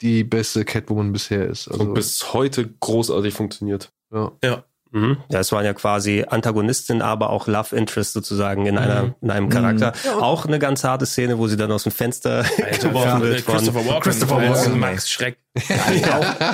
[0.00, 1.68] die beste Catwoman bisher ist.
[1.68, 3.92] Also, Und bis heute großartig funktioniert.
[4.12, 4.32] ja.
[4.42, 4.64] Ja.
[4.92, 5.18] Mhm.
[5.30, 9.48] Ja, es waren ja quasi Antagonistin, aber auch Love Interest sozusagen in einer in einem
[9.48, 9.92] Charakter.
[10.20, 12.44] Auch eine ganz harte Szene, wo sie dann aus dem Fenster
[12.80, 14.78] geworfen wird von Christopher Walken, Christopher Walken.
[14.78, 15.36] Max Schreck.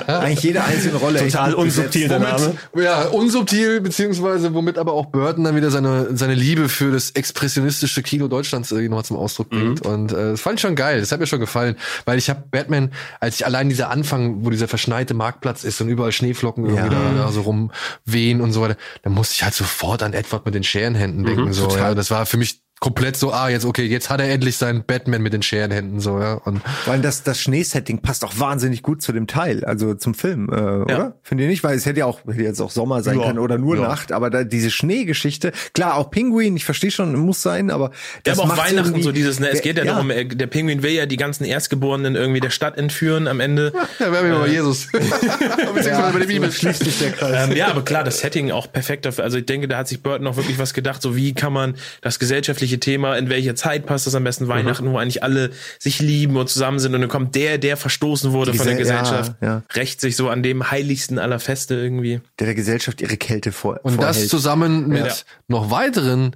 [0.07, 1.19] Eigentlich jede einzelne Rolle.
[1.21, 2.19] total unsubtil der.
[2.19, 2.57] Name.
[2.77, 8.03] Ja, unsubtil, beziehungsweise womit aber auch Burton dann wieder seine, seine Liebe für das expressionistische
[8.03, 9.83] Kino Deutschlands irgendwie nochmal zum Ausdruck bringt.
[9.83, 11.77] Und äh, das fand ich schon geil, das hat mir schon gefallen.
[12.07, 12.91] Weil ich habe Batman,
[13.21, 17.25] als ich allein dieser Anfang, wo dieser verschneite Marktplatz ist und überall Schneeflocken irgendwie da,
[17.25, 20.65] da so rumwehen und so weiter, da musste ich halt sofort an Edward mit den
[20.65, 21.53] Scherenhänden denken.
[21.53, 21.95] so, ja.
[21.95, 25.23] Das war für mich komplett so, ah, jetzt, okay, jetzt hat er endlich seinen Batman
[25.23, 26.35] mit den Scherenhänden, so, ja.
[26.35, 30.49] Und Weil das, das Schneesetting passt auch wahnsinnig gut zu dem Teil, also zum Film,
[30.51, 31.15] äh, oder?
[31.23, 31.65] Findet ihr nicht?
[31.65, 33.27] Weil es hätte ja auch, hätte jetzt auch Sommer sein Ja.
[33.27, 33.83] können oder nur Ja.
[33.89, 37.93] Nacht, aber da diese Schneegeschichte, klar, auch Pinguin, ich verstehe schon, muss sein, aber Ja,
[38.25, 39.93] das aber auch Weihnachten so dieses, ne, es geht ja, Ja.
[39.95, 43.73] darum, äh, der Pinguin will ja die ganzen Erstgeborenen irgendwie der Stadt entführen am Ende.
[43.99, 44.89] ja, wir haben ja mal Jesus.
[44.93, 46.53] Beziehungsweise bei der Bibel.
[46.53, 47.49] schließt sich der Kreis.
[47.49, 49.25] Ähm, ja, aber klar, das Setting auch perfekt dafür.
[49.25, 51.75] Also ich denke, da hat sich Burton auch wirklich was gedacht, so wie kann man
[52.03, 56.01] das gesellschaftliche Thema, in welche Zeit passt das am besten Weihnachten, wo eigentlich alle sich
[56.01, 58.95] lieben und zusammen sind und dann kommt der, der verstoßen wurde Die von der Gesell-
[58.97, 59.63] ja, Gesellschaft, ja.
[59.75, 62.21] rächt sich so an dem heiligsten aller Feste irgendwie.
[62.41, 63.79] der der Gesellschaft ihre Kälte vor.
[63.85, 64.31] Und das vorhält.
[64.31, 65.13] zusammen mit Ja.
[65.49, 66.35] noch weiteren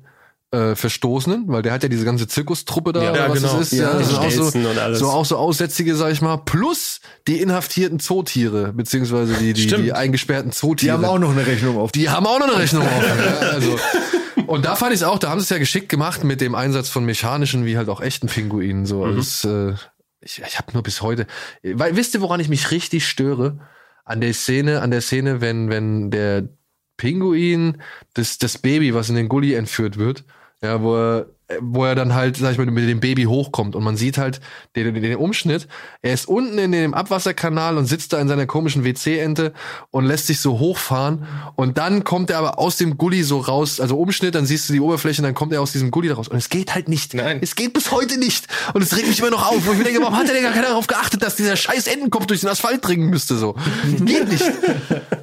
[0.53, 3.59] äh, Verstoßenen, weil der hat ja diese ganze Zirkustruppe da, Ja, oder was genau.
[3.59, 3.79] das ist.
[3.79, 7.41] Ja, Ja, das sind auch so, so auch so Aussätzige, sag ich mal, plus die
[7.41, 10.95] inhaftierten Zootiere, beziehungsweise die, die, die eingesperrten Die Zootiere.
[10.95, 11.93] haben auch noch eine Rechnung auf.
[11.93, 13.19] Die haben auch noch eine Rechnung offen.
[13.43, 13.79] ja, also.
[14.51, 16.89] Und da fand ich auch, da haben sie es ja geschickt gemacht mit dem Einsatz
[16.89, 18.85] von mechanischen wie halt auch echten Pinguinen.
[18.85, 19.75] So, also es, äh,
[20.21, 21.29] ich, ich habe nur bis heute.
[21.63, 23.61] Weil wisst ihr, woran ich mich richtig störe?
[24.05, 26.49] An der Szene, an der Szene, wenn wenn der
[26.97, 27.81] Pinguin
[28.15, 30.25] das das Baby, was in den Gully entführt wird,
[30.61, 31.27] ja, wo er
[31.61, 34.41] wo er dann halt, sag ich mal, mit dem Baby hochkommt und man sieht halt
[34.77, 35.67] den, den, den Umschnitt.
[36.03, 39.53] Er ist unten in dem Abwasserkanal und sitzt da in seiner komischen WC-Ente
[39.91, 43.81] und lässt sich so hochfahren und dann kommt er aber aus dem Gully so raus,
[43.81, 46.29] also Umschnitt, dann siehst du die Oberfläche und dann kommt er aus diesem Gully raus
[46.29, 47.15] und es geht halt nicht.
[47.15, 47.39] Nein.
[47.43, 49.85] Es geht bis heute nicht und es regt mich immer noch auf, wo ich mir
[49.85, 52.49] denke, warum hat der denn gar keiner darauf geachtet, dass dieser scheiß Entenkopf durch den
[52.49, 53.57] Asphalt dringen müsste so?
[54.05, 54.45] Geht nicht.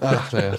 [0.02, 0.58] Ach, naja.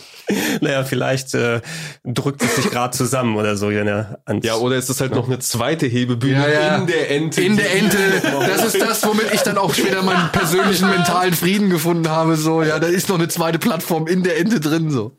[0.60, 1.60] Naja, vielleicht äh,
[2.04, 5.12] drückt es sich gerade zusammen oder so, wenn er ans Ja, oder ist es halt
[5.14, 6.76] noch eine zweite Hebebühne Ja, ja.
[6.76, 7.42] in der Ente?
[7.42, 7.98] In der Ente.
[8.22, 12.36] Das ist das, womit ich dann auch später meinen persönlichen mentalen Frieden gefunden habe.
[12.36, 14.90] So, ja, da ist noch eine zweite Plattform in der Ente drin.
[14.90, 15.16] So.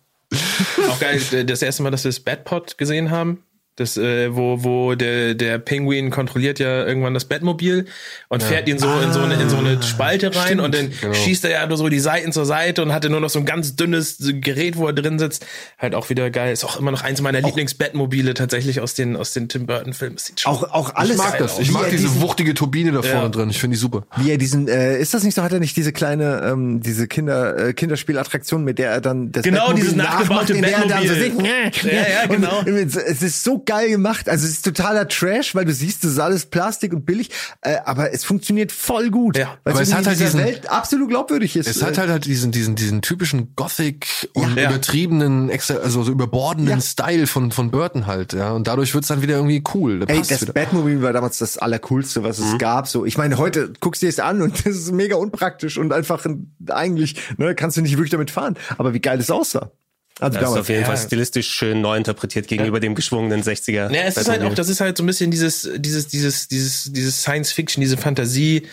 [0.90, 3.44] Auch geil, das erste Mal, dass wir das Batpod gesehen haben.
[3.80, 7.86] Das, äh, wo, wo der, der Pinguin kontrolliert ja irgendwann das Batmobil
[8.28, 11.14] und fährt ihn so in so eine, in so eine Spalte rein und dann genau.
[11.14, 13.46] schießt er ja nur so die Seiten zur Seite und hatte nur noch so ein
[13.46, 15.46] ganz dünnes Gerät, wo er drin sitzt.
[15.78, 16.52] Halt auch wieder geil.
[16.52, 19.68] Ist auch immer noch eins meiner Lieblings-Batmobile tatsächlich aus den, aus den Tim
[20.18, 21.12] sieht schon Auch, auch alles.
[21.12, 21.60] Ich mag das.
[21.60, 23.30] Ich mag diese diesen- wuchtige Turbine da vorne Ja.
[23.30, 23.50] drin.
[23.50, 24.04] Ich finde die super.
[24.18, 27.08] Wie er diesen, äh, ist das nicht so, hat er nicht diese kleine, ähm, diese
[27.08, 31.14] Kinder, äh, Kinderspielattraktion, mit der er dann das Genau, Batmobil dieses nachgebaute er dann so
[31.14, 31.42] singt.
[31.46, 32.60] Ja, ja, genau.
[32.60, 34.28] Und es ist so geil gemacht.
[34.28, 37.30] Also es ist totaler Trash, weil du siehst, das ist alles Plastik und billig,
[37.62, 39.38] äh, aber es funktioniert voll gut.
[39.38, 39.58] Ja.
[39.64, 41.68] Weil Aber es hat halt diesen- Welt absolut glaubwürdig ist.
[41.68, 44.70] Es hat halt, halt diesen, diesen, diesen typischen Gothic und Ja.
[44.70, 46.82] übertriebenen, also so überbordenden Ja.
[46.82, 48.52] Style von, von Burton halt, ja.
[48.52, 50.00] Und dadurch wird's dann wieder irgendwie cool.
[50.00, 50.54] Da Ey, das wieder.
[50.54, 52.88] Batmobil war damals das allercoolste, was es gab.
[52.88, 55.94] So, ich meine, heute guckst du dir es an und das ist mega unpraktisch und
[55.94, 58.56] einfach ein, eigentlich ne, kannst du nicht wirklich damit fahren.
[58.78, 59.72] Aber wie geil es aussah.
[60.20, 60.88] Also Das ist auf jeden Ja.
[60.88, 63.92] Fall stilistisch schön neu interpretiert gegenüber dem geschwungenen 60er.
[63.94, 66.92] Ja, es ist halt auch, das ist halt so ein bisschen dieses, dieses, dieses, dieses,
[66.92, 68.64] dieses Science Fiction, diese Fantasie,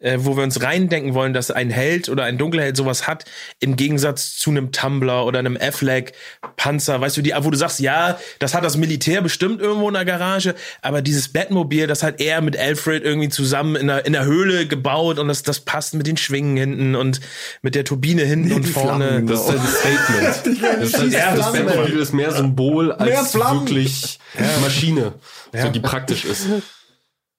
[0.00, 3.24] äh, wo wir uns reindenken wollen, dass ein Held oder ein Dunkelheld sowas hat,
[3.60, 6.12] im Gegensatz zu einem Tumblr oder einem Affleck
[6.56, 9.94] Panzer, weißt du, die, wo du sagst, ja, das hat das Militär bestimmt irgendwo in
[9.94, 14.12] der Garage, aber dieses Batmobil, das hat er mit Alfred irgendwie zusammen in der, in
[14.12, 17.20] der Höhle gebaut und das, das passt mit den Schwingen hinten und
[17.62, 19.08] mit der Turbine hinten und Die vorne.
[19.08, 20.58] Flammen, Das ist halt ein Statement.
[20.78, 23.60] Das, ist halt, Ja, das Batmobil ist mehr Symbol Mehr als Flammen.
[23.60, 24.18] wirklich
[24.60, 25.14] Maschine,
[25.52, 26.46] so die praktisch ist.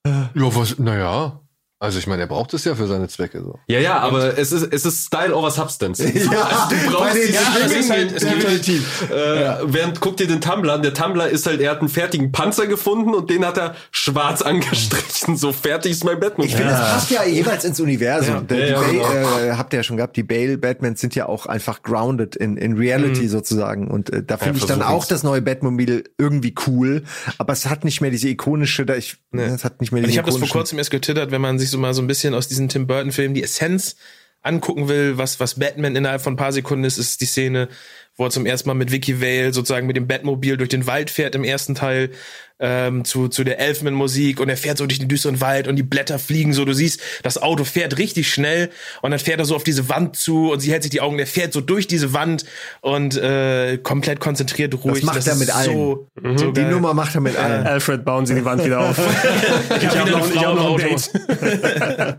[0.06, 1.40] Ja, was, naja.
[1.82, 3.58] Also ich meine, er braucht es ja für seine Zwecke so.
[3.68, 6.04] Ja, ja, aber es ist, es ist Style over Substance.
[6.06, 10.02] also du bei brauchst den die Ja, es ist halt, es gibt halt, Äh, während
[10.02, 10.82] guck dir den Tumblr an.
[10.82, 14.42] Der Tumblr ist halt, er hat einen fertigen Panzer gefunden und den hat er schwarz
[14.42, 15.38] angestrichen.
[15.38, 16.48] So fertig ist mein Batman.
[16.48, 18.46] Ich finde, das passt ja jeweils ins Universum.
[18.48, 19.08] Der, Ja, ja, die genau.
[19.08, 22.36] Bale, äh, habt ihr ja schon gehabt, die Bale Batmans sind ja auch einfach grounded
[22.36, 23.30] in, in Reality Mhm.
[23.30, 23.88] sozusagen.
[23.88, 27.04] Und äh, da finde ich dann auch das neue Batmobil irgendwie cool,
[27.38, 30.18] aber es hat nicht mehr diese ikonische, da ich, es hat nicht mehr diese ich
[30.18, 32.48] habe das vor kurzem erst getwittert, wenn man sich so mal so ein bisschen aus
[32.48, 33.96] diesen Tim Burton Filmen die Essenz
[34.42, 37.68] angucken will, was was Batman innerhalb von ein paar Sekunden ist, ist die Szene,
[38.16, 41.10] wo er zum ersten Mal mit Vicky Vale sozusagen mit dem Batmobil durch den Wald
[41.10, 42.12] fährt im ersten Teil
[42.60, 45.84] ähm, zu zu der Elfman-Musik und er fährt so durch den düsteren Wald und die
[45.84, 46.66] Blätter fliegen so.
[46.66, 48.70] Du siehst, das Auto fährt richtig schnell
[49.02, 51.18] und dann fährt er so auf diese Wand zu und sie hält sich die Augen.
[51.18, 52.46] Der fährt so durch diese Wand
[52.82, 54.96] und äh, komplett konzentriert, ruhig.
[54.96, 55.66] Das macht er ist mit allen.
[55.74, 56.38] So, Mhm.
[56.38, 56.72] so Die geil.
[56.72, 57.66] Nummer macht er mit allen.
[57.66, 58.98] Alfred, bauen Sie die Wand wieder auf.
[59.70, 60.88] ich wieder habe noch, eine ich hab im noch ein.
[60.90, 61.12] Date.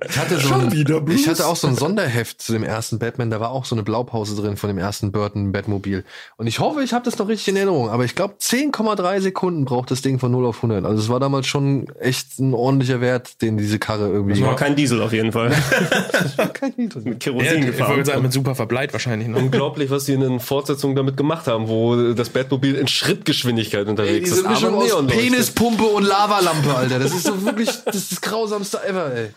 [0.10, 2.98] Ich hatte so Schon ein, wieder ich hatte auch so ein Sonderheft zu dem ersten
[2.98, 6.04] Batman, da war auch so eine Blaupause drin von dem ersten Burton Batmobil.
[6.36, 9.64] Und ich hoffe, ich habe das noch richtig in Erinnerung, aber ich glaube 10,3 Sekunden
[9.64, 10.84] braucht das Ding von 0 auf 100.
[10.84, 14.76] Also es war damals schon echt ein ordentlicher Wert, den diese Karre irgendwie War kein
[14.76, 15.50] Diesel auf jeden Fall.
[16.54, 17.04] kein Niedrig.
[17.04, 18.04] Mit Ja, Kerosin ich wollte gefahren.
[18.04, 19.28] sagen, mit super Verbleit wahrscheinlich.
[19.28, 19.36] Ne?
[19.36, 23.90] Unglaublich, was sie in den Fortsetzungen damit gemacht haben, wo das Batmobil in Schrittgeschwindigkeit Ey,
[23.90, 24.48] unterwegs diese ist.
[24.48, 25.20] Mischung aber aus Neonleuchte.
[25.22, 26.98] Penispumpe und Lavalampe, Alter.
[26.98, 29.28] Das ist so wirklich, das ist das grausamste ever, ey.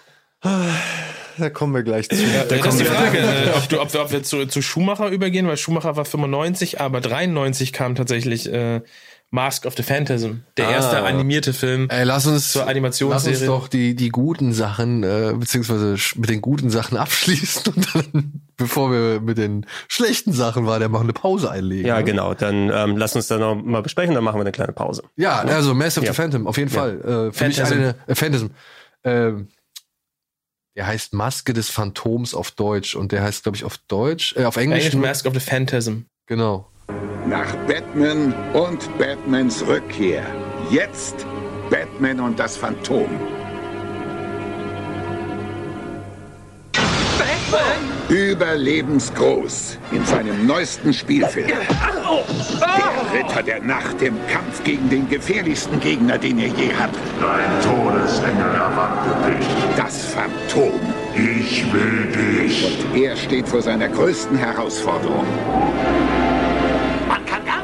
[1.37, 2.15] Da kommen wir gleich zu.
[2.47, 5.47] Da ist die Frage, äh, ob, du, ob, wir- ob wir zu, zu Schumacher übergehen,
[5.47, 8.81] weil Schumacher war 95, aber 93 kam tatsächlich äh,
[9.33, 11.87] Mask of the Phantasm, der erste animierte Film.
[11.89, 13.31] Ey, lass uns, Zur Animationsserie.
[13.33, 17.95] lass uns doch die, die guten Sachen, äh, beziehungsweise mit den guten Sachen abschließen und
[17.95, 21.87] dann, bevor wir mit den schlechten Sachen weiter machen, eine Pause einlegen.
[21.87, 22.03] Ja, ne?
[22.03, 22.35] genau.
[22.35, 25.01] Dann ähm, lass uns dann noch mal besprechen, dann machen wir eine kleine Pause.
[25.15, 26.11] Ja, also Mass of Ja.
[26.13, 26.99] the Phantom, auf jeden Fall.
[27.01, 27.73] Äh, für mich Phantasm.
[27.73, 28.47] eine, äh, Phantasm.
[29.03, 29.47] Ähm,
[30.75, 34.45] der heißt Maske des Phantoms auf Deutsch und der heißt, glaube ich, auf Deutsch, äh,
[34.45, 34.79] auf Englisch.
[34.81, 36.01] Englisch nur- Mask of the Phantasm.
[36.27, 36.69] Genau.
[37.25, 40.23] Nach Batman und Batmans Rückkehr.
[40.69, 41.25] Jetzt
[41.69, 43.07] Batman und das Phantom.
[48.09, 51.47] Überlebensgroß in seinem neuesten Spielfilm.
[51.47, 56.99] Der Ritter der Nacht im Kampf gegen den gefährlichsten Gegner, den er je hatte.
[57.21, 59.47] Dein Todesengel erwartet dich.
[59.77, 60.79] Das Phantom.
[61.15, 62.85] Ich will dich.
[62.93, 65.25] Und er steht vor seiner größten Herausforderung.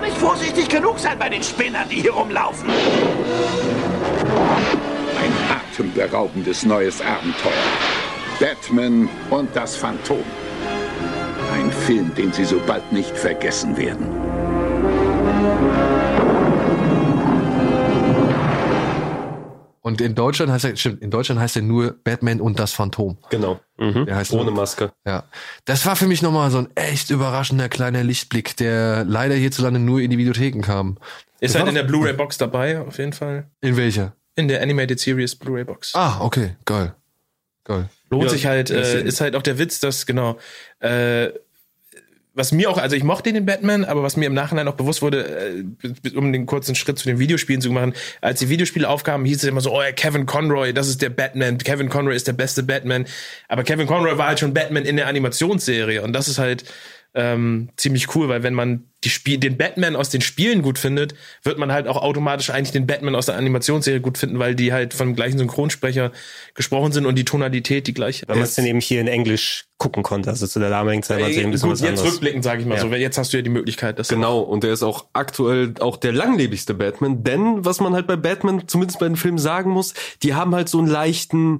[0.09, 2.67] Nicht vorsichtig genug sein bei den Spinnern, die hier rumlaufen.
[2.67, 2.75] Ein
[5.51, 7.53] atemberaubendes neues Abenteuer.
[8.39, 10.23] Batman und das Phantom.
[11.53, 14.28] Ein Film, den Sie so bald nicht vergessen werden.
[19.81, 23.17] Und in Deutschland heißt er, stimmt, in Deutschland heißt er nur Batman und das Phantom.
[23.29, 23.59] Genau.
[23.77, 24.91] Der heißt Ohne nur- Maske.
[25.05, 25.23] Ja.
[25.65, 30.01] Das war für mich nochmal so ein echt überraschender kleiner Lichtblick, der leider hierzulande nur
[30.01, 30.97] in die Videotheken kam.
[31.39, 33.47] Ist Das halt in der Blu-ray-Box dabei, auf jeden Fall.
[33.61, 34.13] In welcher?
[34.35, 35.95] In der Animated Series Blu-ray-Box.
[35.95, 36.93] Ah, okay, geil.
[37.63, 37.89] Geil.
[38.09, 40.37] Lohnt Ja, sich halt, äh, ist halt auch der Witz, dass, genau,
[40.79, 41.29] äh,
[42.39, 45.01] was mir auch, also ich mochte den Batman, aber was mir im Nachhinein auch bewusst
[45.01, 49.27] wurde, äh, um den kurzen Schritt zu den Videospielen zu machen, als die Videospiele aufkamen,
[49.27, 52.27] hieß es immer so, oh ja, Kevin Conroy, das ist der Batman, Kevin Conroy ist
[52.27, 53.05] der beste Batman.
[53.49, 56.63] Aber Kevin Conroy war halt schon Batman in der Animationsserie und das ist halt
[57.19, 61.15] ähm, ziemlich cool, weil wenn man die Spiel den Batman aus den Spielen gut findet,
[61.43, 64.73] wird man halt auch automatisch eigentlich den Batman aus der Animationsserie gut finden, weil die
[64.73, 66.11] halt vom gleichen Synchronsprecher
[66.53, 68.49] gesprochen sind und die Tonalität die gleiche Weil man ist.
[68.51, 70.29] es dann eben hier in Englisch gucken konnte.
[70.29, 72.11] Also zu der damaligen Zeit war es Äh, eben ein bisschen gut, was jetzt anderes.
[72.11, 72.81] rückblickend sage ich mal Ja.
[72.81, 75.73] so, weil jetzt hast du ja die Möglichkeit, das Genau, und er ist auch aktuell
[75.79, 79.71] auch der langlebigste Batman, denn was man halt bei Batman, zumindest bei den Filmen sagen
[79.71, 79.93] muss,
[80.23, 81.59] die haben halt so einen leichten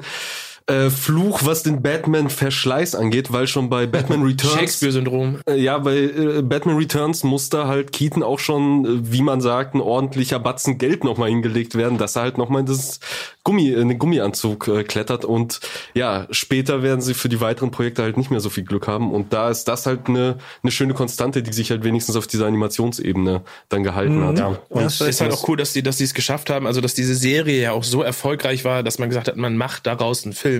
[0.70, 5.40] äh, Fluch, was den Batman-Verschleiß angeht, weil schon bei Batman Returns Shakespeare-Syndrom.
[5.48, 9.76] Äh, Ja, bei äh, Batman Returns musste halt Keaton auch schon, äh, wie man sagt,
[9.76, 13.00] ein ordentlicher Batzen Geld nochmal hingelegt werden, dass er halt nochmal in das
[13.44, 15.60] Gummi, in den Gummianzug äh, klettert und
[15.94, 19.12] ja, später werden sie für die weiteren Projekte halt nicht mehr so viel Glück haben
[19.12, 22.46] und da ist das halt eine, eine schöne Konstante, die sich halt wenigstens auf dieser
[22.48, 24.38] Animationsebene dann gehalten hat.
[24.38, 24.60] Ja.
[24.70, 26.94] Und es ist halt auch cool, dass die, dass die es geschafft haben, also dass
[26.94, 30.34] diese Serie ja auch so erfolgreich war, dass man gesagt hat, man macht daraus einen
[30.34, 30.59] Film.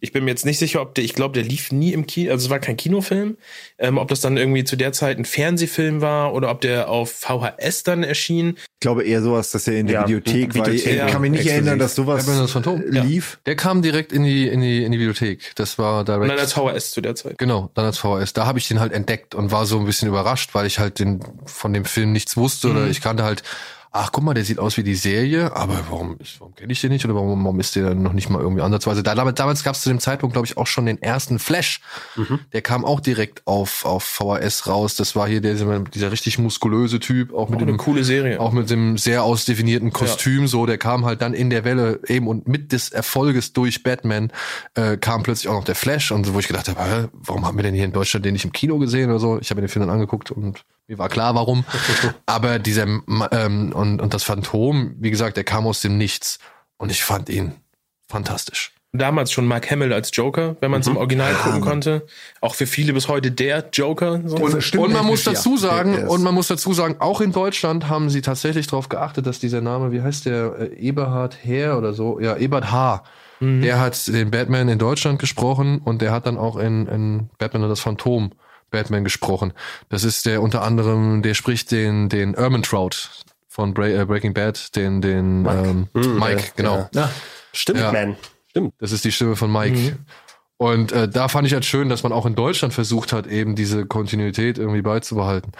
[0.00, 2.30] Ich bin mir jetzt nicht sicher, ob der, ich glaube, der lief nie im Kino,
[2.32, 3.36] also es war kein Kinofilm,
[3.78, 7.10] ähm, ob das dann irgendwie zu der Zeit ein Fernsehfilm war oder ob der auf
[7.12, 8.56] VHS dann erschien.
[8.58, 10.68] Ich glaube eher sowas, dass er in der Ja, Videothek war.
[10.68, 11.52] Ich Videothek, kann mich nicht exklusiv.
[11.66, 13.38] erinnern, dass sowas das Phantom lief.
[13.46, 15.52] Der kam direkt in die, in die, in die Videothek.
[15.56, 16.22] Das war direkt.
[16.22, 17.38] Und dann als VHS zu der Zeit.
[17.38, 18.32] Genau, dann als VHS.
[18.34, 20.98] Da habe ich den halt entdeckt und war so ein bisschen überrascht, weil ich halt
[20.98, 22.90] den, von dem Film nichts wusste oder Mhm.
[22.90, 23.42] ich kannte halt,
[23.90, 26.80] ach guck mal, der sieht aus wie die Serie, aber warum, ist- warum kenne ich
[26.80, 29.14] den nicht oder warum, warum ist der dann noch nicht mal irgendwie ansatzweise da?
[29.14, 31.80] Damals, damals gab es zu dem Zeitpunkt, glaube ich, auch schon den ersten Flash.
[32.52, 34.96] Der kam auch direkt auf, auf VHS raus.
[34.96, 38.40] Das war hier der, dieser richtig muskulöse Typ, auch mit Auch eine dem coole Serie.
[38.40, 42.26] auch mit dem sehr ausdefinierten Kostüm, so, der kam halt dann in der Welle eben
[42.28, 44.32] und mit des Erfolges durch Batman
[44.74, 47.56] äh, kam plötzlich auch noch der Flash und so, wo ich gedacht habe, warum haben
[47.56, 49.38] wir denn hier in Deutschland den nicht im Kino gesehen oder so?
[49.40, 51.64] Ich habe mir den Film dann angeguckt und mir war klar, warum.
[52.26, 56.38] Aber dieser ähm, und, und das Phantom, wie gesagt, der kam aus dem Nichts
[56.78, 57.52] und ich fand ihn
[58.08, 58.72] fantastisch.
[58.92, 62.06] Damals schon Mark Hamill als Joker, wenn man es im Original gucken konnte.
[62.40, 64.22] Auch für viele bis heute der Joker.
[64.24, 64.36] So.
[64.36, 67.90] Und, und man muss dazu sagen, ist- und man muss dazu sagen, auch in Deutschland
[67.90, 71.92] haben sie tatsächlich darauf geachtet, dass dieser Name, wie heißt der, äh, Eberhard Herr oder
[71.92, 73.04] so, ja, Ebert H.
[73.40, 77.62] Der hat den Batman in Deutschland gesprochen und der hat dann auch in, in Batman
[77.62, 78.32] und das Phantom
[78.70, 79.52] Batman gesprochen.
[79.88, 82.90] Das ist der unter anderem, der spricht den, den Ermintrout
[83.48, 86.88] von Bra äh, Breaking Bad, den, den Mike, ähm, Mike genau.
[86.94, 87.10] Ja.
[87.52, 87.92] Stimmt, Ja.
[87.92, 88.16] man.
[88.50, 88.74] Stimmt.
[88.78, 89.96] Das ist die Stimme von Mike.
[90.56, 93.54] Und äh, da fand ich halt schön, dass man auch in Deutschland versucht hat, eben
[93.54, 95.52] diese Kontinuität irgendwie beizubehalten.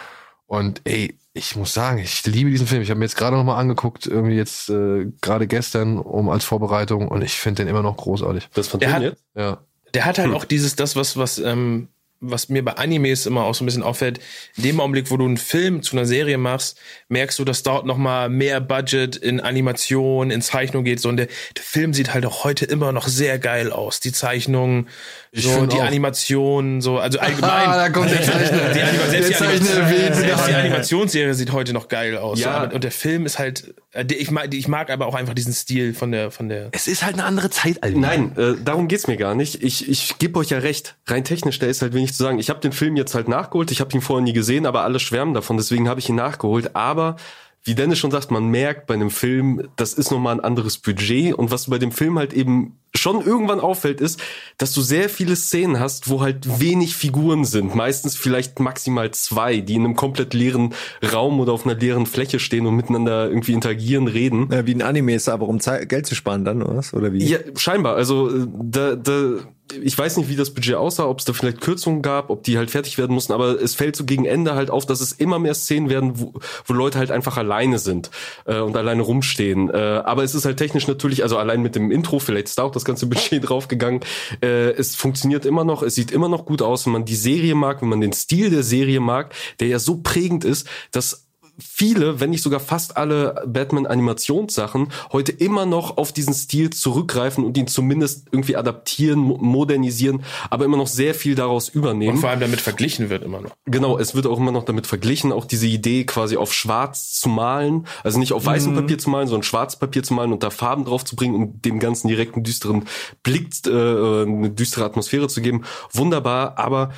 [0.45, 2.81] Und ey, ich muss sagen, ich liebe diesen Film.
[2.81, 6.43] Ich habe mir jetzt gerade noch mal angeguckt, irgendwie jetzt äh, gerade gestern, um als
[6.43, 8.49] Vorbereitung, und ich finde den immer noch großartig.
[8.55, 9.23] Das Der hat- jetzt?
[9.35, 9.59] Ja.
[9.93, 10.35] Der hat halt Hm.
[10.35, 11.87] auch dieses, das, was, was, ähm,
[12.21, 14.19] was mir bei Animes immer auch so ein bisschen auffällt.
[14.57, 16.77] In dem Augenblick, wo du einen Film zu einer Serie machst,
[17.07, 20.99] merkst du, dass dort noch mal mehr Budget in Animation, in Zeichnung geht.
[20.99, 23.99] So, und der, der Film sieht halt auch heute immer noch sehr geil aus.
[23.99, 24.87] Die Zeichnungen,
[25.31, 25.83] Ich so, die auch.
[25.83, 27.67] Animation, so, also allgemein.
[27.69, 28.69] Ah, da kommt der Zeichner.
[28.73, 30.57] Die Anima selbst, Der die, Zeichner weht selbst die wieder.
[30.59, 32.39] Animationsserie sieht heute noch geil aus.
[32.39, 32.45] Ja.
[32.45, 35.13] So, aber, und der Film ist halt, äh, der- ich mag, ich mag aber auch
[35.13, 36.69] einfach diesen Stil von der, von der.
[36.71, 37.97] Es ist halt eine andere Zeit, Alter.
[37.99, 39.63] Nein, äh, darum geht's mir gar nicht.
[39.63, 40.95] Ich, ich gebe euch ja recht.
[41.05, 42.39] Rein technisch, da ist halt wenig zu sagen.
[42.39, 43.69] Ich habe den Film jetzt halt nachgeholt.
[43.71, 45.57] Ich habe ihn vorher nie gesehen, aber alle schwärmen davon.
[45.57, 46.75] Deswegen habe ich ihn nachgeholt.
[46.75, 47.17] Aber
[47.63, 51.33] wie Dennis schon sagt, man merkt bei einem Film, das ist nochmal ein anderes Budget.
[51.33, 54.19] Und was bei dem Film halt eben schon irgendwann auffällt, ist,
[54.57, 57.75] dass du sehr viele Szenen hast, wo halt wenig Figuren sind.
[57.75, 60.73] Meistens vielleicht maximal zwei, die in einem komplett leeren
[61.13, 64.49] Raum oder auf einer leeren Fläche stehen und miteinander irgendwie interagieren, reden.
[64.51, 66.93] Ja, wie ein Anime ist, aber um Zeit, Geld zu sparen dann, oder was?
[66.93, 67.23] Oder wie?
[67.23, 67.95] Ja, scheinbar.
[67.95, 69.33] Also äh, da, da,
[69.81, 72.57] ich weiß nicht, wie das Budget aussah, ob es da vielleicht Kürzungen gab, ob die
[72.57, 75.39] halt fertig werden mussten, aber es fällt so gegen Ende halt auf, dass es immer
[75.39, 76.33] mehr Szenen werden, wo,
[76.65, 78.09] wo Leute halt einfach alleine sind
[78.45, 79.69] äh, und alleine rumstehen.
[79.69, 82.63] Äh, aber es ist halt technisch natürlich, also allein mit dem Intro, vielleicht ist da
[82.63, 84.01] auch das ganze Budget draufgegangen.
[84.41, 87.55] Äh, es funktioniert immer noch, es sieht immer noch gut aus, wenn man die Serie
[87.55, 91.28] mag, wenn man den Stil der Serie mag, der ja so prägend ist, dass
[91.61, 97.57] viele, wenn nicht sogar fast alle Batman-Animationssachen heute immer noch auf diesen Stil zurückgreifen und
[97.57, 102.15] ihn zumindest irgendwie adaptieren, mo- modernisieren, aber immer noch sehr viel daraus übernehmen.
[102.15, 103.51] Und vor allem damit verglichen wird immer noch.
[103.65, 107.29] Genau, es wird auch immer noch damit verglichen, auch diese Idee quasi auf schwarz zu
[107.29, 108.75] malen, also nicht auf weißem Mhm.
[108.77, 111.61] Papier zu malen, sondern schwarz Papier zu malen und da Farben drauf zu bringen, um
[111.61, 112.85] dem ganzen direkten düsteren
[113.23, 115.63] Blick, äh, eine düstere Atmosphäre zu geben.
[115.91, 116.91] Wunderbar, aber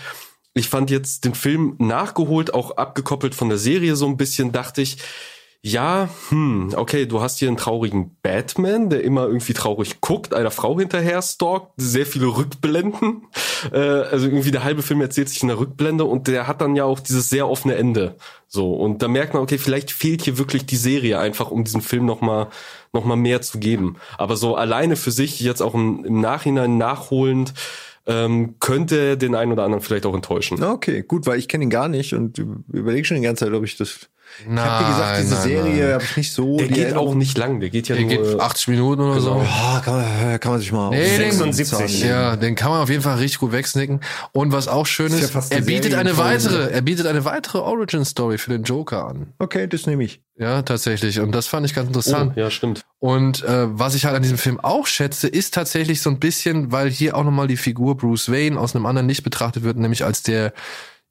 [0.53, 4.81] ich fand jetzt den Film nachgeholt, auch abgekoppelt von der Serie so ein bisschen, dachte
[4.81, 4.97] ich,
[5.63, 10.49] ja, hm, okay, du hast hier einen traurigen Batman, der immer irgendwie traurig guckt, einer
[10.49, 13.27] Frau hinterher stalkt, sehr viele Rückblenden.
[13.71, 16.75] Äh, also irgendwie der halbe Film erzählt sich in der Rückblende und der hat dann
[16.75, 18.15] ja auch dieses sehr offene Ende.
[18.47, 21.81] So, und da merkt man, okay, vielleicht fehlt hier wirklich die Serie einfach, um diesen
[21.81, 22.47] Film nochmal
[22.91, 23.97] noch mal mehr zu geben.
[24.17, 27.53] Aber so alleine für sich, jetzt auch im, im Nachhinein nachholend,
[28.05, 30.61] ähm, könnte den einen oder anderen vielleicht auch enttäuschen.
[30.63, 33.63] Okay, gut, weil ich kenne ihn gar nicht und überlege schon die ganze Zeit, ob
[33.63, 34.09] ich das.
[34.39, 35.93] Ich habe Nein, wie gesagt, diese nein, Serie nein.
[35.93, 36.57] habe ich nicht so.
[36.57, 39.19] Der geht Erinnerung- auch nicht lang, der geht ja Der nur geht 80 Minuten oder
[39.21, 39.33] so.
[39.45, 40.89] Ah, kann, man, kann man sich mal.
[40.89, 42.03] Nee, auf- den- 76.
[42.03, 44.01] Ja, den kann man auf jeden Fall richtig gut wegsnicken.
[44.31, 47.25] Und was auch schön Ist ja ist, fast er bietet eine weitere, er bietet eine
[47.25, 49.33] weitere Origin Story für den Joker an.
[49.39, 50.21] Okay, das nehme ich.
[50.37, 51.19] Ja, tatsächlich.
[51.19, 52.35] Und das fand ich ganz Oh, interessant.
[52.35, 52.81] ja, stimmt.
[52.99, 56.71] Und äh, was ich halt an diesem Film auch schätze, ist tatsächlich so ein bisschen,
[56.71, 60.03] weil hier auch nochmal die Figur Bruce Wayne aus einem anderen Licht betrachtet wird, nämlich
[60.03, 60.53] als der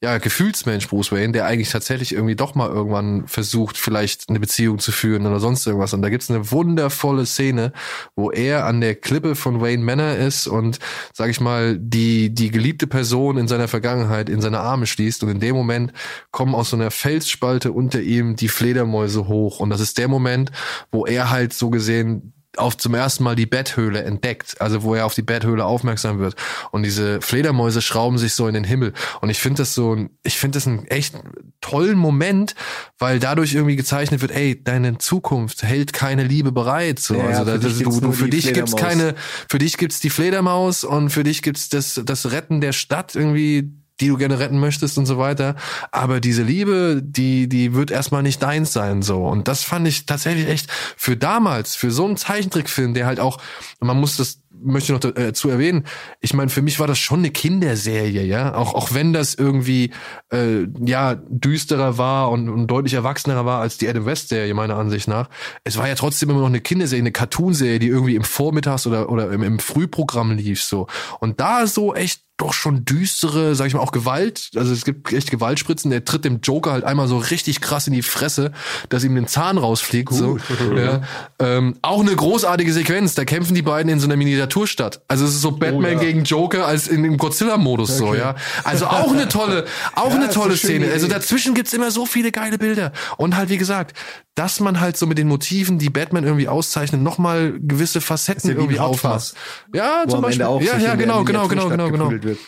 [0.02, 4.78] ja, Gefühlsmensch Bruce Wayne, der eigentlich tatsächlich irgendwie doch mal irgendwann versucht, vielleicht eine Beziehung
[4.78, 5.92] zu führen oder sonst irgendwas.
[5.92, 7.74] Und da gibt's eine wundervolle Szene,
[8.16, 10.78] wo er an der Klippe von Wayne Manor ist und,
[11.12, 15.22] sag ich mal, die, die geliebte Person in seiner Vergangenheit in seine Arme schließt.
[15.22, 15.92] Und in dem Moment
[16.30, 19.60] kommen aus so einer Felsspalte unter ihm die Fledermäuse hoch.
[19.60, 20.50] Und das ist der Moment,
[20.90, 25.06] wo er halt so gesehen auf zum ersten Mal die Betthöhle entdeckt, also wo er
[25.06, 26.34] auf die Betthöhle aufmerksam wird.
[26.72, 28.92] Und diese Fledermäuse schrauben sich so in den Himmel.
[29.20, 31.14] Und ich finde das so ein, ich finde das einen echt
[31.60, 32.54] tollen Moment,
[32.98, 37.44] weil dadurch irgendwie gezeichnet wird, ey, deine Zukunft hält keine Liebe bereit, so Ja, also
[37.44, 39.14] für da, dich du, gibt's du für dich gibt's keine,
[39.48, 43.70] für dich gibt's die Fledermaus und für dich gibt's das das Retten der Stadt irgendwie
[44.00, 45.56] die du gerne retten möchtest und so weiter.
[45.92, 49.26] Aber diese Liebe, die, die wird erstmal nicht deins sein, so.
[49.26, 53.38] Und das fand ich tatsächlich echt für damals, für so einen Zeichentrickfilm, der halt auch,
[53.80, 55.86] man muss das, möchte noch dazu erwähnen,
[56.20, 58.54] ich meine, für mich war das schon eine Kinderserie, ja.
[58.54, 59.90] Auch, auch wenn das irgendwie,
[60.32, 65.08] äh, ja, düsterer war und, und deutlich erwachsener war als die Adam West-Serie, meiner Ansicht
[65.08, 65.28] nach.
[65.64, 69.10] Es war ja trotzdem immer noch eine Kinderserie, eine Cartoonserie, die irgendwie im Vormittags- oder,
[69.10, 70.86] oder im, im Frühprogramm lief, so.
[71.20, 74.50] Und da so echt doch schon düstere, sag ich mal, auch Gewalt.
[74.56, 75.90] Also es gibt echt Gewaltspritzen.
[75.90, 78.52] Der tritt dem Joker halt einmal so richtig krass in die Fresse,
[78.88, 80.12] dass ihm den Zahn rausfliegt.
[80.12, 80.38] So.
[80.76, 81.02] Ja.
[81.38, 83.14] Ähm, auch eine großartige Sequenz.
[83.14, 85.02] Da kämpfen die beiden in so einer Miniaturstadt.
[85.08, 85.98] Also es ist so Batman ja.
[85.98, 88.34] gegen Joker als in dem Godzilla-Modus so, ja.
[88.64, 90.90] Also auch eine tolle, auch eine ist eine tolle Szene.
[90.90, 92.92] Also dazwischen gibt's immer so viele geile Bilder.
[93.16, 93.96] Und halt, wie gesagt,
[94.34, 98.56] dass man halt so mit den Motiven, die Batman irgendwie auszeichnen, nochmal gewisse Facetten ja
[98.56, 98.76] wie irgendwie.
[98.96, 99.34] Fuzz,
[99.74, 100.46] Ja, Wo zum Beispiel.
[100.62, 102.10] Ja, ja, genau, genau, genau, genau, genau.
[102.30, 102.38] Wird.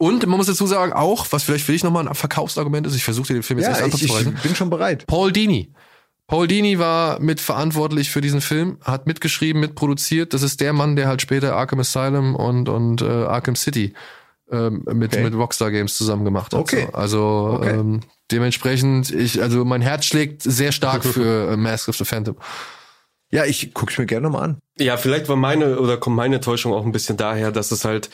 [0.00, 3.02] Und man muss dazu sagen, auch, was vielleicht für dich nochmal ein Verkaufsargument ist, ich
[3.04, 5.06] versuche dir den Film jetzt Ja, erst ich, ich bin schon bereit.
[5.06, 5.72] Paul Dini.
[6.28, 10.34] Paul Dini war mitverantwortlich für diesen Film, hat mitgeschrieben, mitproduziert.
[10.34, 13.94] Das ist der Mann, der halt später Arkham Asylum und, und äh, Arkham City
[14.52, 15.24] ähm, mit, Okay.
[15.24, 16.60] mit Rockstar Games zusammen gemacht hat.
[16.60, 16.86] Okay.
[16.90, 16.94] So.
[16.96, 17.70] Also Okay.
[17.70, 18.00] ähm,
[18.30, 22.36] dementsprechend, ich, also mein Herz schlägt sehr stark für äh, Mask of the Phantom.
[23.30, 24.58] Ja, ich guck's mir gerne nochmal an.
[24.78, 28.10] Ja, vielleicht war meine oder kommt meine Täuschung auch ein bisschen daher, dass es halt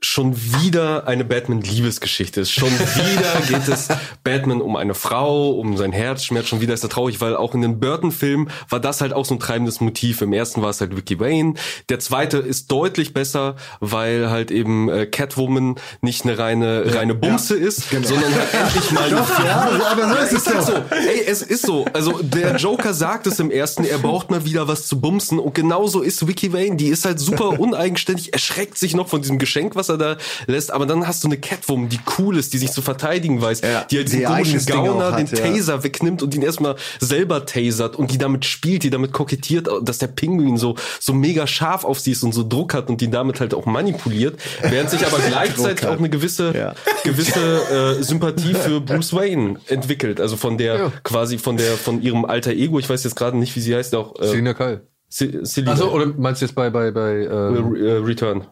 [0.00, 2.52] schon wieder eine Batman-Liebesgeschichte ist.
[2.52, 3.88] Schon wieder geht es
[4.22, 6.46] Batman um eine Frau, um sein Herzschmerz.
[6.46, 9.34] Schon wieder ist er traurig, weil auch in den Burton-Filmen war das halt auch so
[9.34, 10.22] ein treibendes Motiv.
[10.22, 11.54] Im ersten war es halt Vicky Wayne.
[11.88, 17.56] Der zweite ist deutlich besser, weil halt eben äh, Catwoman nicht eine reine reine Bumse
[17.56, 20.72] ist, sondern halt endlich mal eine ja, aber so ist es ist halt so.
[20.94, 21.84] Ey, es ist so.
[21.92, 25.54] Also der Joker sagt es im ersten, er braucht mal wieder was zu bumsen und
[25.54, 26.76] genauso ist Vicky Wayne.
[26.76, 30.16] Die ist halt super uneigenständig, erschreckt sich noch von diesem Geschenk, was er da
[30.46, 30.72] lässt.
[30.72, 33.84] Aber dann hast du eine Catwoman, die cool ist, die sich zu verteidigen weiß, Ja,
[33.84, 35.52] die halt die diesen komischen Gauner hat, den ja.
[35.54, 39.98] Taser wegnimmt und ihn erstmal selber tasert und die damit spielt, die damit kokettiert, dass
[39.98, 43.10] der Pinguin so so mega scharf auf sie ist und so Druck hat und die
[43.10, 46.74] damit halt auch manipuliert, während sich aber gleichzeitig auch eine gewisse Ja.
[47.04, 50.92] gewisse äh, Sympathie für Bruce Wayne entwickelt, also von der Ja.
[51.04, 53.94] quasi von der von ihrem alter Ego, ich weiß jetzt gerade nicht, wie sie heißt,
[53.94, 54.82] auch äh, Selina Kyle.
[55.08, 58.46] Se- Selina Also, oder meinst du jetzt bei, bei, bei, äh, Re- äh, Return.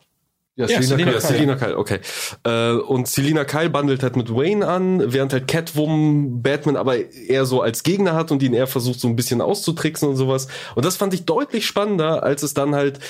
[0.56, 1.20] Ja, Ja, Selina Kyle.
[1.20, 2.00] Selina Kyle, okay.
[2.44, 7.44] Äh, und Selina Kyle bandelt halt mit Wayne an, während halt Catwoman Batman aber eher
[7.44, 10.48] so als Gegner hat und ihn eher versucht so ein bisschen auszutricksen und sowas.
[10.74, 13.00] Und das fand ich deutlich spannender, als es dann halt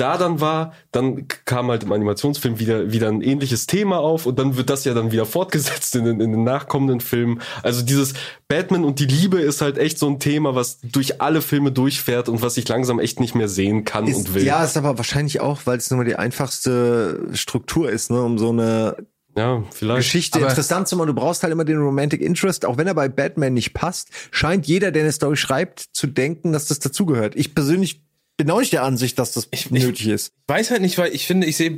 [0.00, 4.38] da dann war, dann kam halt im Animationsfilm wieder, wieder ein ähnliches Thema auf und
[4.38, 7.40] dann wird das ja dann wieder fortgesetzt in den, in den nachkommenden Filmen.
[7.62, 8.14] Also dieses
[8.48, 12.28] Batman und die Liebe ist halt echt so ein Thema, was durch alle Filme durchfährt
[12.28, 14.44] und was ich langsam echt nicht mehr sehen kann Ist, und will.
[14.44, 18.38] ja, ist aber wahrscheinlich auch, weil es nur mal die einfachste Struktur ist, ne, um
[18.38, 18.96] so eine
[19.36, 19.98] ja, vielleicht.
[19.98, 21.06] Geschichte Aber- interessant zu machen.
[21.06, 24.66] Du brauchst halt immer den Romantic Interest, auch wenn er bei Batman nicht passt, scheint
[24.66, 27.36] jeder, der eine Story schreibt, zu denken, dass das dazugehört.
[27.36, 28.02] Ich persönlich
[28.46, 30.32] bin auch nicht der Ansicht, dass das nötig ist.
[30.48, 31.76] weiß halt nicht, weil ich finde, ich sehe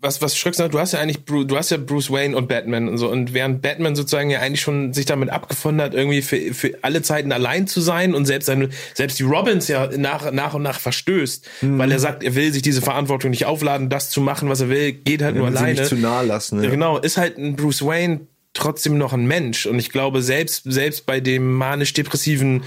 [0.00, 2.48] was was Schröck sagt, du hast ja eigentlich Bru- du hast ja Bruce Wayne und
[2.48, 6.22] Batman und so und während Batman sozusagen ja eigentlich schon sich damit abgefunden hat, irgendwie
[6.22, 10.32] für, für alle Zeiten allein zu sein und selbst seine selbst die Robins ja nach
[10.32, 11.78] nach und nach verstößt, Mhm.
[11.78, 14.68] weil er sagt, er will sich diese Verantwortung nicht aufladen, das zu machen, was er
[14.70, 15.72] will, geht halt Er nur alleine.
[15.78, 16.64] nicht zu nahe lassen, ja.
[16.64, 18.22] Ja, genau, ist halt ein Bruce Wayne
[18.54, 22.64] trotzdem noch ein Mensch und ich glaube selbst selbst bei dem manisch depressiven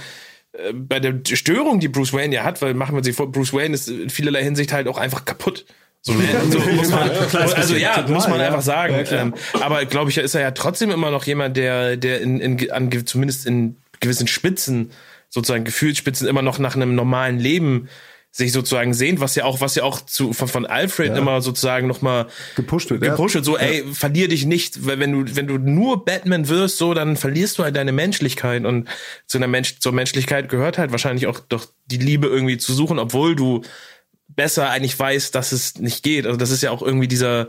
[0.58, 3.54] äh, bei der Störung, die Bruce Wayne ja hat, weil machen wir sich vor, Bruce
[3.54, 5.66] Wayne ist in vielerlei Hinsicht halt auch einfach kaputt.
[6.02, 6.14] So,
[6.52, 7.10] so muss man,
[7.56, 9.06] also ja, muss man einfach sagen.
[9.10, 12.72] Ähm, aber glaube ich, ist er ja trotzdem immer noch jemand, der, der in, in,
[12.72, 14.92] an, zumindest in gewissen Spitzen,
[15.30, 17.90] sozusagen Gefühlsspitzen, immer noch nach einem normalen Leben
[18.38, 21.18] sich sozusagen sehnt, was ja auch, was ja auch zu, von, von Alfred Ja.
[21.18, 23.12] immer sozusagen nochmal Gepusht wird, ja.
[23.12, 23.46] gepusht wird.
[23.46, 27.16] So, ey, verlier dich nicht, weil wenn du, wenn du nur Batman wirst, so, dann
[27.16, 28.90] verlierst du halt deine Menschlichkeit und
[29.26, 33.00] zu einer Mensch, zur Menschlichkeit gehört halt wahrscheinlich auch doch die Liebe irgendwie zu suchen,
[33.00, 33.62] obwohl du
[34.28, 36.26] besser eigentlich weißt, dass es nicht geht.
[36.26, 37.48] Also das ist ja auch irgendwie dieser,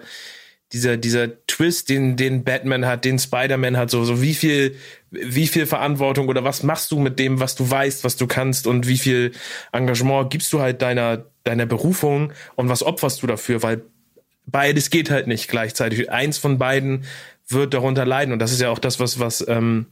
[0.73, 4.77] dieser, dieser Twist, den, den Batman hat, den Spider-Man hat, so, so wie viel,
[5.23, 8.67] wie viel Verantwortung oder was machst du mit dem, was du weißt, was du kannst
[8.67, 9.33] und wie viel
[9.73, 13.83] Engagement gibst du halt deiner, deiner Berufung und was opferst du dafür, weil
[14.47, 16.11] beides geht halt nicht gleichzeitig.
[16.11, 17.05] Eins von beiden
[17.49, 19.87] wird darunter leiden und das ist ja auch das, was, was, ähm,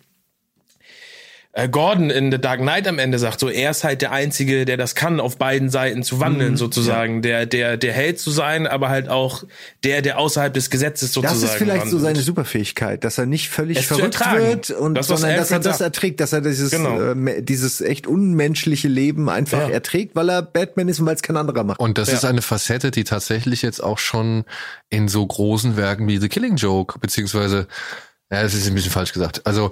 [1.56, 4.64] äh, Gordon in The Dark Knight am Ende sagt, so er ist halt der Einzige,
[4.64, 8.32] der das kann, auf beiden Seiten zu wandeln, Mhm, sozusagen, der, der, der Held zu
[8.32, 9.44] sein, aber halt auch
[9.84, 11.40] der, der außerhalb des Gesetzes sozusagen.
[11.40, 12.16] Das ist vielleicht so wandelt.
[12.16, 15.80] seine Superfähigkeit, dass er nicht völlig Es verrückt wird und Das, sondern dass er das
[15.80, 17.00] erträgt, dass er dieses Genau.
[17.12, 19.68] äh, dieses echt unmenschliche Leben einfach Ja.
[19.68, 21.78] erträgt, weil er Batman ist und weil es kein anderer macht.
[21.78, 24.44] Und das ist eine Facette, die tatsächlich jetzt auch schon
[24.90, 27.68] in so großen Werken wie The Killing Joke, beziehungsweise,
[28.32, 29.42] ja, das ist ein bisschen falsch gesagt.
[29.46, 29.70] Also,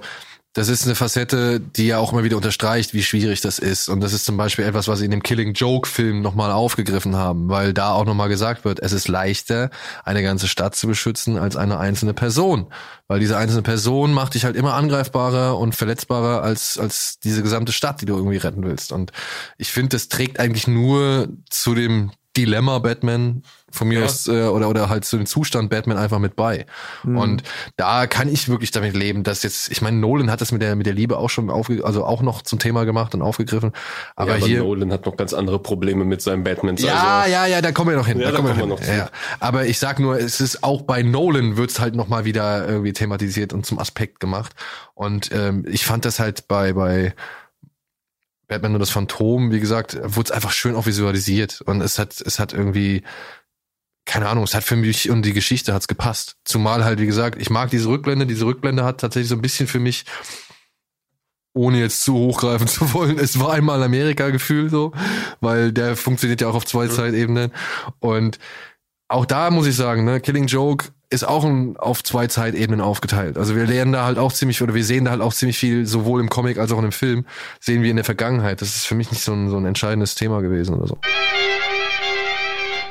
[0.53, 3.89] das ist eine Facette, die ja auch immer wieder unterstreicht, wie schwierig das ist.
[3.89, 7.15] Und das ist zum Beispiel etwas, was sie in dem Killing Joke Film nochmal aufgegriffen
[7.15, 9.71] haben, weil da auch nochmal gesagt wird, es ist leichter,
[10.05, 12.67] eine ganze Stadt zu beschützen, als eine einzelne Person.
[13.07, 17.71] Weil diese einzelne Person macht dich halt immer angreifbarer und verletzbarer als, als diese gesamte
[17.71, 18.91] Stadt, die du irgendwie retten willst.
[18.91, 19.11] Und
[19.57, 24.05] ich finde, das trägt eigentlich nur zu dem Dilemma Batman von mir Ja.
[24.05, 26.65] aus äh, oder oder halt zu dem Zustand Batman einfach mit bei.
[27.03, 27.17] Mhm.
[27.17, 27.43] Und
[27.75, 30.75] da kann ich wirklich damit leben, dass jetzt ich meine Nolan hat das mit der
[30.75, 33.71] mit der Liebe auch schon aufge also auch noch zum Thema gemacht und aufgegriffen,
[34.15, 36.75] aber, ja, aber hier Nolan hat noch ganz andere Probleme mit seinem Batman.
[36.77, 38.19] ja, also, ja, ja, da kommen wir noch hin.
[38.19, 38.97] Ja, da da kommen wir noch hin.
[38.97, 39.09] ja.
[39.39, 42.93] Aber ich sag nur, es ist auch bei Nolan wird's halt noch mal wieder irgendwie
[42.93, 44.53] thematisiert und zum Aspekt gemacht.
[44.93, 47.13] Und ähm, ich fand das halt bei bei
[48.47, 52.21] Batman und das Phantom, wie gesagt, wurde es einfach schön auch visualisiert und es hat
[52.21, 53.03] es hat irgendwie
[54.05, 56.35] keine Ahnung, es hat für mich und die Geschichte hat's gepasst.
[56.43, 58.25] Zumal halt, wie gesagt, ich mag diese Rückblende.
[58.25, 60.03] Diese Rückblende hat tatsächlich so ein bisschen für mich
[61.53, 64.91] ohne jetzt zu hochgreifen zu wollen, es war einmal Amerika-Gefühl so,
[65.39, 67.51] weil der funktioniert ja auch auf zwei Zeitebenen.
[67.99, 68.39] Und
[69.07, 73.37] auch da muss ich sagen, ne, Killing Joke ist auch ein, auf zwei Zeitebenen aufgeteilt.
[73.37, 75.85] Also wir lernen da halt auch ziemlich, oder wir sehen da halt auch ziemlich viel,
[75.85, 77.25] sowohl im Comic als auch in dem Film,
[77.59, 78.61] sehen wir in der Vergangenheit.
[78.61, 80.97] Das ist für mich nicht so ein, so ein entscheidendes Thema gewesen oder so.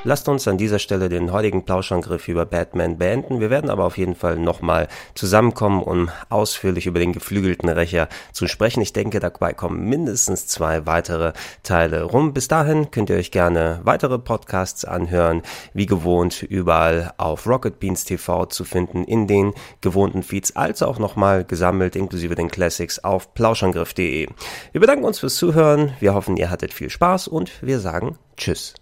[0.04, 3.38] Lasst uns an dieser Stelle den heutigen Plauschangriff über Batman beenden.
[3.38, 8.48] Wir werden aber auf jeden Fall nochmal zusammenkommen, um ausführlich über den geflügelten Rächer zu
[8.48, 8.80] sprechen.
[8.80, 12.34] Ich denke, dabei kommen mindestens zwei weitere Teile rum.
[12.34, 15.42] Bis dahin könnt ihr euch gerne weitere Podcasts anhören,
[15.72, 19.52] wie gewohnt überall auf Rocket Beans TV zu finden, in den
[19.82, 24.26] gewohnten Feeds, als auch nochmal gesammelt, inklusive den Classics auf plauschangriff.de.
[24.72, 25.92] Wir bedanken uns fürs Zuhören.
[26.00, 28.81] Wir hoffen, ihr hattet viel Spaß und wir sagen Tschüss.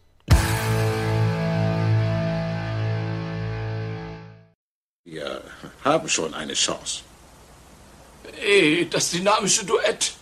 [5.11, 5.43] Wir
[5.85, 7.03] haben schon eine Chance.
[8.41, 10.13] Ey, das dynamische Duett.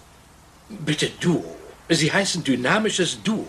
[0.71, 1.45] Bitte du.
[1.91, 3.47] Sie heißen dynamisches Du.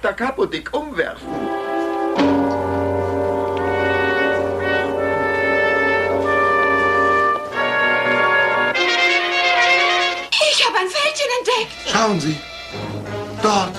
[0.00, 1.28] Da Capo dick umwerfen.
[11.38, 11.72] Entdeckt.
[11.90, 12.36] Schauen Sie.
[13.42, 13.72] Dort.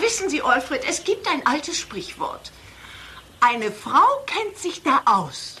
[0.00, 2.52] Wissen Sie, Alfred, es gibt ein altes Sprichwort.
[3.40, 5.56] Eine Frau kennt sich da aus.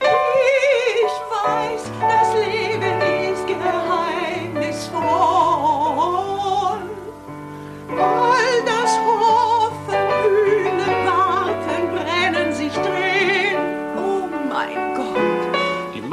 [0.00, 3.00] Ich weiß, das Leben
[3.32, 5.00] ist geheimnisvoll.
[7.98, 8.49] All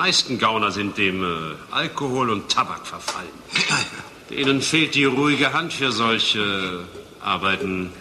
[0.07, 1.27] meisten Gauner sind dem äh,
[1.69, 3.27] Alkohol und Tabak verfallen.
[4.29, 6.85] Denen fehlt die ruhige Hand für solche
[7.19, 7.91] Arbeiten.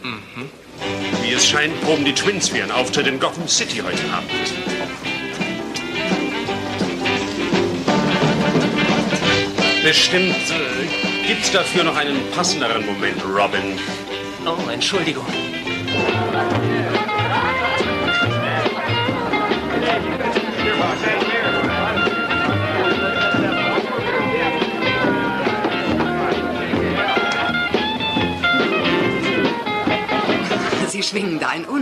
[1.24, 4.30] Wie es scheint, proben die Twins für ihren Auftritt in Gotham City heute Abend.
[9.82, 13.80] Bestimmt äh, gibt's dafür noch einen passenderen Moment, Robin.
[14.46, 15.26] Oh, Entschuldigung.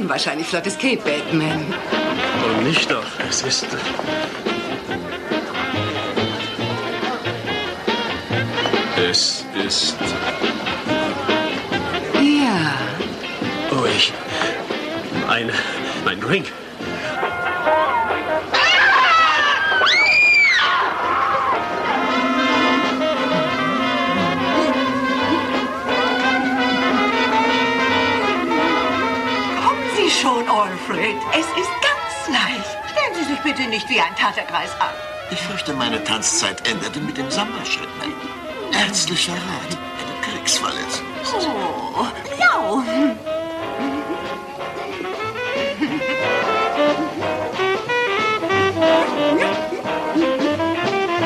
[0.05, 1.65] Unwahrscheinlich flottes Cape, Batman.
[2.45, 3.07] Und nicht doch.
[3.27, 3.67] Es ist.
[8.97, 9.97] Es ist.
[12.23, 12.75] Ja.
[13.71, 14.13] Oh, ich.
[15.27, 15.51] Mein.
[16.05, 16.53] Mein Drink.
[33.45, 34.95] Bitte nicht wie ein Taterkreis an.
[35.31, 37.89] Ich fürchte, meine Tanzzeit endete mit dem Sammelschritt.
[38.73, 39.79] Ärztlicher Rat.
[40.01, 41.07] Eine Kriegsverletzung.
[41.35, 42.07] Oh,
[42.39, 42.83] miau.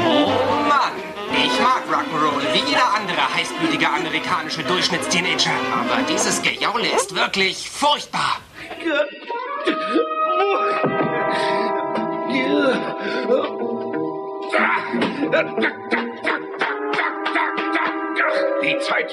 [0.07, 0.27] Oh
[0.69, 0.93] Mann,
[1.33, 5.51] ich mag Rock'n'Roll, wie jeder andere heißblütige amerikanische Durchschnittsteenager.
[5.73, 8.41] Aber dieses Gejaule ist wirklich furchtbar.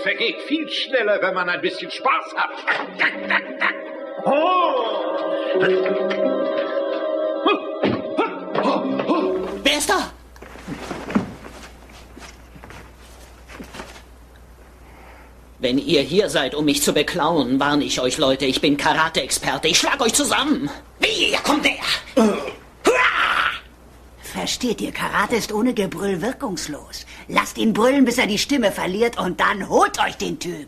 [0.06, 2.52] Vergeht viel schneller, wenn man ein bisschen Spaß hat.
[9.64, 10.12] Wer ist da?
[15.58, 18.46] Wenn ihr hier seid, um mich zu beklauen, warne ich euch, Leute.
[18.46, 19.70] Ich bin Karate-Experte.
[19.70, 20.70] Ich schlag euch zusammen.
[21.00, 21.36] Wie?
[21.44, 21.72] Kommt der!
[24.46, 27.08] Versteht ihr, Karate ist ohne Gebrüll wirkungslos.
[27.28, 30.68] Lasst ihn brüllen, bis er die Stimme verliert und dann holt euch den Typ.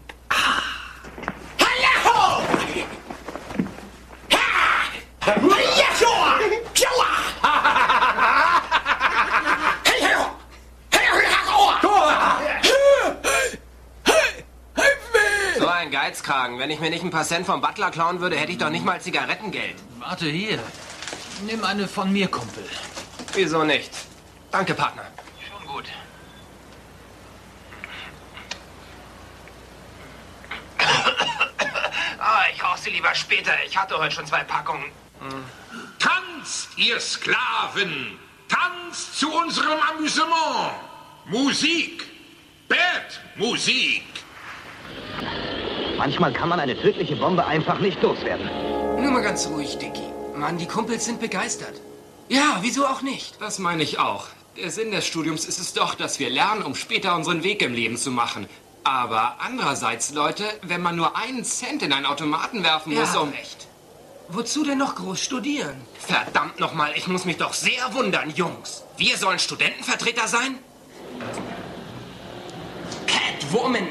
[15.59, 16.57] So ein Geizkragen.
[16.57, 18.83] Wenn ich mir nicht ein paar Cent vom Butler klauen würde, hätte ich doch nicht
[18.83, 19.75] mal Zigarettengeld.
[19.99, 20.57] Warte hier.
[21.45, 22.63] Nimm eine von mir, Kumpel.
[23.37, 23.91] Wieso nicht?
[24.49, 25.03] Danke, Partner.
[25.47, 25.85] Schon gut.
[32.17, 33.51] Ah, ich rauche sie lieber später.
[33.67, 34.85] Ich hatte heute schon zwei Packungen.
[35.99, 38.17] Tanzt, ihr Sklaven!
[38.49, 40.71] Tanzt zu unserem Amüsement!
[41.25, 42.05] Musik!
[42.67, 44.03] Bad Musik!
[45.95, 48.49] Manchmal kann man eine tödliche Bombe einfach nicht loswerden.
[48.99, 50.11] Nur mal ganz ruhig, Dicky.
[50.33, 51.79] Mann, die Kumpels sind begeistert.
[52.29, 53.39] Ja, wieso auch nicht?
[53.39, 54.27] Das meine ich auch.
[54.57, 57.73] Der Sinn des Studiums ist es doch, dass wir lernen, um später unseren Weg im
[57.73, 58.47] Leben zu machen.
[58.83, 63.29] Aber andererseits, Leute, wenn man nur einen Cent in einen Automaten werfen muss, Ja, um...
[63.29, 63.67] recht.
[64.29, 65.79] Wozu denn noch groß studieren?
[65.99, 68.83] Verdammt nochmal, ich muss mich doch sehr wundern, Jungs.
[68.97, 70.57] Wir sollen Studentenvertreter sein?
[73.05, 73.87] Catwoman,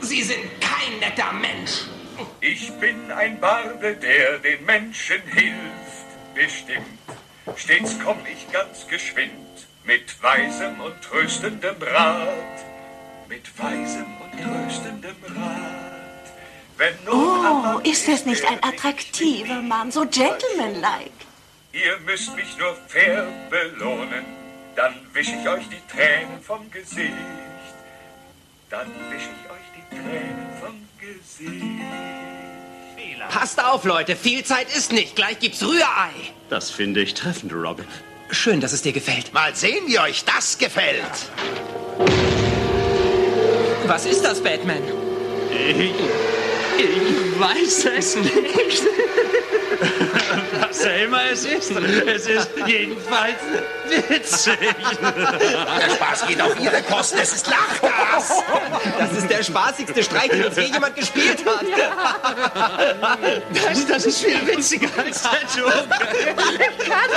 [0.00, 1.84] Sie sind kein netter Mensch.
[2.40, 6.86] Ich bin ein Barde, der den Menschen hilft, bestimmt.
[7.56, 9.32] Stets komm ich ganz geschwind
[9.84, 12.64] mit weisem und tröstendem Rat.
[13.28, 15.88] Mit weisem und tröstendem Rat.
[17.10, 21.10] Oh, ist das nicht ein attraktiver Mann, so gentlemanlike?
[21.72, 24.24] Ihr müsst mich nur fair belohnen,
[24.76, 27.12] dann wisch ich euch die Tränen vom Gesicht.
[28.70, 32.37] Dann wisch ich euch die Tränen vom Gesicht.
[33.30, 34.16] Passt auf, Leute.
[34.16, 35.16] Viel Zeit ist nicht.
[35.16, 36.10] Gleich gibt's Rührei.
[36.48, 37.86] Das finde ich treffend, Robin.
[38.30, 39.32] Schön, dass es dir gefällt.
[39.32, 41.02] Mal sehen, wie euch das gefällt.
[43.86, 44.82] Was ist das, Batman?
[45.50, 45.94] Ich,
[46.78, 48.34] ich weiß es nicht.
[50.60, 51.70] Was auch immer es ist.
[51.70, 53.36] Es ist jedenfalls
[53.88, 54.58] witzig.
[55.00, 57.18] Der Spaß geht auf Ihre Kosten.
[57.18, 58.42] Es ist Lachgas.
[58.98, 61.64] Das ist der spaßigste Streich, den uns je jemand gespielt hat.
[63.52, 65.88] Das, das ist viel witziger als der Joke.
[66.58, 67.10] Ich kann,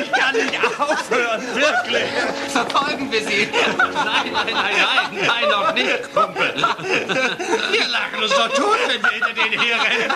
[0.00, 2.04] ich kann nicht aufhören, wirklich.
[2.48, 3.48] Verfolgen wir sie.
[3.50, 4.74] Nein, nein, nein,
[5.12, 6.54] nein, nein, noch nicht, Kumpel.
[6.54, 10.10] Wir lachen uns doch tot, wenn wir hinter denen herrennen.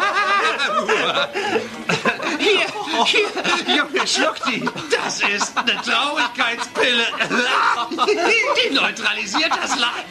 [2.39, 2.67] Hier,
[3.07, 4.69] hier, Junge, schluck die.
[4.91, 7.07] Das ist eine Traurigkeitspille.
[7.91, 10.05] Die neutralisiert das Lachen.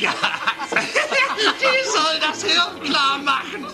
[1.59, 3.65] Die soll das Hirn klar machen.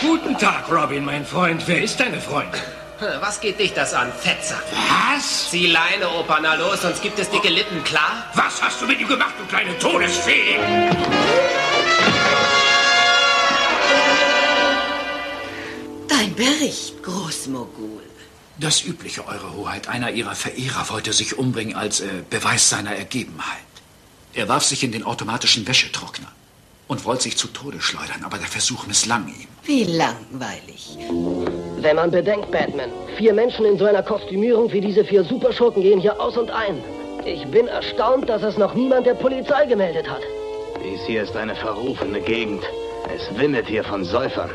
[0.00, 1.62] Guten Tag, Robin, mein Freund.
[1.66, 2.60] Wer ist deine Freundin?
[3.20, 4.58] Was geht dich das an, Fetzer?
[5.14, 5.50] Was?
[5.50, 8.24] Zieh Leine, Opa, na los, sonst gibt es dicke Lippen, klar?
[8.34, 10.58] Was hast du mit ihm gemacht, du kleine Todesfee?
[16.08, 18.02] Dein Bericht, Großmogul.
[18.58, 19.88] Das Übliche, Eure Hoheit.
[19.88, 23.58] Einer Ihrer Verehrer wollte sich umbringen als äh, Beweis seiner Ergebenheit.
[24.34, 26.30] Er warf sich in den automatischen Wäschetrockner
[26.88, 29.48] und wollte sich zu Tode schleudern, aber der Versuch misslang ihm.
[29.64, 30.96] Wie langweilig.
[31.78, 36.00] Wenn man bedenkt, Batman, vier Menschen in so einer Kostümierung wie diese vier Superschurken gehen
[36.00, 36.82] hier aus und ein.
[37.24, 40.22] Ich bin erstaunt, dass es noch niemand der Polizei gemeldet hat.
[40.84, 42.62] Dies hier ist eine verrufene Gegend.
[43.14, 44.50] Es wimmelt hier von Säufern.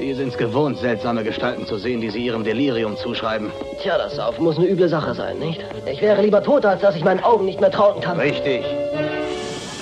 [0.00, 3.50] Die sind's gewohnt, seltsame Gestalten zu sehen, die sie ihrem Delirium zuschreiben.
[3.80, 5.64] Tja, das Saufen muss eine üble Sache sein, nicht?
[5.90, 8.18] Ich wäre lieber tot, als dass ich meinen Augen nicht mehr trauen kann.
[8.18, 8.64] Richtig.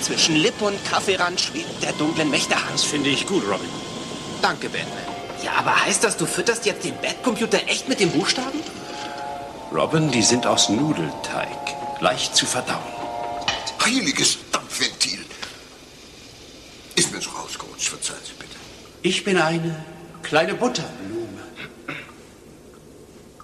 [0.01, 2.73] Zwischen Lippe und Kaffeerand schwebt der dunklen Mächtehand.
[2.73, 3.69] Das finde ich gut, Robin.
[4.41, 4.87] Danke, Batman.
[5.43, 8.59] Ja, aber heißt das, du fütterst jetzt den Batcomputer echt mit den Buchstaben?
[9.73, 11.47] Robin, die sind aus Nudelteig.
[11.99, 12.79] Leicht zu verdauen.
[13.83, 15.19] Heiliges Dampfventil.
[16.95, 18.55] Ist mir so rausgerutscht, verzeihen Sie bitte.
[19.01, 19.83] Ich bin eine
[20.23, 21.27] kleine Butterblume.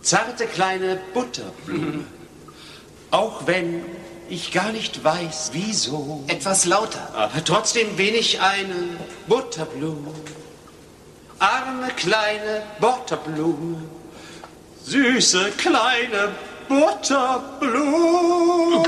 [0.01, 2.06] Zarte kleine Butterblume.
[3.11, 3.85] Auch wenn
[4.30, 6.23] ich gar nicht weiß, wieso.
[6.27, 7.14] Etwas lauter.
[7.15, 8.97] Aber trotzdem bin ich eine
[9.27, 10.11] Butterblume.
[11.39, 13.84] Arme kleine Butterblume.
[14.84, 16.30] Süße kleine
[16.68, 18.84] Butterblume.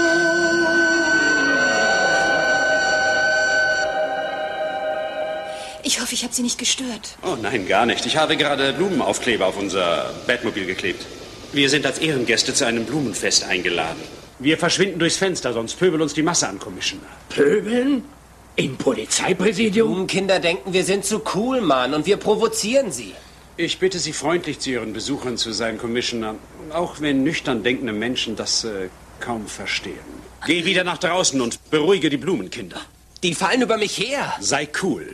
[5.83, 7.17] Ich hoffe, ich habe Sie nicht gestört.
[7.23, 8.05] Oh nein, gar nicht.
[8.05, 11.05] Ich habe gerade Blumenaufkleber auf unser Batmobil geklebt.
[11.53, 14.01] Wir sind als Ehrengäste zu einem Blumenfest eingeladen.
[14.39, 17.03] Wir verschwinden durchs Fenster, sonst pöbelt uns die Masse an, Commissioner.
[17.29, 18.03] Pöbeln?
[18.55, 20.07] Im Polizeipräsidium?
[20.07, 23.13] Kinder denken, wir sind zu cool, Mann, und wir provozieren sie.
[23.57, 26.35] Ich bitte Sie freundlich zu Ihren Besuchern zu sein, Commissioner.
[26.71, 28.89] Auch wenn nüchtern denkende Menschen das äh,
[29.19, 29.93] kaum verstehen.
[30.45, 32.81] Geh wieder nach draußen und beruhige die Blumenkinder.
[33.23, 34.33] Die fallen über mich her.
[34.39, 35.05] Sei cool.